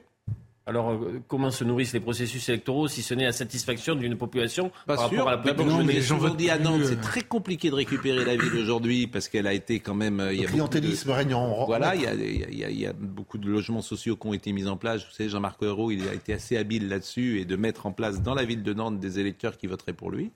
Alors, 0.65 0.91
euh, 0.91 1.21
comment 1.27 1.51
se 1.51 1.65
nourrissent 1.65 1.91
les 1.91 1.99
processus 1.99 2.47
électoraux 2.47 2.87
si 2.87 3.01
ce 3.01 3.13
n'est 3.13 3.25
à 3.25 3.33
satisfaction 3.33 3.95
d'une 3.95 4.15
population 4.17 4.71
Pas 4.87 4.95
par 4.95 5.09
sûr. 5.09 5.17
rapport 5.25 5.27
à 5.27 5.31
la 5.31 5.37
politique 5.53 5.81
je 5.81 5.87
l'ai 5.87 5.99
toujours 6.01 6.35
dit 6.35 6.49
à 6.49 6.57
Nantes, 6.57 6.85
c'est 6.85 7.01
très 7.01 7.21
compliqué 7.21 7.69
de 7.69 7.75
récupérer 7.75 8.23
la 8.23 8.37
ville 8.37 8.55
aujourd'hui 8.61 9.07
parce 9.07 9.27
qu'elle 9.27 9.45
a 9.47 9.53
été 9.53 9.81
quand 9.81 9.93
même. 9.93 10.21
euh, 10.21 10.31
il 10.33 10.37
y 10.39 10.43
a 10.43 10.45
Le 10.47 10.51
clientélisme 10.53 11.09
de- 11.09 11.13
règne 11.13 11.33
en 11.33 11.65
Voilà, 11.65 11.95
il 11.95 12.03
y, 12.03 12.07
a, 12.07 12.13
il 12.13 12.39
y 12.39 12.43
a- 12.45 12.49
il 12.49 12.57
y 12.59 12.63
a- 12.63 12.69
il 12.69 12.79
y 12.79 12.85
a 12.85 12.93
beaucoup 12.93 13.37
de 13.37 13.49
logements 13.49 13.81
sociaux 13.81 14.15
qui 14.15 14.25
ont 14.27 14.33
été 14.33 14.53
mis 14.53 14.65
en 14.67 14.77
place. 14.77 15.03
Vous 15.05 15.11
savez, 15.11 15.27
Jean-Marc 15.29 15.61
Ayrault, 15.61 15.91
il 15.91 16.07
a 16.07 16.13
été 16.13 16.31
assez 16.31 16.55
habile 16.55 16.87
là-dessus 16.87 17.41
et 17.41 17.45
de 17.45 17.57
mettre 17.57 17.85
en 17.85 17.91
place 17.91 18.21
dans 18.21 18.33
la 18.33 18.45
ville 18.45 18.63
de 18.63 18.73
Nantes 18.73 19.01
des 19.01 19.19
électeurs 19.19 19.57
qui 19.57 19.67
voteraient 19.67 19.91
pour 19.91 20.11
lui. 20.11 20.31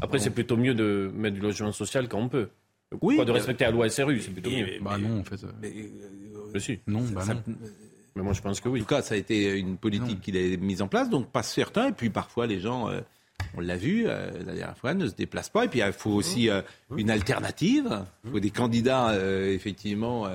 Après, 0.00 0.18
c'est 0.18 0.30
plutôt 0.30 0.56
mieux 0.56 0.74
de 0.74 1.12
mettre 1.14 1.36
du 1.36 1.40
logement 1.42 1.70
social 1.70 2.08
quand 2.08 2.18
on 2.18 2.28
peut. 2.28 2.48
Oui, 3.02 3.16
Pas 3.16 3.24
de 3.24 3.30
mais- 3.30 3.38
respecter 3.38 3.64
la 3.64 3.70
loi 3.70 3.88
SRU, 3.88 4.20
c'est 4.20 4.30
plutôt 4.32 4.50
Oui, 4.50 4.56
mieux. 4.56 4.66
mais- 4.66 4.78
Bah 4.80 4.98
non, 4.98 5.20
en 5.20 5.24
fait. 5.24 5.42
euh, 5.44 5.48
Mais 6.52 6.60
si. 6.60 6.78
Non, 6.88 7.02
bah 7.12 7.22
Ça- 7.22 7.34
non. 7.34 7.42
Mais 8.16 8.22
moi, 8.22 8.32
je 8.32 8.40
pense 8.40 8.60
que 8.60 8.68
oui. 8.68 8.80
En 8.80 8.82
tout 8.84 8.88
cas, 8.88 9.02
ça 9.02 9.14
a 9.14 9.18
été 9.18 9.58
une 9.58 9.76
politique 9.76 10.20
qu'il 10.20 10.36
a 10.36 10.56
mise 10.56 10.82
en 10.82 10.88
place, 10.88 11.10
donc 11.10 11.30
pas 11.30 11.42
certain. 11.42 11.88
Et 11.88 11.92
puis 11.92 12.10
parfois, 12.10 12.46
les 12.46 12.60
gens, 12.60 12.88
euh, 12.88 13.00
on 13.56 13.60
l'a 13.60 13.76
vu 13.76 14.04
euh, 14.06 14.30
la 14.46 14.54
dernière 14.54 14.78
fois, 14.78 14.94
ne 14.94 15.08
se 15.08 15.14
déplacent 15.14 15.48
pas. 15.48 15.64
Et 15.64 15.68
puis 15.68 15.80
il 15.80 15.92
faut 15.92 16.12
aussi 16.12 16.48
euh, 16.48 16.62
une 16.96 17.10
alternative. 17.10 18.04
Il 18.24 18.30
faut 18.30 18.40
des 18.40 18.50
candidats, 18.50 19.14
effectivement, 19.48 20.28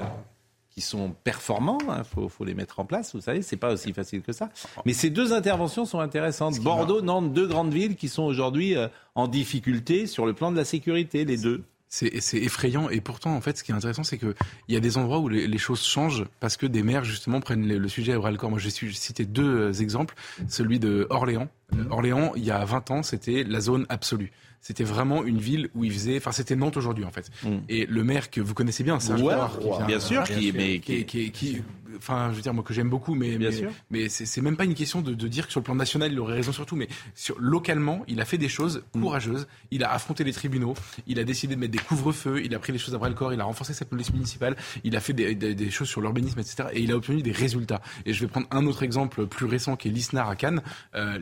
qui 0.69 0.82
sont 0.82 1.15
performants. 1.23 1.80
Il 1.97 2.03
faut, 2.03 2.27
faut 2.27 2.43
les 2.43 2.53
mettre 2.53 2.80
en 2.82 2.86
place. 2.86 3.15
Vous 3.15 3.21
savez, 3.21 3.41
c'est 3.41 3.57
pas 3.57 3.73
aussi 3.73 3.93
facile 3.93 4.21
que 4.21 4.34
ça. 4.34 4.49
Mais 4.86 4.93
ces 4.93 5.09
deux 5.09 5.32
interventions 5.32 5.86
sont 5.86 5.99
intéressantes. 5.99 6.59
Bordeaux, 6.59 7.01
Nantes, 7.01 7.32
deux 7.32 7.47
grandes 7.47 7.73
villes 7.73 7.95
qui 7.95 8.09
sont 8.09 8.23
aujourd'hui 8.23 8.75
en 9.15 9.30
difficulté 9.30 10.05
sur 10.05 10.25
le 10.25 10.34
plan 10.34 10.51
de 10.51 10.57
la 10.57 10.65
sécurité, 10.65 11.23
les 11.23 11.38
deux. 11.38 11.63
C'est 11.92 12.38
effrayant 12.38 12.88
et 12.90 13.02
pourtant 13.02 13.36
en 13.36 13.42
fait 13.42 13.58
ce 13.58 13.64
qui 13.64 13.72
est 13.72 13.76
intéressant 13.76 14.04
c'est 14.04 14.20
que 14.20 14.36
il 14.68 14.76
y 14.76 14.78
a 14.78 14.80
des 14.80 14.98
endroits 14.98 15.18
où 15.18 15.28
les, 15.28 15.58
choses 15.58 15.82
changent 15.84 16.24
parce 16.40 16.56
que 16.56 16.68
des 16.68 16.84
maires 16.84 17.04
justement 17.04 17.42
prennent 17.42 17.68
le, 17.68 17.80
le 17.80 17.88
sujet 17.88 18.14
à 18.14 18.20
bras 18.20 18.30
le 18.30 18.38
corps. 18.38 18.52
Moi 18.52 18.60
j'ai 18.60 18.70
cité 18.70 19.26
deux 19.26 19.72
euh, 19.72 19.74
exemples, 19.74 20.14
celui 20.48 20.78
de 20.78 21.08
Orléans. 21.10 21.50
Euh, 21.74 21.86
Orléans 21.90 22.32
il 22.36 22.44
y 22.44 22.52
a 22.52 22.64
20 22.64 22.92
ans 22.92 23.04
c'était 23.04 23.44
la 23.44 23.60
zone 23.60 23.88
absolue. 23.90 24.32
C'était 24.62 24.84
vraiment 24.84 25.24
une 25.24 25.39
ville 25.39 25.70
où 25.74 25.84
il 25.86 25.91
faisait, 25.91 26.18
enfin 26.18 26.32
c'était 26.32 26.55
Nantes 26.55 26.78
aujourd'hui 26.78 27.05
en 27.05 27.12
fait. 27.12 27.30
Et 27.70 27.86
le 27.86 28.03
maire 28.03 28.30
que 28.30 28.41
vous 28.41 28.53
connaissez 28.53 28.84
bien, 28.84 28.99
Serge 28.99 29.22
Ouais, 29.22 29.34
Loire, 29.34 29.57
qui 29.60 29.68
vient- 29.68 29.86
bien 29.86 29.99
sûr, 29.99 30.24
qui- 30.24 30.51
mais 30.51 30.80
qui, 30.80 31.05
qui- 31.05 31.32
qui- 31.32 31.62
enfin 31.97 32.30
je 32.32 32.36
veux 32.36 32.41
dire 32.41 32.53
moi 32.53 32.64
que 32.64 32.74
j'aime 32.74 32.89
beaucoup, 32.89 33.16
mais 33.16 33.38
Bien 33.38 33.49
mais, 33.49 33.55
sûr. 33.55 33.72
mais 33.89 34.10
c'est 34.10 34.26
c'est 34.26 34.41
même 34.41 34.55
pas 34.57 34.66
une 34.66 34.76
question 34.76 35.01
de, 35.01 35.14
de 35.14 35.28
dire 35.28 35.45
que 35.47 35.51
sur 35.51 35.60
le 35.62 35.66
plan 35.66 35.76
national 35.76 36.12
il 36.12 36.20
aurait 36.20 36.36
raison 36.36 36.51
sur 36.51 36.66
tout, 36.66 36.76
mais 36.76 36.88
sur 37.16 37.36
localement 37.39 38.03
il 38.07 38.20
a 38.22 38.26
fait 38.26 38.38
des 38.38 38.47
choses 38.49 38.84
Mm. 38.93 39.01
courageuses. 39.01 39.47
Il 39.72 39.84
a 39.84 39.91
affronté 39.93 40.24
les 40.24 40.34
tribunaux, 40.34 40.76
il 41.07 41.20
a 41.20 41.24
décidé 41.24 41.55
de 41.55 41.60
mettre 41.60 41.72
des 41.72 41.80
couvre-feux, 41.80 42.41
il 42.43 42.53
a 42.53 42.60
pris 42.60 42.72
les 42.74 42.80
choses 42.80 42.93
à 42.93 42.97
bras 42.97 43.10
le 43.10 43.16
corps, 43.16 43.34
il 43.34 43.39
a 43.41 43.45
renforcé 43.45 43.74
sa 43.74 43.86
police 43.86 44.12
municipale, 44.14 44.55
il 44.84 44.95
a 44.95 44.99
fait 44.99 45.14
des, 45.14 45.36
des- 45.36 45.55
des 45.55 45.70
choses 45.72 45.88
sur 45.89 46.01
l'urbanisme, 46.01 46.39
etc. 46.39 46.70
Et 46.74 46.82
il 46.82 46.91
a 46.91 46.95
obtenu 46.97 47.22
des 47.22 47.32
résultats. 47.32 47.82
Et 48.05 48.14
je 48.14 48.22
vais 48.22 48.28
prendre 48.28 48.47
un 48.51 48.66
autre 48.68 48.84
exemple 48.84 49.26
plus 49.26 49.45
récent 49.45 49.76
qui 49.78 49.88
est 49.88 49.91
Lisnard 49.91 50.30
à 50.30 50.36
Cannes. 50.36 50.62
Euh, 50.95 51.18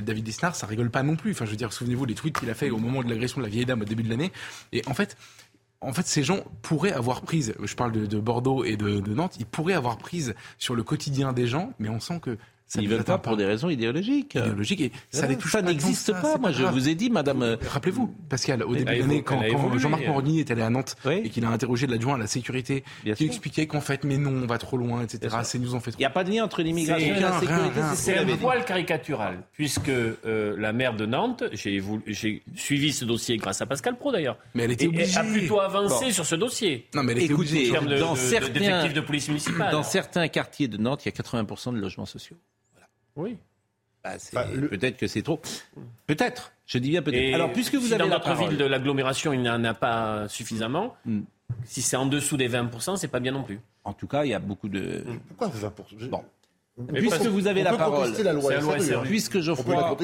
David 0.00 0.26
Lisnard, 0.26 0.54
ça 0.56 0.66
rigole 0.66 0.90
pas 0.90 1.02
non 1.02 1.16
plus. 1.16 1.32
Enfin, 1.32 1.44
je 1.44 1.50
veux 1.50 1.56
dire, 1.56 1.72
souvenez-vous 1.72 2.04
les 2.04 2.14
tweets 2.14 2.38
qu'il 2.38 2.50
a 2.50 2.54
fait 2.54 2.70
au 2.76 2.80
moment 2.80 3.02
de 3.02 3.08
l'agression 3.08 3.40
de 3.40 3.46
la 3.46 3.50
vieille 3.50 3.66
dame 3.66 3.82
au 3.82 3.84
début 3.84 4.02
de 4.02 4.08
l'année. 4.08 4.32
Et 4.72 4.82
en 4.86 4.94
fait, 4.94 5.16
en 5.80 5.92
fait, 5.92 6.06
ces 6.06 6.22
gens 6.22 6.40
pourraient 6.62 6.92
avoir 6.92 7.22
prise, 7.22 7.54
je 7.62 7.74
parle 7.74 7.92
de, 7.92 8.06
de 8.06 8.18
Bordeaux 8.18 8.64
et 8.64 8.76
de, 8.76 9.00
de 9.00 9.14
Nantes, 9.14 9.36
ils 9.38 9.46
pourraient 9.46 9.74
avoir 9.74 9.98
prise 9.98 10.34
sur 10.58 10.74
le 10.74 10.82
quotidien 10.82 11.32
des 11.32 11.46
gens, 11.46 11.72
mais 11.78 11.88
on 11.88 12.00
sent 12.00 12.20
que 12.20 12.38
ça 12.66 12.80
Ils 12.80 12.88
ne 12.88 12.94
veulent 12.94 13.04
pas 13.04 13.18
pour 13.18 13.36
des 13.36 13.44
raisons 13.44 13.68
idéologiques. 13.70 14.34
idéologiques 14.34 14.80
et 14.80 14.92
ça 15.10 15.26
les 15.26 15.36
touche 15.36 15.54
n'existe 15.56 16.12
pas. 16.12 16.36
Moi, 16.38 16.50
je 16.52 16.64
vous 16.64 16.88
ai 16.88 16.94
dit, 16.94 17.10
Madame. 17.10 17.42
euh, 17.42 17.56
Rappelez-vous, 17.70 18.12
Pascal, 18.28 18.62
au 18.64 18.74
début 18.74 18.92
de 18.96 19.00
l'année, 19.00 19.22
quand, 19.22 19.40
Jean-Marc 19.78 20.02
euh. 20.02 20.08
Morgny 20.08 20.40
est 20.40 20.50
allé 20.50 20.62
à 20.62 20.70
Nantes 20.70 20.96
Oui. 21.04 21.20
et 21.24 21.30
qu'il 21.30 21.44
a 21.44 21.48
interrogé 21.50 21.86
l'adjoint 21.86 22.16
à 22.16 22.18
la 22.18 22.26
sécurité, 22.26 22.82
Bien 23.04 23.14
qui 23.14 23.24
sûr. 23.24 23.32
expliquait 23.32 23.66
qu'en 23.66 23.80
fait, 23.80 24.02
mais 24.04 24.16
non, 24.18 24.30
on 24.42 24.46
va 24.46 24.58
trop 24.58 24.76
loin, 24.76 25.02
etc. 25.02 25.36
C'est 25.44 25.58
nous 25.58 25.74
en 25.74 25.80
fait 25.80 25.92
trop. 25.92 25.98
Il 25.98 26.02
n'y 26.02 26.06
a 26.06 26.10
pas 26.10 26.24
de 26.24 26.30
lien 26.32 26.44
entre 26.44 26.62
l'immigration 26.62 27.14
et 27.14 27.20
la 27.20 27.38
sécurité. 27.38 27.80
c'est 27.94 28.18
un 28.18 28.36
poil 28.36 28.64
caricatural, 28.64 29.38
puisque 29.52 29.88
euh, 29.88 30.56
la 30.58 30.72
maire 30.72 30.94
de 30.96 31.06
Nantes, 31.06 31.44
j'ai 31.52 31.82
suivi 32.56 32.92
ce 32.92 33.04
dossier 33.04 33.36
grâce 33.36 33.60
à 33.62 33.66
Pascal 33.66 33.96
Pro 33.96 34.10
d'ailleurs, 34.12 34.38
Mais 34.54 34.64
elle 34.64 34.72
était 34.72 34.84
et, 34.84 34.88
et 34.88 34.90
obligée. 34.90 35.16
a 35.18 35.24
plutôt 35.24 35.60
avancé 35.60 36.10
sur 36.10 36.26
ce 36.26 36.34
dossier. 36.34 36.88
Non, 36.94 37.02
mais 37.04 37.12
elle 37.12 37.18
était 37.18 37.32
Écoutez, 37.32 37.50
obligée. 37.50 37.70
En 37.78 37.86
termes 37.86 38.92
de 38.92 39.00
police 39.00 39.28
municipale. 39.28 39.70
Dans 39.72 39.82
certains 39.82 40.26
quartiers 40.28 40.68
de 40.68 40.76
Nantes, 40.76 41.04
il 41.04 41.08
y 41.08 41.12
a 41.12 41.22
80% 41.22 41.74
de 41.74 41.78
logements 41.78 42.06
sociaux. 42.06 42.36
Oui. 43.16 43.36
Bah, 44.04 44.18
c'est- 44.18 44.36
Enfin, 44.36 44.48
le- 44.54 44.68
Peut-être 44.68 44.96
que 44.96 45.06
c'est 45.06 45.22
trop. 45.22 45.40
Peut-être. 46.06 46.52
Je 46.66 46.78
dis 46.78 46.90
bien 46.90 47.02
peut-être. 47.02 47.34
Alors, 47.34 47.52
puisque 47.52 47.74
vous 47.74 47.86
si 47.86 47.94
avez 47.94 47.98
dans 48.04 48.08
la 48.08 48.14
notre 48.16 48.24
parole, 48.28 48.48
ville 48.50 48.58
de 48.58 48.64
l'agglomération, 48.64 49.32
il 49.32 49.40
n'y 49.40 49.48
en 49.48 49.64
a 49.64 49.74
pas 49.74 50.28
suffisamment, 50.28 50.96
Mm. 51.04 51.20
si 51.64 51.82
c'est 51.82 51.96
en 51.96 52.06
dessous 52.06 52.36
des 52.36 52.48
20%, 52.48 52.96
c'est 52.96 53.08
pas 53.08 53.20
bien 53.20 53.32
non 53.32 53.42
plus. 53.42 53.60
en 53.84 53.92
tout 53.92 54.06
cas, 54.08 54.24
il 54.24 54.30
y 54.30 54.34
a 54.34 54.38
beaucoup 54.40 54.68
de. 54.68 55.04
Pourquoi 55.28 55.48
20% 55.48 55.96
Je- 55.98 56.06
Bon. 56.08 56.22
Mais 56.92 56.98
Puisque 57.00 57.16
parce- 57.18 57.28
vous 57.28 57.46
avez 57.46 57.62
on 57.62 57.64
la 57.64 57.70
peut 57.70 57.76
parole, 57.78 58.00
la 58.22 58.32
loi 58.34 58.50
C'est 58.50 58.90
la 58.90 58.92
loi 58.96 59.02
puisque 59.04 59.40
Geoffroy, 59.40 59.96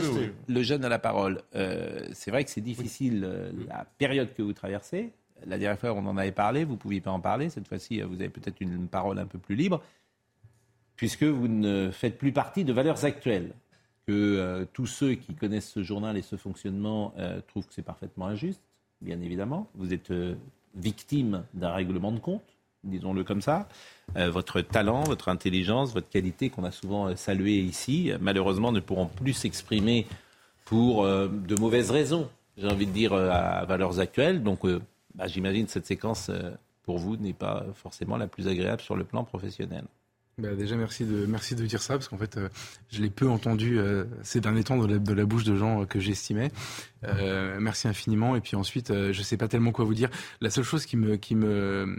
le 0.48 0.62
jeune 0.62 0.84
a 0.86 0.88
la 0.88 0.98
parole, 0.98 1.42
euh, 1.54 2.00
c'est 2.14 2.30
vrai 2.30 2.44
que 2.44 2.50
c'est 2.50 2.62
difficile 2.62 3.24
euh, 3.26 3.52
la 3.68 3.84
période 3.98 4.32
que 4.34 4.40
vous 4.40 4.54
traversez. 4.54 5.10
La 5.46 5.58
dernière 5.58 5.78
fois, 5.78 5.92
on 5.92 6.06
en 6.06 6.16
avait 6.16 6.32
parlé, 6.32 6.64
vous 6.64 6.72
ne 6.72 6.78
pouviez 6.78 7.00
pas 7.02 7.10
en 7.10 7.20
parler. 7.20 7.50
Cette 7.50 7.68
fois-ci, 7.68 8.00
vous 8.00 8.14
avez 8.14 8.30
peut-être 8.30 8.60
une 8.60 8.86
parole 8.86 9.18
un 9.18 9.26
peu 9.26 9.38
plus 9.38 9.54
libre, 9.56 9.82
puisque 10.96 11.24
vous 11.24 11.48
ne 11.48 11.90
faites 11.90 12.18
plus 12.18 12.32
partie 12.32 12.64
de 12.64 12.72
valeurs 12.72 13.04
actuelles. 13.04 13.52
Que 14.06 14.12
euh, 14.12 14.64
tous 14.72 14.86
ceux 14.86 15.14
qui 15.14 15.34
connaissent 15.34 15.70
ce 15.70 15.84
journal 15.84 16.16
et 16.16 16.22
ce 16.22 16.34
fonctionnement 16.34 17.14
euh, 17.18 17.40
trouvent 17.46 17.66
que 17.66 17.72
c'est 17.72 17.82
parfaitement 17.82 18.26
injuste, 18.26 18.60
bien 19.00 19.20
évidemment. 19.20 19.68
Vous 19.76 19.94
êtes 19.94 20.10
euh, 20.10 20.34
victime 20.74 21.44
d'un 21.54 21.70
règlement 21.70 22.10
de 22.10 22.18
compte, 22.18 22.42
disons-le 22.82 23.22
comme 23.22 23.40
ça. 23.42 23.68
Votre 24.16 24.60
talent, 24.60 25.04
votre 25.04 25.28
intelligence, 25.28 25.94
votre 25.94 26.08
qualité 26.08 26.50
qu'on 26.50 26.64
a 26.64 26.72
souvent 26.72 27.06
euh, 27.06 27.14
salué 27.14 27.60
ici, 27.60 28.10
malheureusement 28.20 28.72
ne 28.72 28.80
pourront 28.80 29.06
plus 29.06 29.34
s'exprimer 29.34 30.06
pour 30.64 31.04
de 31.04 31.54
mauvaises 31.60 31.90
raisons, 31.90 32.28
j'ai 32.56 32.66
envie 32.66 32.86
de 32.86 32.92
dire, 32.92 33.12
à 33.12 33.64
valeurs 33.66 34.00
actuelles. 34.00 34.42
Donc, 34.42 34.60
bah, 35.14 35.26
j'imagine 35.26 35.66
que 35.66 35.72
cette 35.72 35.86
séquence, 35.86 36.30
pour 36.82 36.98
vous, 36.98 37.16
n'est 37.16 37.32
pas 37.34 37.66
forcément 37.74 38.16
la 38.16 38.26
plus 38.26 38.48
agréable 38.48 38.80
sur 38.80 38.96
le 38.96 39.04
plan 39.04 39.22
professionnel. 39.22 39.84
Bah, 40.42 40.56
déjà, 40.56 40.74
merci 40.74 41.04
de, 41.04 41.24
merci 41.24 41.54
de 41.54 41.64
dire 41.64 41.80
ça, 41.80 41.94
parce 41.94 42.08
qu'en 42.08 42.18
fait, 42.18 42.36
euh, 42.36 42.48
je 42.90 43.00
l'ai 43.00 43.10
peu 43.10 43.28
entendu 43.28 43.78
euh, 43.78 44.04
ces 44.24 44.40
derniers 44.40 44.64
temps 44.64 44.76
de 44.76 44.92
la, 44.92 44.98
de 44.98 45.12
la 45.12 45.24
bouche 45.24 45.44
de 45.44 45.54
gens 45.54 45.82
euh, 45.82 45.84
que 45.84 46.00
j'estimais. 46.00 46.50
Euh, 47.04 47.58
merci 47.60 47.86
infiniment. 47.86 48.34
Et 48.34 48.40
puis 48.40 48.56
ensuite, 48.56 48.90
euh, 48.90 49.12
je 49.12 49.22
sais 49.22 49.36
pas 49.36 49.46
tellement 49.46 49.70
quoi 49.70 49.84
vous 49.84 49.94
dire. 49.94 50.10
La 50.40 50.50
seule 50.50 50.64
chose 50.64 50.84
qui 50.84 50.96
me, 50.96 51.14
qui 51.14 51.36
me, 51.36 51.96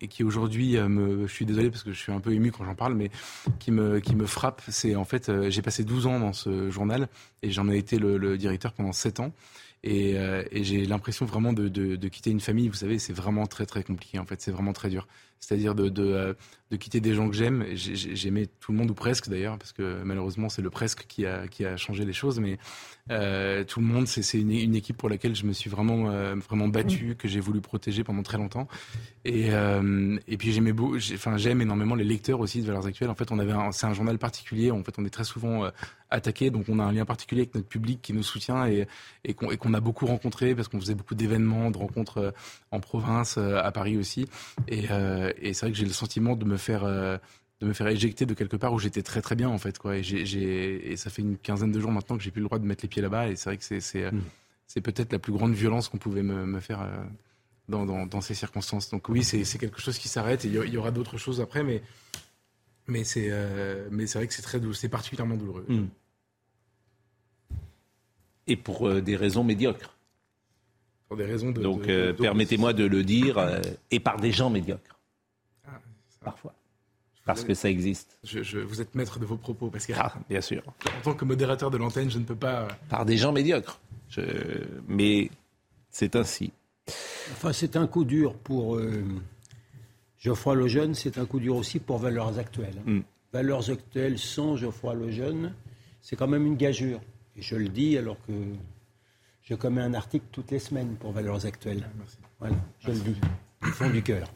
et 0.00 0.08
qui 0.08 0.24
aujourd'hui 0.24 0.76
me, 0.76 1.28
je 1.28 1.32
suis 1.32 1.46
désolé 1.46 1.70
parce 1.70 1.84
que 1.84 1.92
je 1.92 1.98
suis 1.98 2.10
un 2.10 2.18
peu 2.18 2.32
ému 2.32 2.50
quand 2.50 2.64
j'en 2.64 2.74
parle, 2.74 2.94
mais 2.94 3.12
qui 3.60 3.70
me, 3.70 4.00
qui 4.00 4.16
me 4.16 4.26
frappe, 4.26 4.62
c'est 4.68 4.96
en 4.96 5.04
fait, 5.04 5.30
j'ai 5.50 5.62
passé 5.62 5.84
12 5.84 6.06
ans 6.06 6.18
dans 6.18 6.32
ce 6.32 6.70
journal 6.70 7.08
et 7.42 7.52
j'en 7.52 7.68
ai 7.68 7.78
été 7.78 7.98
le, 7.98 8.18
le 8.18 8.36
directeur 8.36 8.72
pendant 8.72 8.92
7 8.92 9.20
ans. 9.20 9.32
Et, 9.84 10.16
euh, 10.16 10.42
et 10.50 10.64
j'ai 10.64 10.86
l'impression 10.86 11.26
vraiment 11.26 11.52
de, 11.52 11.68
de, 11.68 11.96
de 11.96 12.08
quitter 12.08 12.30
une 12.30 12.40
famille. 12.40 12.68
Vous 12.68 12.74
savez, 12.74 12.98
c'est 12.98 13.12
vraiment 13.12 13.46
très 13.46 13.66
très 13.66 13.84
compliqué. 13.84 14.18
En 14.18 14.24
fait, 14.24 14.40
c'est 14.40 14.50
vraiment 14.50 14.72
très 14.72 14.88
dur. 14.88 15.06
C'est-à-dire 15.40 15.74
de, 15.74 15.88
de, 15.90 16.02
euh, 16.04 16.32
de 16.70 16.76
quitter 16.76 17.00
des 17.00 17.12
gens 17.14 17.28
que 17.28 17.34
j'aime. 17.36 17.64
J'ai- 17.74 17.96
j'ai- 17.96 18.16
J'aimais 18.16 18.46
tout 18.60 18.72
le 18.72 18.78
monde 18.78 18.90
ou 18.90 18.94
presque 18.94 19.28
d'ailleurs, 19.28 19.58
parce 19.58 19.72
que 19.72 20.02
malheureusement 20.02 20.48
c'est 20.48 20.62
le 20.62 20.70
presque 20.70 21.04
qui 21.06 21.26
a, 21.26 21.46
qui 21.48 21.64
a 21.66 21.76
changé 21.76 22.04
les 22.06 22.12
choses. 22.14 22.40
Mais 22.40 22.58
euh, 23.10 23.62
tout 23.64 23.80
le 23.80 23.86
monde, 23.86 24.06
c'est 24.06 24.38
une, 24.40 24.50
une 24.50 24.74
équipe 24.74 24.96
pour 24.96 25.10
laquelle 25.10 25.34
je 25.36 25.44
me 25.44 25.52
suis 25.52 25.68
vraiment 25.68 26.08
euh, 26.10 26.34
vraiment 26.36 26.68
battu, 26.68 27.14
que 27.18 27.28
j'ai 27.28 27.40
voulu 27.40 27.60
protéger 27.60 28.02
pendant 28.04 28.22
très 28.22 28.38
longtemps. 28.38 28.66
Et, 29.26 29.52
euh, 29.52 30.18
et 30.26 30.38
puis 30.38 30.52
j'aimais 30.52 30.72
enfin 31.14 31.36
j'aime 31.36 31.60
énormément 31.60 31.94
les 31.94 32.04
lecteurs 32.04 32.40
aussi 32.40 32.62
de 32.62 32.66
Valeurs 32.66 32.86
Actuelles. 32.86 33.10
En 33.10 33.14
fait, 33.14 33.30
on 33.30 33.38
avait, 33.38 33.52
un- 33.52 33.72
c'est 33.72 33.86
un 33.86 33.92
journal 33.94 34.16
particulier. 34.18 34.70
En 34.70 34.82
fait, 34.82 34.94
on 34.98 35.04
est 35.04 35.10
très 35.10 35.24
souvent 35.24 35.70
attaqué, 36.10 36.50
donc 36.50 36.66
on 36.68 36.78
a 36.78 36.84
un 36.84 36.92
lien 36.92 37.04
particulier 37.04 37.42
avec 37.42 37.54
notre 37.54 37.66
public 37.66 38.00
qui 38.00 38.12
nous 38.12 38.22
soutient 38.22 38.66
et, 38.66 38.86
et 39.24 39.34
qu'on 39.34 39.74
a 39.74 39.80
beaucoup 39.80 40.06
rencontré 40.06 40.54
parce 40.54 40.68
qu'on 40.68 40.80
faisait 40.80 40.94
beaucoup 40.94 41.14
d'événements, 41.16 41.70
de 41.70 41.78
rencontres 41.78 42.32
en 42.70 42.80
province, 42.80 43.36
à 43.38 43.70
Paris 43.72 43.96
aussi. 43.98 44.26
Et, 44.68 44.84
et 45.40 45.54
c'est 45.54 45.66
vrai 45.66 45.72
que 45.72 45.78
j'ai 45.78 45.84
le 45.84 45.92
sentiment 45.92 46.36
de 46.36 46.44
me 46.44 46.56
faire 46.56 46.84
euh, 46.84 47.18
de 47.60 47.66
me 47.66 47.72
faire 47.72 47.86
éjecter 47.88 48.26
de 48.26 48.34
quelque 48.34 48.56
part 48.56 48.72
où 48.72 48.78
j'étais 48.78 49.02
très 49.02 49.22
très 49.22 49.36
bien 49.36 49.48
en 49.48 49.58
fait 49.58 49.78
quoi. 49.78 49.96
Et, 49.96 50.96
ça 50.96 51.10
fait 51.10 51.22
une 51.22 51.38
quinzaine 51.38 51.72
de 51.72 51.80
jours 51.80 51.92
maintenant 51.92 52.16
que 52.16 52.22
j'ai 52.22 52.30
plus 52.30 52.40
le 52.40 52.46
droit 52.46 52.58
de 52.58 52.66
mettre 52.66 52.84
les 52.84 52.88
pieds 52.88 53.02
là-bas. 53.02 53.28
Et 53.28 53.36
c'est 53.36 53.50
vrai 53.50 53.56
que 53.56 53.64
c'est 53.64 53.80
c'est, 53.80 54.10
c'est 54.66 54.80
peut-être 54.80 55.12
la 55.12 55.18
plus 55.18 55.32
grande 55.32 55.54
violence 55.54 55.88
qu'on 55.88 55.98
pouvait 55.98 56.22
me, 56.22 56.46
me 56.46 56.60
faire. 56.60 56.82
euh, 56.82 57.04
dans, 57.68 57.86
dans, 57.86 58.06
dans 58.06 58.20
ces 58.20 58.34
circonstances. 58.34 58.90
Donc 58.90 59.08
oui, 59.08 59.24
c'est 59.24 59.58
quelque 59.58 59.80
chose 59.80 59.98
qui 59.98 60.08
s'arrête 60.08 60.44
et 60.44 60.48
il 60.48 60.72
y 60.72 60.76
aura 60.76 60.90
d'autres 60.90 61.18
choses 61.18 61.40
après, 61.40 61.62
mais, 61.62 61.82
mais 62.86 63.04
c'est 63.04 63.28
euh, 63.30 63.88
mais 63.90 64.06
c'est 64.06 64.18
vrai 64.18 64.26
que 64.26 64.34
c'est 64.34 64.42
très 64.42 64.60
c'est 64.74 64.88
particulièrement 64.88 65.36
douloureux. 65.36 65.64
Mm. 65.68 65.86
Et 68.46 68.56
pour 68.56 68.88
euh, 68.88 69.00
des 69.00 69.16
raisons 69.16 69.44
médiocres. 69.44 69.96
Pour 71.08 71.16
des 71.16 71.24
raisons 71.24 71.50
de. 71.50 71.62
Donc, 71.62 71.86
permettez-moi 72.20 72.72
de 72.72 72.84
le 72.84 73.02
dire, 73.02 73.38
et 73.90 74.00
par 74.00 74.18
des 74.18 74.32
gens 74.32 74.50
médiocres. 74.50 74.98
Parfois. 76.24 76.54
Parce 77.24 77.42
que 77.42 77.54
ça 77.54 77.70
existe. 77.70 78.18
Je, 78.22 78.58
vous 78.58 78.82
êtes 78.82 78.94
maître 78.94 79.18
de 79.18 79.24
vos 79.24 79.36
propos, 79.36 79.70
parce 79.70 79.86
que 79.86 79.94
ah, 79.96 80.12
bien 80.28 80.42
sûr. 80.42 80.62
En 80.98 81.00
tant 81.02 81.14
que 81.14 81.24
modérateur 81.24 81.70
de 81.70 81.78
l'antenne, 81.78 82.10
je 82.10 82.18
ne 82.18 82.24
peux 82.24 82.36
pas. 82.36 82.68
Par 82.88 83.06
des 83.06 83.16
gens 83.16 83.32
médiocres. 83.32 83.80
Je... 84.10 84.20
Mais 84.86 85.30
c'est 85.90 86.16
ainsi. 86.16 86.52
Enfin, 87.32 87.52
c'est 87.52 87.76
un 87.76 87.86
coup 87.86 88.04
dur 88.04 88.34
pour 88.34 88.76
euh, 88.76 89.04
Geoffroy 90.18 90.54
Lejeune, 90.54 90.94
c'est 90.94 91.16
un 91.16 91.24
coup 91.24 91.40
dur 91.40 91.56
aussi 91.56 91.78
pour 91.78 91.98
Valeurs 91.98 92.38
Actuelles. 92.38 92.82
Mm. 92.84 93.00
Valeurs 93.32 93.70
Actuelles 93.70 94.18
sans 94.18 94.56
Geoffroy 94.56 94.94
Lejeune, 94.94 95.54
c'est 96.02 96.16
quand 96.16 96.28
même 96.28 96.46
une 96.46 96.56
gageure. 96.56 97.00
Et 97.36 97.42
je 97.42 97.56
le 97.56 97.68
dis 97.68 97.96
alors 97.96 98.18
que 98.26 98.32
je 99.42 99.54
commets 99.54 99.82
un 99.82 99.94
article 99.94 100.26
toutes 100.30 100.50
les 100.50 100.58
semaines 100.58 100.96
pour 100.96 101.12
Valeurs 101.12 101.46
Actuelles. 101.46 101.84
Ah, 101.84 102.04
voilà, 102.38 102.56
je 102.80 102.90
le 102.90 102.98
dis, 102.98 103.16
du 103.62 103.70
fond 103.70 103.88
du 103.88 104.02
cœur. 104.02 104.28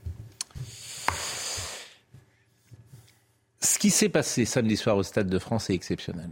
Ce 3.60 3.78
qui 3.78 3.90
s'est 3.90 4.08
passé 4.08 4.44
samedi 4.44 4.76
soir 4.76 4.96
au 4.96 5.02
Stade 5.02 5.28
de 5.28 5.38
France 5.38 5.70
est 5.70 5.74
exceptionnel. 5.74 6.30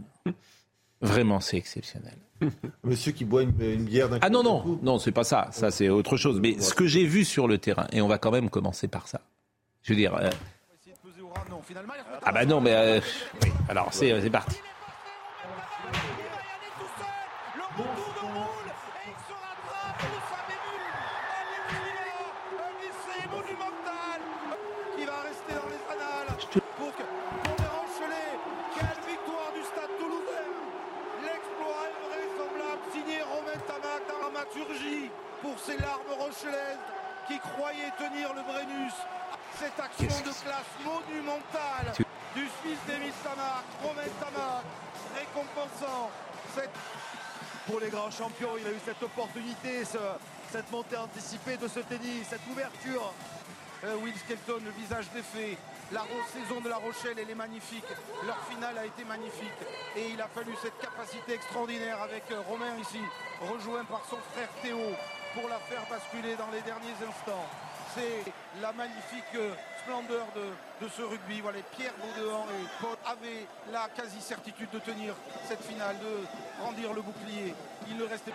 Vraiment, 1.01 1.39
c'est 1.39 1.57
exceptionnel. 1.57 2.17
Monsieur 2.83 3.11
qui 3.11 3.25
boit 3.25 3.43
une, 3.43 3.51
bière 3.51 4.09
d'un 4.09 4.19
Ah 4.21 4.29
non, 4.29 4.43
non, 4.43 4.79
non, 4.81 4.99
c'est 4.99 5.11
pas 5.11 5.23
ça. 5.23 5.49
Ça, 5.51 5.71
c'est 5.71 5.89
autre 5.89 6.17
chose. 6.17 6.39
Mais 6.39 6.59
ce 6.59 6.73
que 6.73 6.87
j'ai 6.87 7.05
vu 7.05 7.25
sur 7.25 7.47
le 7.47 7.57
terrain, 7.57 7.87
et 7.91 8.01
on 8.01 8.07
va 8.07 8.17
quand 8.17 8.31
même 8.31 8.49
commencer 8.49 8.87
par 8.87 9.07
ça. 9.07 9.21
Je 9.83 9.93
veux 9.93 9.97
dire. 9.97 10.15
Euh, 10.15 10.29
ah 12.23 12.31
bah 12.31 12.45
non, 12.45 12.61
mais. 12.61 12.73
Euh, 12.73 12.99
alors, 13.69 13.89
c'est 13.93 14.29
parti. 14.29 14.55
Qui 37.27 37.39
croyaient 37.39 37.91
tenir 37.97 38.33
le 38.33 38.41
Brennus. 38.43 38.93
Cette 39.59 39.79
action 39.79 40.19
de 40.19 40.33
classe 40.43 40.73
monumentale 40.85 41.93
du 42.35 42.47
fils 42.61 42.77
d'Emis 42.87 43.13
Tamac, 43.23 43.65
Romain 43.81 44.11
Tamac, 44.19 44.63
récompensant 45.15 46.11
cette... 46.53 46.69
Pour 47.65 47.79
les 47.79 47.89
grands 47.89 48.11
champions, 48.11 48.51
il 48.59 48.67
a 48.67 48.71
eu 48.71 48.79
cette 48.85 49.01
opportunité, 49.01 49.83
cette 49.83 50.71
montée 50.71 50.95
anticipée 50.95 51.57
de 51.57 51.67
ce 51.67 51.79
tennis, 51.79 52.27
cette 52.29 52.47
ouverture. 52.49 53.13
Euh, 53.83 53.95
Will 53.97 54.15
Skelton, 54.15 54.61
le 54.63 54.71
visage 54.71 55.05
défait. 55.13 55.57
La 55.93 56.03
saison 56.33 56.59
de 56.59 56.67
La 56.67 56.75
Rochelle, 56.75 57.17
elle 57.17 57.29
est 57.29 57.35
magnifique. 57.35 57.85
Leur 58.25 58.37
finale 58.49 58.77
a 58.77 58.85
été 58.85 59.05
magnifique. 59.05 59.61
Et 59.95 60.09
il 60.11 60.21
a 60.21 60.27
fallu 60.27 60.51
cette 60.61 60.77
capacité 60.79 61.35
extraordinaire 61.35 62.01
avec 62.01 62.23
euh, 62.31 62.41
Romain 62.41 62.75
ici, 62.77 62.99
rejoint 63.39 63.85
par 63.85 64.03
son 64.09 64.17
frère 64.33 64.49
Théo, 64.61 64.77
pour 65.33 65.47
la 65.47 65.59
faire 65.59 65.87
basculer 65.89 66.35
dans 66.35 66.51
les 66.51 66.61
derniers 66.61 66.97
instants. 67.07 67.47
C'est 67.95 68.31
la 68.61 68.73
magnifique 68.73 69.33
euh, 69.35 69.53
splendeur 69.81 70.27
de, 70.35 70.87
ce 70.89 71.03
rugby. 71.03 71.39
Voilà, 71.39 71.59
Pierre 71.71 71.93
Baudouin 71.95 72.43
et 72.51 72.67
Paul 72.81 72.97
avaient 73.05 73.47
la 73.71 73.87
quasi-certitude 73.95 74.69
de 74.71 74.79
tenir 74.79 75.13
cette 75.47 75.63
finale, 75.63 75.95
de 75.99 76.63
rendir 76.65 76.91
le 76.93 77.01
bouclier. 77.01 77.55
Il 77.87 77.95
ne 77.95 78.03
restait 78.03 78.33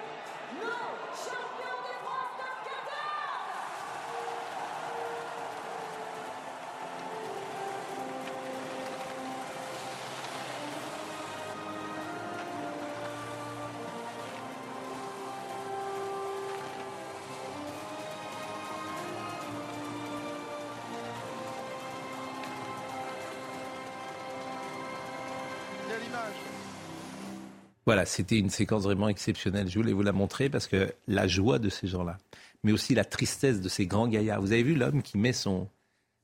Voilà, 27.93 28.07
c'était 28.07 28.39
une 28.39 28.49
séquence 28.49 28.85
vraiment 28.85 29.11
exceptionnelle. 29.11 29.69
Je 29.69 29.79
voulais 29.79 29.93
vous 29.93 30.03
la 30.03 30.13
montrer 30.13 30.49
parce 30.49 30.67
que 30.67 30.95
la 31.09 31.27
joie 31.27 31.59
de 31.59 31.69
ces 31.69 31.87
gens-là, 31.87 32.17
mais 32.63 32.73
aussi 32.73 32.95
la 32.95 33.05
tristesse 33.05 33.61
de 33.61 33.69
ces 33.69 33.87
grands 33.87 34.09
gaillards. 34.09 34.41
Vous 34.41 34.53
avez 34.53 34.63
vu 34.63 34.75
l'homme 34.75 35.03
qui 35.03 35.19
met 35.19 35.35
son, 35.35 35.69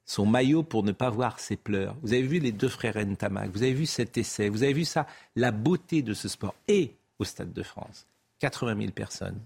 son 0.06 0.24
maillot 0.24 0.62
pour 0.62 0.82
ne 0.82 0.92
pas 0.92 1.10
voir 1.10 1.38
ses 1.38 1.56
pleurs. 1.56 1.94
Vous 2.00 2.14
avez 2.14 2.22
vu 2.22 2.38
les 2.38 2.52
deux 2.52 2.70
frères 2.70 2.96
Ntamak. 2.96 3.50
Vous 3.50 3.62
avez 3.62 3.74
vu 3.74 3.84
cet 3.84 4.16
essai. 4.16 4.48
Vous 4.48 4.62
avez 4.62 4.72
vu 4.72 4.86
ça, 4.86 5.06
la 5.36 5.50
beauté 5.50 6.00
de 6.00 6.14
ce 6.14 6.30
sport. 6.30 6.54
Et 6.68 6.94
au 7.18 7.24
Stade 7.24 7.52
de 7.52 7.62
France, 7.62 8.06
80 8.38 8.74
000 8.80 8.92
personnes. 8.92 9.38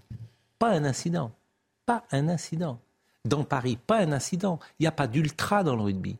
Pas 0.59 0.69
un 0.69 0.85
incident. 0.85 1.29
Pas 1.85 2.05
un 2.13 2.29
incident. 2.29 2.79
Dans 3.25 3.43
Paris, 3.43 3.77
pas 3.85 3.99
un 3.99 4.13
incident. 4.13 4.61
Il 4.79 4.83
n'y 4.83 4.87
a 4.87 4.93
pas 4.93 5.07
d'ultra 5.07 5.65
dans 5.65 5.75
le 5.75 5.81
rugby 5.81 6.15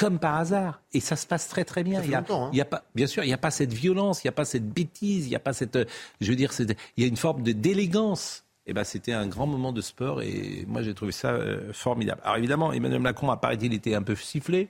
comme 0.00 0.18
par 0.18 0.36
hasard. 0.36 0.80
Et 0.94 1.00
ça 1.00 1.14
se 1.14 1.26
passe 1.26 1.46
très 1.48 1.64
très 1.64 1.84
bien. 1.84 2.00
Il 2.02 2.10
y, 2.10 2.14
a, 2.14 2.24
hein. 2.26 2.50
il 2.54 2.60
a, 2.60 2.64
pas, 2.64 2.84
bien 2.94 3.06
sûr, 3.06 3.22
il 3.22 3.26
n'y 3.26 3.34
a 3.34 3.38
pas 3.38 3.50
cette 3.50 3.74
violence, 3.74 4.24
il 4.24 4.28
n'y 4.28 4.30
a 4.30 4.32
pas 4.32 4.46
cette 4.46 4.66
bêtise, 4.66 5.26
il 5.26 5.28
n'y 5.28 5.36
a 5.36 5.40
pas 5.40 5.52
cette, 5.52 5.78
je 6.22 6.30
veux 6.30 6.36
dire, 6.36 6.52
il 6.58 6.74
y 6.96 7.04
a 7.04 7.06
une 7.06 7.18
forme 7.18 7.42
de 7.42 7.52
d'élégance. 7.52 8.44
Et 8.66 8.70
eh 8.70 8.72
ben, 8.72 8.84
c'était 8.84 9.12
un 9.12 9.26
grand 9.26 9.46
moment 9.46 9.72
de 9.72 9.80
sport 9.80 10.22
et 10.22 10.64
moi 10.68 10.82
j'ai 10.82 10.94
trouvé 10.94 11.12
ça 11.12 11.30
euh, 11.30 11.72
formidable. 11.72 12.20
Alors 12.24 12.36
évidemment, 12.36 12.72
Emmanuel 12.72 13.00
Macron, 13.00 13.30
apparaît-il, 13.30 13.74
était 13.74 13.94
un 13.94 14.02
peu 14.02 14.14
sifflé. 14.14 14.68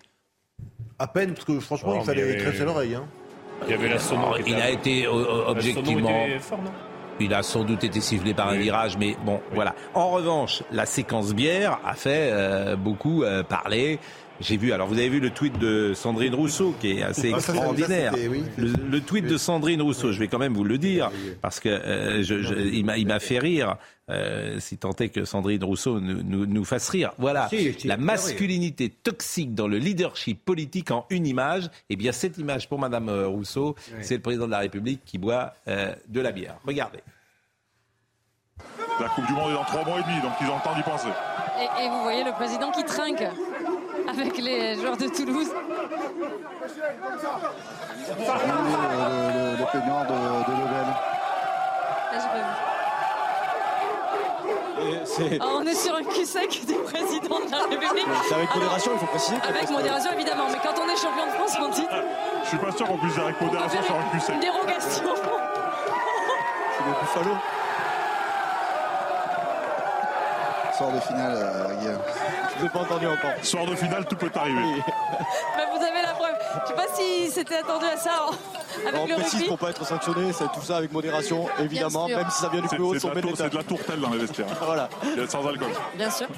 À 0.99 1.07
peine, 1.07 1.35
parce 1.35 1.45
que 1.45 1.61
franchement, 1.61 2.01
il 2.01 2.05
fallait 2.05 2.23
avait... 2.23 2.65
l'oreille. 2.65 2.95
Hein. 2.95 3.05
Il 3.67 3.71
y 3.71 3.75
avait 3.75 3.89
la 3.89 3.99
Il 4.47 4.55
a 4.55 4.71
été 4.71 5.07
objectivement. 5.07 6.27
il 7.21 7.35
a 7.35 7.43
sans 7.43 7.65
doute 7.65 7.85
été 7.85 8.01
sifflé 8.01 8.33
par 8.33 8.49
un 8.49 8.57
virage, 8.57 8.97
mais 8.97 9.17
bon, 9.25 9.41
voilà. 9.53 9.75
En 9.93 10.11
revanche, 10.11 10.63
la 10.73 10.87
séquence 10.87 11.35
bière 11.35 11.79
a 11.85 11.95
fait 11.95 12.31
euh, 12.33 12.77
beaucoup 12.77 13.23
euh, 13.23 13.43
parler. 13.43 13.99
J'ai 14.41 14.57
vu, 14.57 14.73
alors 14.73 14.89
vous 14.89 14.99
avez 14.99 15.09
vu 15.09 15.21
le 15.21 15.31
tweet 15.31 15.59
de 15.59 15.93
Sandrine 15.95 16.35
Rousseau 16.35 16.75
qui 16.81 16.93
est 16.93 17.03
assez 17.03 17.31
ah, 17.33 17.37
extraordinaire. 17.37 18.15
le, 18.57 19.01
tweet 19.01 19.27
de 19.27 19.37
Sandrine 19.37 19.83
Rousseau, 19.83 20.13
je 20.13 20.19
vais 20.19 20.29
quand 20.29 20.39
même 20.39 20.55
vous 20.55 20.65
le 20.65 20.79
dire, 20.79 21.11
parce 21.43 21.61
que 21.61 21.69
euh, 21.69 22.23
je, 22.23 22.43
je, 22.43 22.55
il 22.55 23.07
m'a 23.07 23.21
fait 23.21 23.39
rire, 23.39 23.77
euh, 24.11 24.59
si 24.59 24.77
tant 24.77 24.93
est 24.93 25.11
que 25.11 25.25
Sandrine 25.25 25.63
Rousseau 25.63 26.01
nous, 26.01 26.23
nous, 26.23 26.47
nous 26.47 26.65
fasse 26.65 26.89
rire. 26.89 27.13
Voilà, 27.19 27.49
la 27.85 27.97
masculinité 27.97 28.89
toxique 28.89 29.55
dans 29.55 29.69
le 29.69 29.79
leadership 29.79 30.45
politique 30.45 30.91
en 30.91 31.07
une 31.11 31.27
image. 31.27 31.71
Eh 31.91 31.97
bien, 31.97 32.11
cette 32.11 32.39
image 32.39 32.69
pour 32.69 32.79
Madame 32.79 33.09
euh, 33.09 33.29
Rousseau, 33.29 33.77
c'est 34.01 34.17
le 34.17 34.23
président 34.23 34.47
de 34.47 34.53
la 34.53 34.59
République 34.59 35.03
qui 35.05 35.19
boit 35.19 35.55
euh, 35.69 35.95
de 36.09 36.21
la 36.21 36.33
bière. 36.33 36.57
Regardez. 36.67 37.01
La 38.99 39.09
Coupe 39.09 39.27
du 39.27 39.33
Monde 39.33 39.51
est 39.51 39.55
dans 39.55 39.65
trois 39.65 39.85
mois 39.85 40.01
et 40.01 40.03
demi, 40.03 40.21
donc 40.21 40.33
ils 40.41 40.47
ont 40.47 40.57
le 40.57 40.63
temps 40.63 40.75
d'y 40.75 40.83
penser. 40.83 41.09
Et, 41.59 41.85
et 41.85 41.89
vous 41.89 42.03
voyez 42.03 42.25
le 42.25 42.33
président 42.33 42.71
qui 42.71 42.85
trinque 42.85 43.23
avec 44.11 44.39
les 44.39 44.75
joueurs 44.77 44.97
de 44.97 45.07
Toulouse. 45.09 45.49
Le, 48.09 48.25
le, 49.59 49.73
peignoir 49.73 50.07
de, 50.07 50.13
de 50.13 50.53
Lebel. 50.61 50.87
Ah, 52.13 52.17
ah, 55.41 55.47
on 55.57 55.67
est 55.67 55.75
sur 55.75 55.95
un 55.95 56.03
cul 56.03 56.25
sec 56.25 56.65
du 56.67 56.75
président 56.75 57.41
de 57.41 57.51
la 57.51 57.59
République. 57.59 58.07
C'est 58.27 58.35
avec 58.35 58.55
modération, 58.55 58.93
il 58.95 58.99
faut 58.99 59.07
préciser. 59.07 59.37
Avec 59.43 59.71
modération, 59.71 60.13
évidemment. 60.13 60.47
Mais 60.51 60.59
quand 60.63 60.75
on 60.81 60.89
est 60.89 60.97
champion 60.97 61.27
de 61.27 61.31
France, 61.33 61.57
on 61.61 61.69
dit. 61.69 61.87
Je 62.43 62.49
suis 62.49 62.59
pas 62.59 62.73
sûr 62.73 62.87
qu'on 62.87 62.99
puisse 62.99 63.15
dire 63.15 63.25
avec 63.25 63.41
modération 63.41 63.83
sur 63.83 63.95
un 63.95 64.03
cul 64.11 64.21
sec. 64.21 64.35
Une 64.35 64.41
dérogation. 64.41 65.15
C'est 66.77 66.85
des 66.85 66.91
buffalo. 67.01 67.37
Sort 70.81 70.93
de 70.93 71.01
finale, 71.01 71.37
euh, 71.37 71.79
Guillaume. 71.79 71.99
Je 72.57 72.63
l'ai 72.63 72.71
pas 72.71 72.79
entendu 72.79 73.07
encore. 73.07 73.45
Soir 73.45 73.67
de 73.67 73.75
finale, 73.75 74.07
tout 74.07 74.17
peut 74.17 74.31
arriver. 74.35 74.57
Mais 75.59 75.79
vous 75.79 75.85
avez 75.85 76.01
la 76.01 76.15
preuve. 76.15 76.35
Je 76.63 76.69
sais 76.69 76.75
pas 76.75 76.87
si 76.95 77.31
c'était 77.31 77.57
attendu 77.57 77.85
à 77.85 77.99
ça. 77.99 78.31
Avec 78.89 78.99
on 78.99 79.07
le 79.07 79.15
précise 79.17 79.45
pour 79.45 79.59
pas 79.59 79.69
être 79.69 79.85
sanctionné, 79.85 80.33
c'est 80.33 80.51
tout 80.55 80.63
ça 80.63 80.79
avec 80.79 80.91
modération, 80.91 81.49
évidemment, 81.59 82.09
même 82.09 82.31
si 82.31 82.41
ça 82.41 82.49
vient 82.49 82.63
du 82.63 82.69
plus 82.69 82.83
haut, 82.83 82.99
c'est 82.99 83.11
de 83.11 83.57
la 83.57 83.63
tourtelle 83.63 84.01
dans 84.01 84.09
les 84.09 84.21
vestiaires. 84.21 84.47
voilà. 84.65 84.89
Sans 85.29 85.47
alcool. 85.47 85.69
Bien 85.97 86.09
sûr. 86.11 86.29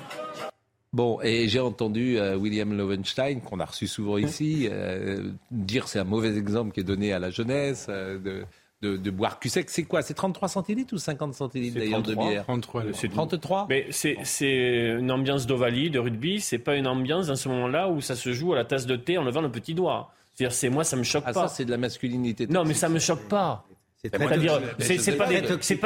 Bon, 0.92 1.20
et 1.22 1.48
j'ai 1.48 1.60
entendu 1.60 2.18
euh, 2.18 2.36
William 2.36 2.76
Lowenstein, 2.76 3.40
qu'on 3.42 3.60
a 3.60 3.64
reçu 3.64 3.86
souvent 3.86 4.18
ici, 4.18 4.68
euh, 4.70 5.30
dire 5.52 5.86
c'est 5.86 6.00
un 6.00 6.04
mauvais 6.04 6.36
exemple 6.36 6.72
qui 6.72 6.80
est 6.80 6.84
donné 6.84 7.12
à 7.12 7.20
la 7.20 7.30
jeunesse, 7.30 7.86
euh, 7.88 8.18
de, 8.18 8.44
de, 8.82 9.10
boire 9.10 9.38
cul 9.38 9.48
sec. 9.48 9.70
C'est 9.70 9.84
quoi? 9.84 10.02
C'est 10.02 10.14
33 10.14 10.48
centilitres 10.48 10.94
ou 10.94 10.98
50 10.98 11.34
centilitres 11.34 11.78
d'ailleurs 11.78 12.02
de 12.02 12.14
bière? 12.14 12.44
33. 12.44 12.84
33 13.12 13.66
Mais 13.68 13.86
c'est 13.90 14.96
une 14.98 15.10
ambiance 15.10 15.46
d'ovalie, 15.46 15.90
de 15.90 15.98
rugby. 15.98 16.40
C'est 16.40 16.58
pas 16.58 16.76
une 16.76 16.86
ambiance 16.86 17.28
dans 17.28 17.36
ce 17.36 17.48
moment-là 17.48 17.88
où 17.88 18.00
ça 18.00 18.16
se 18.16 18.32
joue 18.32 18.52
à 18.52 18.56
la 18.56 18.64
tasse 18.64 18.86
de 18.86 18.96
thé 18.96 19.18
en 19.18 19.24
levant 19.24 19.40
le 19.40 19.50
petit 19.50 19.74
doigt. 19.74 20.10
C'est-à-dire, 20.34 20.54
c'est 20.54 20.70
moi, 20.70 20.82
ça 20.82 20.96
me 20.96 21.02
choque 21.02 21.24
ah, 21.26 21.32
pas. 21.32 21.48
Ça, 21.48 21.54
c'est 21.54 21.64
de 21.64 21.70
la 21.70 21.76
masculinité. 21.76 22.46
Non, 22.46 22.64
mais 22.64 22.74
ça 22.74 22.88
me 22.88 22.98
choque 22.98 23.28
pas. 23.28 23.64
C'est-à-dire, 24.04 24.60
c'est 24.80 25.16
pas 25.16 25.28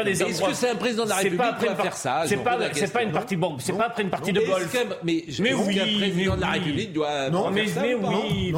des, 0.02 0.22
Est-ce 0.22 0.42
que 0.42 0.54
c'est 0.54 0.70
un 0.70 0.76
président 0.76 1.04
de 1.04 1.10
la 1.10 1.16
République 1.16 1.58
qui 1.60 1.66
va 1.66 1.76
faire 1.76 1.96
ça 1.96 2.22
C'est 2.24 2.38
pas, 2.38 3.02
une 3.02 3.12
partie 3.12 3.36
bombe, 3.36 3.60
c'est 3.60 3.76
pas 3.76 3.86
après 3.86 4.04
une 4.04 4.10
partie 4.10 4.32
de 4.32 4.40
golf. 4.40 4.74
Mais 5.04 5.52
oui, 5.52 5.78
un 5.78 5.98
président 5.98 6.36
de 6.36 6.40
la 6.40 6.50
République 6.52 6.92
doit. 6.94 7.28
Non, 7.28 7.50
mais 7.50 7.66
oui. 7.66 8.52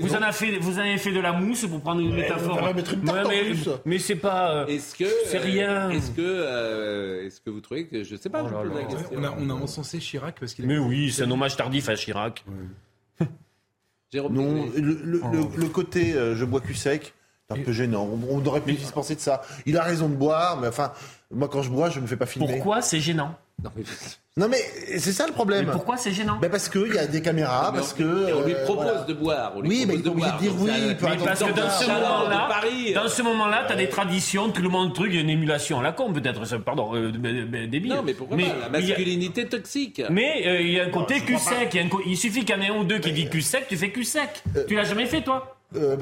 Vous 0.00 0.14
en 0.14 0.22
avez 0.22 0.96
fait, 0.98 1.12
de 1.12 1.20
la 1.20 1.32
mousse 1.32 1.66
pour 1.66 1.80
prendre 1.80 2.00
une 2.00 2.14
métaphore. 2.14 2.58
Mais 3.84 3.98
c'est 3.98 4.16
pas. 4.16 4.64
Euh, 4.66 4.78
c'est 4.78 5.04
euh, 5.04 5.40
rien 5.40 5.90
euh, 5.90 7.26
Est-ce 7.26 7.40
que, 7.40 7.50
vous 7.50 7.60
trouvez 7.60 7.86
que 7.86 8.02
je 8.02 8.14
ne 8.14 8.18
sais 8.18 8.30
pas 8.30 8.42
oh 8.42 9.10
On 9.12 9.50
a 9.50 9.52
encensé 9.52 9.98
Chirac 9.98 10.36
parce 10.40 10.54
qu'il. 10.54 10.66
Mais 10.66 10.78
oui, 10.78 11.12
c'est 11.12 11.24
un 11.24 11.30
hommage 11.30 11.56
tardif 11.56 11.88
à 11.88 11.94
Chirac. 11.94 12.44
Non, 14.30 14.66
le 14.76 15.66
côté 15.66 16.12
je 16.12 16.44
bois 16.44 16.60
cul 16.60 16.74
sec. 16.74 17.12
C'est 17.48 17.60
un 17.60 17.62
peu 17.62 17.72
gênant. 17.72 18.08
On, 18.30 18.44
aurait 18.46 18.60
pu 18.60 18.72
mais... 18.72 18.78
dispenser 18.78 19.14
de 19.14 19.20
ça. 19.20 19.42
Il 19.66 19.76
a 19.76 19.82
raison 19.82 20.08
de 20.08 20.14
boire, 20.14 20.58
mais 20.58 20.68
enfin, 20.68 20.92
moi 21.30 21.48
quand 21.48 21.62
je 21.62 21.70
bois, 21.70 21.90
je 21.90 21.98
ne 21.98 22.02
me 22.02 22.06
fais 22.06 22.16
pas 22.16 22.26
filmer. 22.26 22.48
Pourquoi 22.48 22.80
c'est 22.80 23.00
gênant? 23.00 23.34
Non 24.36 24.48
mais... 24.48 24.58
c'est 24.98 25.12
ça 25.12 25.26
le 25.26 25.32
problème. 25.32 25.66
Mais 25.66 25.72
pourquoi 25.72 25.98
c'est 25.98 26.12
gênant? 26.12 26.38
Ben 26.40 26.50
Parce 26.50 26.70
qu'il 26.70 26.94
y 26.94 26.98
a 26.98 27.06
des 27.06 27.20
caméras, 27.20 27.70
parce 27.72 27.92
que... 27.92 28.02
Euh, 28.02 28.36
on 28.38 28.46
lui 28.46 28.54
propose 28.64 29.04
de 29.06 29.12
boire. 29.12 29.52
Oui, 29.56 29.84
mais 29.86 29.94
il 29.94 30.06
est 30.06 30.08
obligé 30.08 30.32
de 30.32 30.38
dire 30.38 30.52
oui. 30.58 30.70
Mais 30.72 30.94
parce 30.94 31.40
que 31.40 31.50
euh, 31.50 31.52
dans 31.52 31.70
ce 31.70 31.86
moment-là, 31.86 32.60
dans 32.94 33.08
ce 33.08 33.22
moment-là, 33.22 33.64
t'as 33.68 33.76
des 33.76 33.88
traditions, 33.90 34.48
tout 34.48 34.62
le 34.62 34.70
monde 34.70 34.94
truc, 34.94 35.10
il 35.10 35.16
y 35.16 35.18
a 35.18 35.20
une 35.20 35.30
émulation 35.30 35.80
à 35.80 35.82
la 35.82 35.92
con 35.92 36.12
peut-être, 36.12 36.58
pardon, 36.58 36.94
euh, 36.94 37.12
débile. 37.66 37.92
Non 37.92 38.02
mais 38.02 38.14
pourquoi 38.14 38.38
La 38.38 38.70
masculinité 38.70 39.46
toxique. 39.46 40.02
Mais 40.10 40.46
euh, 40.46 40.62
il 40.62 40.70
y 40.70 40.80
a 40.80 40.84
un 40.84 40.86
bah, 40.86 40.92
côté 40.92 41.20
cul 41.20 41.38
sec, 41.38 41.78
il, 42.06 42.16
suffit 42.16 42.44
qu'il 42.44 42.56
y 42.56 42.58
en 42.58 42.62
ait 42.62 42.68
un 42.68 42.80
ou 42.80 42.84
deux 42.84 42.98
qui 42.98 43.12
dit 43.12 43.28
cul 43.28 43.42
sec, 43.42 43.66
tu 43.68 43.76
fais 43.76 43.90
cul 43.90 44.04
sec. 44.04 44.42
tu 44.66 44.74
l'as 44.74 44.84
jamais 44.84 45.06
fait 45.06 45.20
toi? 45.20 45.58
Euh, 45.76 45.96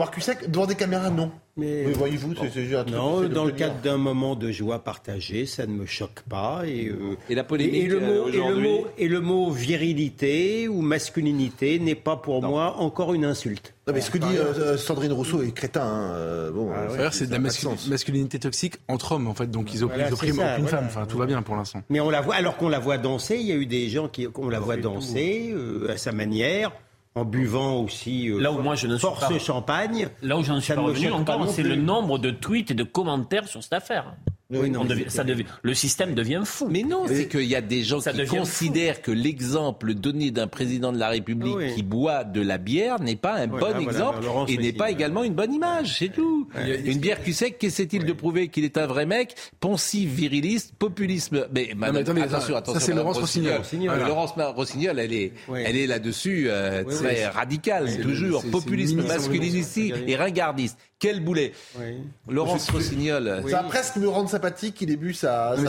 devant 0.48 0.66
des 0.66 0.74
caméras, 0.74 1.10
non. 1.10 1.30
Mais, 1.54 1.84
euh, 1.84 1.92
voyez-vous, 1.94 2.34
c'est 2.34 2.74
un 2.74 2.82
truc 2.84 2.94
Non, 2.94 3.28
dans 3.28 3.44
le 3.44 3.52
cadre 3.52 3.74
d'un 3.82 3.98
moment 3.98 4.34
de 4.36 4.50
joie 4.50 4.78
partagée, 4.78 5.44
ça 5.44 5.66
ne 5.66 5.72
me 5.72 5.84
choque 5.84 6.22
pas. 6.22 6.62
Et, 6.66 6.88
euh, 6.88 7.16
la 7.28 7.44
polémique 7.44 7.74
et, 7.74 7.84
et 7.84 7.88
le 7.88 8.02
euh, 8.02 8.24
mot, 8.56 8.86
et 8.96 9.06
le, 9.06 9.20
mot, 9.20 9.50
virilité 9.50 10.66
ou 10.68 10.80
masculinité 10.80 11.78
n'est 11.78 11.94
pas 11.94 12.16
pour 12.16 12.40
moi 12.42 12.76
encore 12.78 13.12
une 13.12 13.26
insulte. 13.26 13.74
Non, 13.86 13.92
mais 13.92 14.00
ce 14.00 14.10
que 14.10 14.16
dit 14.16 14.78
Sandrine 14.78 15.12
Rousseau 15.12 15.42
est 15.42 15.52
crétin. 15.52 15.82
Hein, 15.82 16.50
bon, 16.54 16.70
ah 16.72 17.10
c'est 17.10 17.26
de 17.26 17.32
la 17.32 17.38
masculinité, 17.38 18.38
toxique 18.38 18.76
entre 18.88 19.12
hommes, 19.12 19.26
en 19.26 19.34
fait. 19.34 19.50
Donc 19.50 19.74
ils 19.74 19.84
oppriment, 19.84 20.06
aucune 20.10 20.68
femme. 20.68 20.86
Enfin, 20.86 21.04
tout 21.04 21.18
va 21.18 21.26
bien 21.26 21.42
pour 21.42 21.56
l'instant. 21.56 21.82
Mais 21.90 22.00
on 22.00 22.08
la 22.08 22.22
voit, 22.22 22.36
alors 22.36 22.56
qu'on 22.56 22.70
la 22.70 22.78
voit 22.78 22.96
danser, 22.96 23.36
il 23.36 23.46
y 23.46 23.52
a 23.52 23.56
eu 23.56 23.66
des 23.66 23.90
gens 23.90 24.08
qui, 24.08 24.26
on 24.36 24.48
la 24.48 24.56
ah, 24.56 24.60
voit 24.60 24.78
danser 24.78 25.54
hein. 25.54 25.90
à 25.90 25.98
sa 25.98 26.12
manière 26.12 26.72
en 27.14 27.24
buvant 27.24 27.80
aussi 27.80 28.28
euh, 28.28 28.40
là 28.40 28.52
où 28.52 28.74
je 28.74 28.86
ne 28.86 28.96
force 28.96 29.38
champagne. 29.38 30.08
Là 30.22 30.38
où 30.38 30.42
j'en 30.42 30.60
suis 30.60 30.72
revenu 30.72 31.10
encore, 31.12 31.48
c'est 31.48 31.62
le 31.62 31.76
nombre 31.76 32.18
de 32.18 32.30
tweets 32.30 32.70
et 32.70 32.74
de 32.74 32.84
commentaires 32.84 33.48
sur 33.48 33.62
cette 33.62 33.74
affaire. 33.74 34.14
Oui, 34.52 34.70
non, 34.70 34.86
ça 35.08 35.24
le 35.62 35.74
système 35.74 36.14
devient 36.14 36.42
fou. 36.44 36.68
Mais 36.70 36.82
non, 36.82 37.04
c'est 37.06 37.28
qu'il 37.28 37.44
y 37.44 37.56
a 37.56 37.60
des 37.60 37.82
gens 37.82 38.00
qui 38.00 38.26
considèrent 38.26 39.02
que 39.02 39.10
l'exemple 39.10 39.94
donné 39.94 40.30
d'un 40.30 40.46
président 40.46 40.92
de 40.92 40.98
la 40.98 41.08
République 41.08 41.74
qui 41.74 41.82
boit 41.82 42.24
de 42.24 42.40
la 42.40 42.58
bière 42.58 43.00
n'est 43.00 43.16
pas 43.16 43.34
un 43.34 43.46
bon 43.46 43.78
exemple 43.78 44.24
et 44.48 44.56
n'est 44.56 44.72
pas 44.72 44.90
également 44.90 45.24
une 45.24 45.34
bonne 45.34 45.52
image, 45.52 45.98
c'est 45.98 46.12
tout. 46.12 46.48
Une 46.84 46.98
bière 46.98 47.22
qui 47.22 47.32
sec, 47.32 47.58
qu'essaie-t-il 47.58 48.04
de 48.04 48.12
prouver 48.12 48.48
qu'il 48.48 48.64
est 48.64 48.76
un 48.78 48.86
vrai 48.86 49.06
mec? 49.06 49.34
Pensif, 49.60 50.10
viriliste, 50.10 50.74
populisme. 50.78 51.46
Mais, 51.54 51.74
non, 51.76 51.94
attendez, 51.94 52.22
attention, 52.22 52.56
attention. 52.56 52.80
Ça, 52.80 52.86
c'est 52.86 52.94
Laurence 52.94 53.18
Rossignol. 53.18 53.60
Laurence 54.06 54.32
Rossignol, 54.36 54.98
elle 54.98 55.12
est, 55.12 55.32
elle 55.54 55.76
est 55.76 55.86
là-dessus 55.86 56.46
euh, 56.48 56.84
très 56.84 57.26
radicale, 57.26 58.00
toujours. 58.00 58.44
Populisme 58.50 59.02
masculiniste 59.02 59.78
et 59.78 60.16
ringardiste. 60.16 60.78
Quel 61.02 61.18
boulet 61.18 61.52
oui. 61.80 61.96
Laurence 62.28 62.70
Rossignol. 62.70 63.42
Ça 63.48 63.62
va 63.62 63.64
presque 63.64 63.96
me 63.96 64.08
rendre 64.08 64.30
sympathique 64.30 64.76
qu'il 64.76 64.86
débute 64.86 65.16
ça. 65.16 65.56
ça 65.56 65.68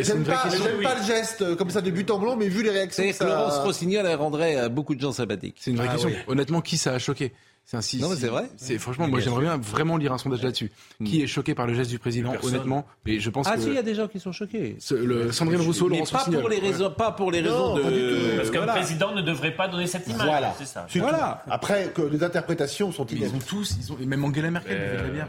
J'aime 0.00 0.22
pas, 0.22 0.94
le 0.94 1.04
geste 1.04 1.42
euh, 1.42 1.56
comme 1.56 1.70
ça 1.70 1.80
de 1.80 1.90
but 1.90 2.08
en 2.12 2.20
blanc, 2.20 2.36
mais 2.36 2.46
vu 2.46 2.62
les 2.62 2.70
réactions. 2.70 3.02
Laurence 3.20 3.58
Rossignol, 3.58 4.06
elle 4.06 4.14
rendrait 4.14 4.56
euh, 4.56 4.68
beaucoup 4.68 4.94
de 4.94 5.00
gens 5.00 5.10
sympathiques. 5.10 5.56
C'est 5.58 5.72
une 5.72 5.76
vraie 5.76 5.88
ah 5.90 5.94
question. 5.94 6.12
Honnêtement, 6.28 6.60
qui 6.60 6.78
ça 6.78 6.92
a 6.92 7.00
choqué? 7.00 7.32
C'est. 7.64 7.98
Non, 7.98 8.10
c'est 8.14 8.28
vrai. 8.28 8.50
C'est 8.56 8.78
franchement, 8.78 9.08
moi 9.08 9.20
j'aimerais 9.20 9.42
bien 9.42 9.56
vraiment 9.56 9.96
lire 9.96 10.12
un 10.12 10.18
sondage 10.18 10.42
là-dessus. 10.42 10.70
Mm. 11.00 11.04
Qui 11.04 11.22
est 11.22 11.26
choqué 11.26 11.54
par 11.54 11.66
le 11.66 11.74
geste 11.74 11.90
du 11.90 11.98
président, 11.98 12.34
honnêtement 12.42 12.86
Et 13.06 13.18
je 13.18 13.30
pense 13.30 13.46
ah, 13.48 13.56
que... 13.56 13.62
si, 13.62 13.68
il 13.68 13.74
y 13.74 13.78
a 13.78 13.82
des 13.82 13.94
gens 13.94 14.08
qui 14.08 14.20
sont 14.20 14.32
choqués. 14.32 14.76
Ce, 14.78 14.94
le, 14.94 15.32
Sandrine 15.32 15.60
Rousseau, 15.60 15.88
mais 15.88 15.98
Laurent 15.98 16.10
pas 16.10 16.24
pour 16.24 16.48
les 16.48 16.58
raisons, 16.58 16.90
pas 16.90 17.12
pour 17.12 17.30
les 17.30 17.40
raisons 17.40 17.76
de. 17.76 18.36
Parce 18.36 18.50
qu'un 18.50 18.58
voilà. 18.58 18.74
président 18.74 19.14
ne 19.14 19.22
devrait 19.22 19.54
pas 19.54 19.68
donner 19.68 19.86
cette 19.86 20.06
image. 20.06 20.26
Voilà. 20.26 20.54
C'est 20.58 20.66
ça. 20.66 20.86
Voilà. 20.96 21.42
Après, 21.48 21.92
les 22.10 22.22
interprétations 22.22 22.92
sont-ils 22.92 23.24
ont 23.34 23.38
tous, 23.38 23.76
ils 23.80 23.92
ont, 23.92 23.96
même 24.06 24.24
Angela 24.24 24.50
Merkel 24.50 24.76
euh, 24.78 25.24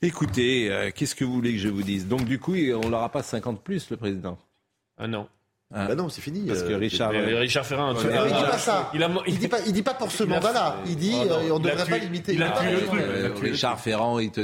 Écoutez, 0.00 0.70
euh, 0.70 0.90
qu'est-ce 0.94 1.14
que 1.14 1.24
vous 1.24 1.32
voulez 1.32 1.52
que 1.52 1.58
je 1.58 1.68
vous 1.68 1.82
dise? 1.82 2.06
Donc 2.06 2.24
du 2.24 2.38
coup, 2.38 2.54
on 2.54 2.88
l'aura 2.88 3.10
pas 3.10 3.22
50 3.22 3.62
plus 3.62 3.90
le 3.90 3.96
président? 3.96 4.38
Ah 4.96 5.06
non. 5.06 5.28
Ah. 5.74 5.86
Bah 5.86 5.94
non, 5.94 6.08
c'est 6.08 6.22
fini. 6.22 6.46
Parce 6.46 6.62
que 6.62 6.72
euh, 6.72 6.78
Richard, 6.78 7.10
euh, 7.10 7.16
euh, 7.16 7.40
Richard 7.40 7.66
Ferrand, 7.66 7.94
ouais, 7.94 8.00
il, 8.00 8.08
dit 8.08 8.32
pas 8.32 8.50
ah, 8.52 8.58
ça. 8.58 8.90
Il, 8.94 9.02
a... 9.02 9.08
dit 9.70 9.82
pas, 9.82 9.92
pour 9.92 10.10
ce 10.10 10.24
mandat-là. 10.24 10.78
Euh, 10.78 10.88
il 10.88 10.96
dit 10.96 11.12
oh 11.14 11.52
on 11.52 11.58
ne 11.58 11.64
devrait 11.64 11.84
pas 11.84 11.98
limiter. 11.98 12.32
Il 12.32 12.42
a. 12.42 12.54
Richard 13.42 13.78
Ferrand, 13.78 14.18
il 14.18 14.30
te 14.30 14.40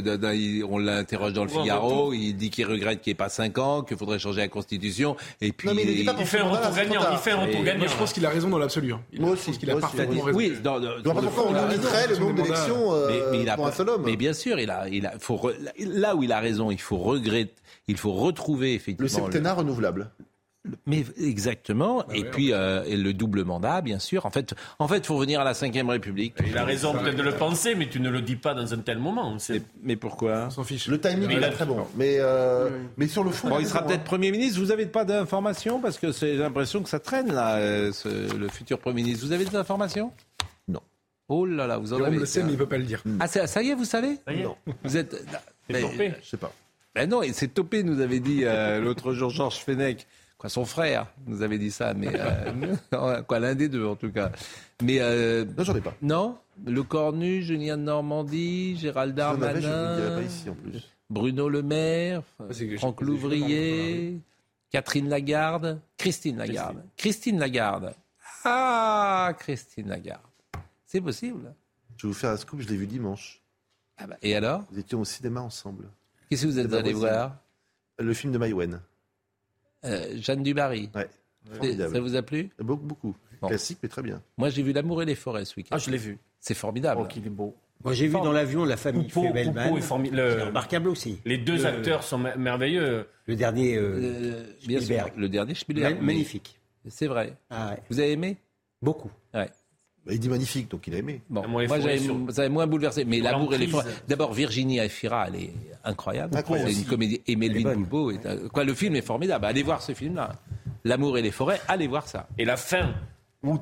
on 0.65 0.77
l'interroge 0.77 1.33
dans 1.33 1.45
le 1.45 1.49
Figaro. 1.49 2.13
Il 2.13 2.35
dit 2.35 2.51
qu'il 2.51 2.67
regrette 2.67 3.01
qu'il 3.01 3.13
n'y 3.13 3.15
ait 3.15 3.17
pas 3.17 3.31
5 3.31 3.57
ans, 3.57 3.83
qu'il 3.83 3.97
faudrait 3.97 4.19
changer 4.19 4.43
la 4.43 4.49
Constitution. 4.49 5.17
Et 5.41 5.53
puis 5.53 5.67
non, 5.67 5.75
mais 5.75 5.85
il, 5.85 5.95
dit 5.97 6.05
pas 6.05 6.13
pour 6.13 6.21
il 6.21 6.27
fait 6.27 6.41
un 6.41 6.49
retour 6.49 6.75
gagnant. 6.75 7.01
Il 7.11 7.17
fait 7.17 7.31
un 7.31 7.41
retour 7.41 7.65
gagnant. 7.65 7.87
Je 7.89 7.97
pense 7.97 8.13
qu'il 8.13 8.27
a 8.27 8.29
raison 8.29 8.51
dans 8.51 8.59
l'absolu. 8.59 8.93
Hein. 8.93 9.01
Moi 9.19 9.31
aussi, 9.31 9.53
qu'il 9.53 9.71
a 9.71 9.77
parfaitement 9.77 10.25
raison. 10.25 10.37
Oui, 10.37 10.53
pourquoi 11.03 11.47
on 11.49 11.69
limiterait 11.69 12.09
le 12.09 12.19
nombre 12.19 12.35
d'élections 12.35 12.93
pour 13.57 13.67
un 13.67 13.73
seul 13.73 13.89
homme 13.89 14.03
Mais 14.05 14.17
bien 14.17 14.35
sûr, 14.35 14.59
là 14.59 16.17
où 16.17 16.23
il 16.23 16.33
a 16.33 16.41
raison, 16.41 16.71
il 16.71 16.81
faut 16.81 16.99
regretter, 16.99 17.55
il 17.89 17.97
faut 17.97 18.13
retrouver 18.13 18.75
effectivement 18.75 19.05
le 19.05 19.25
septennat 19.25 19.55
renouvelable. 19.55 20.11
Mais 20.87 21.05
exactement. 21.19 21.99
Bah 21.99 22.15
et 22.15 22.25
puis 22.25 22.53
euh, 22.53 22.85
le 22.89 23.13
double 23.13 23.45
mandat, 23.45 23.83
bien 23.83 23.99
sûr. 23.99 24.25
En 24.25 24.31
fait, 24.31 24.55
en 24.79 24.89
fait, 24.89 25.05
faut 25.05 25.17
revenir 25.17 25.41
à 25.41 25.45
la 25.45 25.53
Ve 25.53 25.89
République. 25.89 26.35
Il 26.47 26.57
a 26.57 26.65
raison 26.65 26.95
peut-être 26.95 27.17
de 27.17 27.23
le 27.23 27.35
penser, 27.35 27.75
mais 27.75 27.89
tu 27.89 28.01
ne 28.01 28.09
le 28.09 28.23
dis 28.23 28.37
pas 28.37 28.55
dans 28.55 28.73
un 28.73 28.79
tel 28.79 28.99
moment. 28.99 29.37
Mais, 29.83 29.97
pourquoi 29.97 30.49
On 30.57 30.65
fiche. 30.65 30.89
Le 30.89 30.99
timing 30.99 31.31
il 31.31 31.43
est 31.43 31.51
très 31.51 31.67
bon. 31.67 31.87
Mais 31.97 32.17
euh, 32.19 32.71
mais 32.97 33.09
sur 33.09 33.25
le 33.25 33.31
fond. 33.31 33.59
Il 33.59 33.67
sera 33.67 33.85
peut-être 33.85 34.05
Premier 34.05 34.31
ministre. 34.31 34.59
Vous 34.61 34.69
n'avez 34.69 34.87
pas 34.87 35.05
d'informations 35.05 35.81
parce 35.81 35.99
que 35.99 36.13
j'ai 36.13 36.37
l'impression 36.37 36.83
que 36.83 36.89
ça 36.89 36.99
traîne 36.99 37.33
là, 37.33 37.57
euh, 37.57 37.93
le 38.05 38.49
futur 38.49 38.79
Premier 38.79 39.03
ministre. 39.03 39.27
Vous 39.27 39.33
avez 39.33 39.45
des 39.45 39.57
informations? 39.57 40.13
Non. 40.67 40.81
Oh 41.29 41.45
là 41.45 41.67
là, 41.67 41.77
vous 41.77 41.93
en 41.93 42.03
avez. 42.03 42.17
On 42.17 42.21
le 42.21 42.27
sait, 42.27 42.43
mais 42.43 42.51
il 42.51 42.53
ne 42.53 42.59
peut 42.59 42.67
pas 42.67 42.79
le 42.79 42.85
dire. 42.85 43.03
Ah 43.21 43.27
ça, 43.29 43.63
y 43.63 43.69
est, 43.69 43.75
vous 43.75 43.85
savez? 43.85 44.19
Non. 44.43 44.57
Vous 44.83 44.97
êtes. 44.97 45.15
mais, 45.69 46.17
je 46.23 46.29
sais 46.31 46.37
pas. 46.39 46.53
Ben 46.95 47.11
non, 47.11 47.23
et 47.23 47.33
c'est 47.33 47.49
topé, 47.49 47.83
nous 47.83 48.01
avait 48.01 48.21
dit 48.21 48.45
l'autre 48.81 49.13
jour 49.13 49.29
Georges 49.29 49.59
Fenech. 49.59 50.07
Son 50.49 50.65
frère 50.65 51.07
nous 51.27 51.43
avait 51.43 51.59
dit 51.59 51.71
ça, 51.71 51.95
mais 51.95 52.09
euh, 52.15 53.23
quoi, 53.23 53.39
l'un 53.39 53.55
des 53.55 53.69
deux 53.69 53.87
en 53.87 53.97
tout 53.97 54.13
cas. 54.13 54.31
Mais 54.83 54.99
euh, 55.01 55.45
non, 55.57 55.65
j'en 55.65 55.77
ai 55.77 55.81
pas. 55.81 55.95
Non, 56.03 56.39
Le 56.67 56.83
Cornu, 56.83 57.43
Julien 57.43 57.77
de 57.79 57.83
Normandie, 57.83 58.77
Gérald 58.77 59.15
Darmanin. 59.15 60.23
Bruno 61.11 61.49
Le 61.49 61.63
Maire, 61.63 62.23
Franck 62.79 63.01
Louvrier, 63.03 64.21
Catherine 64.71 65.09
Lagarde, 65.09 65.81
Christine 65.97 66.39
Lagarde, 66.39 66.83
Christine, 66.97 67.39
Lagarde. 67.39 67.95
Ah, 68.45 69.33
Christine 69.39 69.89
Lagarde, 69.89 70.23
c'est 70.87 71.01
possible. 71.01 71.55
Je 71.97 72.07
vais 72.07 72.13
vous 72.13 72.19
faire 72.19 72.31
un 72.31 72.37
scoop, 72.37 72.61
je 72.61 72.69
l'ai 72.69 72.77
vu 72.77 72.87
dimanche. 72.87 73.41
Ah 73.97 74.07
bah, 74.07 74.17
et 74.23 74.35
alors? 74.35 74.65
Nous 74.73 74.79
étions 74.81 75.01
au 75.01 75.05
cinéma 75.05 75.41
ensemble. 75.41 75.89
Qu'est-ce 76.29 76.43
que 76.43 76.49
vous 76.49 76.59
êtes 76.59 76.73
allé 76.73 76.93
voir? 76.93 77.37
Le 77.99 78.13
film 78.13 78.33
de 78.33 78.39
Maïwen. 78.39 78.81
Euh, 79.85 80.17
Jeanne 80.17 80.43
Dubarry. 80.43 80.91
Ça 80.93 82.01
vous 82.01 82.17
a 82.17 82.23
plu? 82.23 82.51
Beaucoup, 82.59 82.87
beaucoup. 82.87 83.17
Classique, 83.47 83.79
mais 83.83 83.89
très 83.89 84.03
bien. 84.03 84.23
Moi, 84.39 84.49
j'ai 84.49 84.63
vu 84.63 84.73
L'amour 84.73 85.03
et 85.03 85.05
les 85.05 85.15
forêts 85.15 85.45
ce 85.45 85.55
week-end. 85.57 85.77
Ah, 85.77 85.79
je 85.79 85.91
l'ai 85.91 85.99
vu. 85.99 86.19
C'est 86.41 86.55
formidable. 86.55 87.03
Oh, 87.05 87.07
qu'il 87.07 87.27
est 87.27 87.31
beau. 87.31 87.55
Moi, 87.83 87.93
j'ai 87.93 88.07
vu 88.07 88.15
dans 88.15 88.33
l'avion 88.33 88.65
la 88.65 88.77
famille 88.77 89.11
Febelman. 89.11 89.81
C'est 89.81 90.43
remarquable 90.43 90.89
aussi. 90.89 91.21
Les 91.25 91.39
deux 91.39 91.67
acteurs 91.67 92.03
sont 92.03 92.19
merveilleux. 92.19 93.07
Le 93.27 93.37
dernier 93.37 93.77
euh, 93.77 94.45
le, 94.67 94.81
Spielberg. 94.81 95.13
Le 95.17 95.29
dernier 95.29 95.55
Spielberg. 95.55 96.01
Magnifique. 96.01 96.59
C'est 96.89 97.07
vrai. 97.07 97.37
Ah 97.51 97.77
vous 97.89 98.01
avez 98.01 98.13
aimé? 98.13 98.37
Beaucoup. 98.83 99.11
Bah, 100.07 100.13
il 100.13 100.21
dit 100.21 100.29
magnifique, 100.29 100.71
donc 100.71 100.87
il 100.87 100.95
a 100.95 100.99
aimé. 100.99 101.23
Moi, 101.31 101.67
j'avais, 101.67 101.99
sur... 101.99 102.15
moins 102.51 102.67
bouleversé. 102.67 103.05
Mais 103.05 103.21
l'amour 103.21 103.55
et 103.55 103.59
les 103.59 103.67
forêts. 103.67 103.85
D'abord, 104.07 104.33
Virginie 104.33 104.79
Efira, 104.79 105.27
elle 105.29 105.37
est 105.37 105.51
incroyable. 105.85 106.37
incroyable. 106.37 106.71
C'est 106.71 106.81
une 106.81 106.87
comédie. 106.87 107.23
Et 107.27 107.37
Melvin 107.37 107.75
Boulbeau, 107.75 108.11
est... 108.11 108.49
quoi, 108.49 108.65
le 108.65 108.75
film 108.75 108.97
est 108.97 109.03
formidable. 109.03 109.45
Allez 109.47 109.63
voir 109.63 109.83
ce 109.83 109.93
film-là. 109.93 110.33
L'amour 110.85 111.17
et 111.17 111.23
les 111.23 111.31
forêts, 111.31 111.61
allez 111.67 111.87
voir 111.87 112.07
ça. 112.07 112.29
Et 112.37 112.45
la 112.45 112.59
fin, 112.59 112.95
ou 113.43 113.59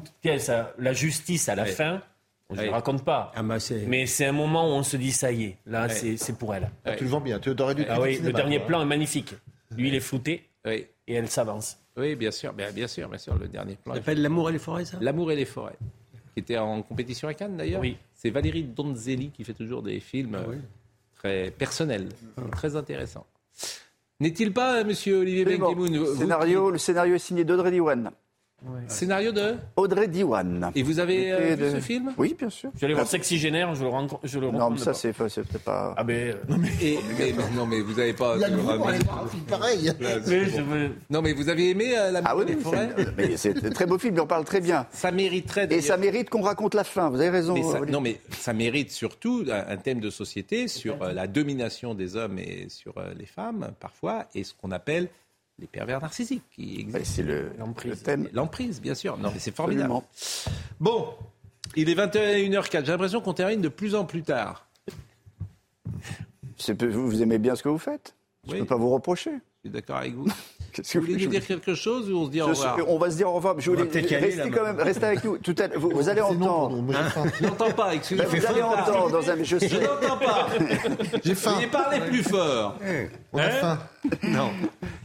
la 0.79 0.93
justice 0.93 1.49
à 1.49 1.55
la 1.55 1.67
fin, 1.67 2.03
je 2.51 2.57
ne 2.57 2.63
ouais. 2.63 2.69
raconte 2.71 3.05
pas. 3.05 3.33
Ah, 3.37 3.43
mais 3.43 4.07
c'est 4.07 4.27
un 4.27 4.33
moment 4.33 4.69
où 4.69 4.73
on 4.73 4.83
se 4.83 4.97
dit, 4.97 5.13
ça 5.13 5.31
y 5.31 5.45
est, 5.45 5.59
là, 5.67 5.89
c'est 5.89 6.37
pour 6.37 6.55
elle. 6.55 6.71
Ah, 6.85 6.97
tu 6.97 7.05
le 7.05 7.11
vends 7.11 7.21
bien. 7.21 7.39
Tu 7.39 7.51
aurais 7.51 7.75
dû 7.77 7.85
ah, 7.89 8.01
oui, 8.01 8.19
le 8.23 8.33
dernier 8.33 8.57
hein. 8.57 8.65
plan 8.67 8.83
est 8.83 8.87
magnifique. 8.87 9.35
Lui, 9.77 9.89
il 9.89 9.95
est 9.95 10.01
flouté 10.01 10.49
et 10.67 10.89
elle 11.07 11.29
s'avance. 11.29 11.79
Oui, 11.97 12.17
bien 12.17 12.31
sûr, 12.31 12.53
bien, 12.53 12.69
sûr, 12.87 13.09
bien 13.09 13.19
sûr, 13.19 13.37
le 13.37 13.49
dernier 13.49 13.77
plan. 13.77 13.95
Ça 13.95 14.01
s'appelle 14.01 14.23
L'amour 14.23 14.49
et 14.49 14.53
les 14.53 14.59
forêts, 14.59 14.85
ça? 14.85 14.97
L'amour 15.01 15.31
et 15.31 15.37
les 15.37 15.45
forêts 15.45 15.77
qui 16.33 16.41
était 16.41 16.59
en 16.59 16.83
compétition 16.83 17.29
à 17.29 17.35
Cannes 17.35 17.57
d'ailleurs. 17.57 17.81
Oui. 17.81 17.97
C'est 18.15 18.31
Valérie 18.31 18.65
Donzelli 18.65 19.31
qui 19.31 19.45
fait 19.45 19.55
toujours 19.55 19.83
des 19.83 20.01
films 20.01 20.37
Ah 20.39 20.51
très 21.15 21.51
personnels, 21.51 22.09
très 22.51 22.75
intéressants. 22.77 23.27
N'est-il 24.21 24.53
pas, 24.53 24.79
euh, 24.79 24.85
monsieur 24.85 25.19
Olivier. 25.19 25.45
Benkemoun 25.45 26.17
Scénario, 26.17 26.71
le 26.71 26.79
scénario 26.79 27.15
est 27.17 27.19
signé 27.19 27.45
d'Audrey 27.45 27.73
Diwan. 27.73 28.11
Scénario 28.89 29.33
de 29.33 29.55
Audrey 29.77 30.09
Diwan. 30.09 30.71
Et 30.75 30.83
vous 30.83 30.99
avez 30.99 31.33
euh, 31.33 31.55
vu 31.55 31.63
de- 31.65 31.71
ce 31.71 31.81
film? 31.81 32.13
Oui, 32.19 32.35
bien 32.39 32.51
sûr. 32.51 32.71
Je 32.75 32.81
vais 32.81 32.87
aller 32.87 32.95
voir 32.95 33.07
Sexygénaire, 33.07 33.75
je 33.75 33.83
le 33.83 33.89
rencontre. 33.89 34.21
Je 34.25 34.39
le 34.39 34.51
Non, 34.51 34.71
mais 34.71 34.79
ça, 34.79 34.93
c'est 34.95 35.13
peut-être 35.13 35.59
pas. 35.65 35.95
Ah 35.97 36.05
ben. 36.05 36.37
Et- 36.81 36.99
mais, 37.19 37.33
mais- 37.37 37.57
non, 37.57 37.67
mais 37.67 37.81
vous 37.81 37.95
n'avez 37.95 38.13
pas. 38.13 38.35
Il 38.37 38.41
y 38.41 38.45
a 38.45 38.49
le 38.49 38.57
groupe 38.57 38.77
pour 38.77 38.87
mais- 38.87 38.95
aller 38.95 39.05
voir 39.05 39.25
un 39.25 39.29
film 39.29 39.43
pareil. 39.45 39.93
Mais 40.01 40.45
je 40.47 40.61
veux- 40.63 40.91
Non, 41.11 41.23
mais 41.23 41.33
vous 41.33 41.49
avez 41.49 41.71
aimé 41.71 41.95
euh, 41.97 42.11
La 42.11 42.21
Ah 42.25 42.37
oui, 42.37 42.45
des 42.45 42.55
oui, 42.55 42.61
forêts? 42.63 42.91
c'est- 42.97 43.17
mais 43.17 43.37
c'est 43.37 43.65
un 43.65 43.71
très 43.71 43.87
beau 43.87 43.99
film, 43.99 44.15
il 44.15 44.21
en 44.21 44.27
parle 44.27 44.45
très 44.45 44.61
bien. 44.61 44.87
Ça 44.93 45.11
mériterait 45.13 45.67
Et 45.71 45.81
ça 45.81 45.97
mérite 45.97 46.31
qu'on 46.31 46.43
raconte 46.43 46.75
la 46.75 46.85
fin, 46.85 47.09
vous 47.11 47.21
avez 47.21 47.31
raison. 47.31 47.55
Mais 47.55 47.63
ça- 47.63 47.81
non, 47.81 48.01
mais 48.01 48.21
ça 48.31 48.53
mérite 48.53 48.91
surtout 48.91 49.45
un, 49.51 49.73
un 49.73 49.77
thème 49.77 50.01
de 50.01 50.11
société 50.11 50.69
sur 50.69 51.03
euh, 51.03 51.13
la 51.13 51.27
domination 51.27 51.95
des 51.95 52.17
hommes 52.17 52.39
et 52.39 52.67
sur 52.69 52.97
euh, 52.99 53.13
les 53.19 53.27
femmes, 53.27 53.73
parfois, 53.81 54.27
et 54.35 54.45
ce 54.45 54.53
qu'on 54.55 54.71
appelle 54.71 55.09
les 55.63 55.69
pervers 55.69 56.01
narcissiques 56.03 56.43
qui 56.55 56.81
existent. 56.81 57.01
C'est 57.05 57.23
le, 57.23 57.53
le 57.85 57.97
thème. 57.97 58.29
L'emprise, 58.33 58.81
bien 58.81 58.95
sûr. 58.95 59.17
Non, 59.17 59.31
mais 59.33 59.39
c'est 59.39 59.55
formidable. 59.55 59.93
Absolument. 59.93 60.05
Bon, 60.81 61.07
il 61.77 61.89
est 61.89 61.95
21h04. 61.95 62.85
J'ai 62.85 62.93
l'impression 62.93 63.21
qu'on 63.21 63.33
termine 63.33 63.61
de 63.63 63.69
plus 63.69 63.95
en 63.95 64.05
plus 64.05 64.23
tard. 64.23 64.67
C'est 66.59 66.81
Vous, 66.83 67.09
vous 67.09 67.23
aimez 67.23 67.39
bien 67.39 67.55
ce 67.57 67.63
que 67.63 67.69
vous 67.69 67.79
faites 67.79 68.15
Je 68.45 68.51
ne 68.51 68.55
Oui. 68.55 68.61
peux 68.61 68.67
pas 68.67 68.77
vous 68.77 68.91
reprocher. 68.91 69.31
Je 69.65 69.69
suis 69.69 69.71
d'accord 69.71 69.97
avec 69.99 70.15
vous. 70.15 70.27
Qu'est-ce 70.73 70.95
que 70.95 70.99
Vous 70.99 71.05
voulez 71.05 71.19
je 71.19 71.25
nous 71.27 71.31
vous 71.33 71.39
dire 71.39 71.47
quelque 71.47 71.75
chose 71.75 72.11
ou 72.11 72.17
on 72.17 72.27
se 72.27 72.31
dit 72.31 72.41
au 72.41 72.47
revoir 72.47 72.75
suis- 72.75 72.85
on 72.89 72.99
va 72.99 73.11
se 73.11 73.17
dire 73.17 73.29
au 73.29 73.35
revoir. 73.35 73.61
Je 73.61 73.71
voulais 73.71 73.85
peut-être 73.85 74.11
y 74.11 74.15
aller, 74.15 74.27
rester 74.27 74.51
là, 74.51 74.57
quand 74.57 74.63
même, 74.65 74.81
restez 74.81 75.05
avec 75.05 75.23
nous. 75.23 75.37
Tout 75.39 75.55
à 75.59 75.67
l'heure, 75.69 75.79
vous, 75.79 75.91
vous 75.91 76.09
allez 76.09 76.23
non 76.23 76.29
entendre. 76.29 76.93
faim. 77.11 77.25
Je 77.39 77.45
n'entends 77.47 77.71
pas, 77.73 77.95
excusez-moi. 77.95 78.33
Ben, 78.33 78.41
vous 78.41 78.47
allez 78.47 78.63
entendre 78.63 79.11
dans 79.11 79.31
un. 79.31 79.43
Je 79.43 79.57
n'entends 79.57 80.17
pas. 80.17 80.47
J'ai 81.23 81.35
faim. 81.35 81.55
Veuillez 81.57 81.67
parler 81.67 82.01
plus 82.01 82.23
fort. 82.23 82.79
On 83.35 83.39
a 83.39 83.51
faim. 83.51 83.79
Non. 84.25 84.51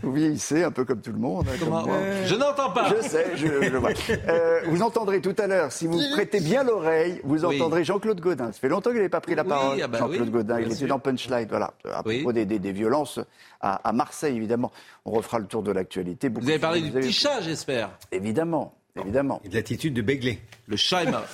Vous 0.01 0.11
vieillissez 0.11 0.63
un 0.63 0.71
peu 0.71 0.85
comme 0.85 1.01
tout 1.01 1.11
le 1.11 1.17
monde. 1.19 1.47
hein, 1.49 1.55
comme 1.59 1.69
moi. 1.69 1.85
Je 2.25 2.35
n'entends 2.35 2.71
pas. 2.71 2.89
Je 2.95 3.07
sais, 3.07 3.27
je, 3.35 3.45
je 3.47 3.77
vois. 3.77 3.91
Euh, 4.29 4.61
vous 4.65 4.81
entendrez 4.81 5.21
tout 5.21 5.35
à 5.37 5.47
l'heure, 5.47 5.71
si 5.71 5.85
vous 5.87 5.99
prêtez 6.13 6.39
bien 6.39 6.63
l'oreille, 6.63 7.21
vous 7.23 7.45
Oui. 7.45 7.55
entendrez 7.55 7.83
Jean-Claude 7.83 8.19
Godin. 8.19 8.51
Ça 8.51 8.59
fait 8.59 8.69
longtemps 8.69 8.89
qu'il 8.89 8.97
n'avait 8.97 9.09
pas 9.09 9.21
pris 9.21 9.35
la 9.35 9.43
Oui, 9.43 9.49
parole. 9.49 9.81
ah 9.83 9.87
bah 9.87 9.97
Jean-Claude 9.99 10.21
oui, 10.27 10.29
Godin, 10.31 10.59
il 10.61 10.71
était 10.71 10.87
dans 10.87 10.99
Punchline, 10.99 11.47
voilà. 11.49 11.73
À 11.85 12.01
Oui. 12.05 12.17
propos 12.21 12.33
des, 12.33 12.45
des- 12.45 12.59
des 12.59 12.71
violences 12.71 13.19
à, 13.61 13.75
à 13.87 13.91
Marseille, 13.93 14.35
évidemment. 14.35 14.71
On 15.05 15.11
refera 15.11 15.39
le 15.39 15.45
tour 15.45 15.61
de 15.63 15.71
l'actualité. 15.71 16.29
Beaucoup 16.29 16.45
Vous 16.45 16.51
avez 16.51 16.59
parlé 16.59 16.81
du 16.81 16.91
petit 16.91 17.13
chat, 17.13 17.41
j'espère. 17.41 17.91
Évidemment, 18.11 18.73
évidemment. 18.99 19.41
Et 19.45 19.49
de 19.49 19.55
l'attitude 19.55 19.93
de 19.93 20.01
Begley. 20.01 20.39
Le 20.67 20.75
chat 20.77 21.03
est 21.03 21.11
mort. 21.11 21.25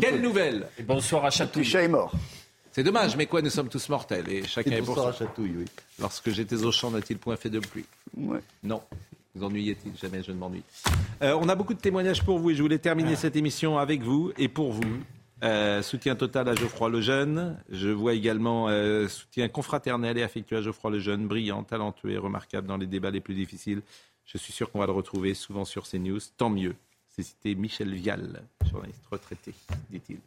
Quelle 0.00 0.20
nouvelle 0.22 0.66
Et 0.78 0.82
bonsoir 0.82 1.22
à 1.24 1.26
Le 1.26 1.30
petit 1.30 1.38
Chatouille. 1.38 1.64
chat 1.64 1.82
est 1.82 1.88
mort. 1.88 2.12
C'est 2.76 2.82
dommage, 2.82 3.16
mais 3.16 3.24
quoi, 3.24 3.40
nous 3.40 3.48
sommes 3.48 3.70
tous 3.70 3.88
mortels 3.88 4.30
et 4.30 4.44
chacun 4.44 4.72
est 4.72 4.82
pour 4.82 4.98
à 4.98 5.10
Chatouille, 5.10 5.54
oui. 5.56 5.64
Lorsque 5.98 6.28
j'étais 6.28 6.62
au 6.62 6.70
champ, 6.70 6.90
n'a-t-il 6.90 7.18
point 7.18 7.34
fait 7.36 7.48
de 7.48 7.58
pluie 7.58 7.86
Ouais. 8.14 8.40
Non. 8.62 8.82
Vous 9.34 9.44
ennuyez-t-il 9.44 9.96
Jamais 9.96 10.22
je 10.22 10.30
ne 10.30 10.36
m'ennuie. 10.36 10.62
Euh, 11.22 11.38
on 11.40 11.48
a 11.48 11.54
beaucoup 11.54 11.72
de 11.72 11.80
témoignages 11.80 12.22
pour 12.22 12.38
vous 12.38 12.50
et 12.50 12.54
je 12.54 12.60
voulais 12.60 12.78
terminer 12.78 13.16
cette 13.16 13.34
émission 13.34 13.78
avec 13.78 14.02
vous 14.02 14.30
et 14.36 14.48
pour 14.48 14.72
vous. 14.72 14.82
Euh, 15.42 15.80
soutien 15.80 16.16
total 16.16 16.50
à 16.50 16.54
Geoffroy 16.54 16.90
Lejeune. 16.90 17.58
Je 17.70 17.88
vois 17.88 18.12
également 18.12 18.68
euh, 18.68 19.08
soutien 19.08 19.48
confraternel 19.48 20.18
et 20.18 20.22
affectueux 20.22 20.58
à 20.58 20.60
Geoffroy 20.60 20.90
Lejeune, 20.90 21.26
brillant, 21.26 21.62
talentueux 21.62 22.10
et 22.10 22.18
remarquable 22.18 22.68
dans 22.68 22.76
les 22.76 22.86
débats 22.86 23.10
les 23.10 23.22
plus 23.22 23.34
difficiles. 23.34 23.80
Je 24.26 24.36
suis 24.36 24.52
sûr 24.52 24.70
qu'on 24.70 24.80
va 24.80 24.86
le 24.86 24.92
retrouver 24.92 25.32
souvent 25.32 25.64
sur 25.64 25.88
CNews. 25.88 26.20
Tant 26.36 26.50
mieux. 26.50 26.74
C'est 27.08 27.22
cité 27.22 27.54
Michel 27.54 27.94
Vial, 27.94 28.42
journaliste 28.70 29.06
retraité, 29.10 29.54
dit-il. 29.90 30.18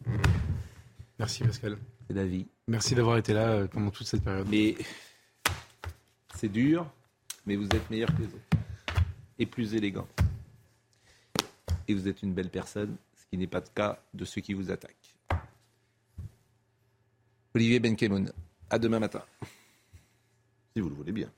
Merci 1.20 1.44
Pascal. 1.44 1.78
C'est 2.08 2.14
la 2.14 2.26
vie. 2.26 2.48
Merci 2.68 2.96
d'avoir 2.96 3.18
été 3.18 3.34
là 3.34 3.50
euh, 3.50 3.68
pendant 3.68 3.92
toute 3.92 4.08
cette 4.08 4.24
période. 4.24 4.48
Mais 4.50 4.76
c'est 6.36 6.48
dur, 6.48 6.90
mais 7.46 7.58
vous 7.58 7.66
êtes 7.66 7.90
meilleur 7.90 8.10
que 8.16 8.22
les 8.22 8.28
autres. 8.28 8.58
Et 9.38 9.46
plus 9.46 9.76
élégant. 9.76 10.08
Et 11.88 11.94
vous 11.94 12.08
êtes 12.08 12.24
une 12.24 12.34
belle 12.34 12.50
personne, 12.50 12.96
ce 13.16 13.26
qui 13.28 13.38
n'est 13.38 13.48
pas 13.48 13.60
le 13.60 13.68
cas 13.76 14.02
de 14.14 14.24
ceux 14.24 14.40
qui 14.42 14.54
vous 14.54 14.72
attaquent. 14.72 15.18
Olivier 17.54 17.80
Benkemoun, 17.80 18.32
à 18.70 18.80
demain 18.80 19.00
matin. 19.00 19.24
Si 20.74 20.82
vous 20.82 20.90
le 20.90 20.96
voulez 20.96 21.12
bien. 21.12 21.30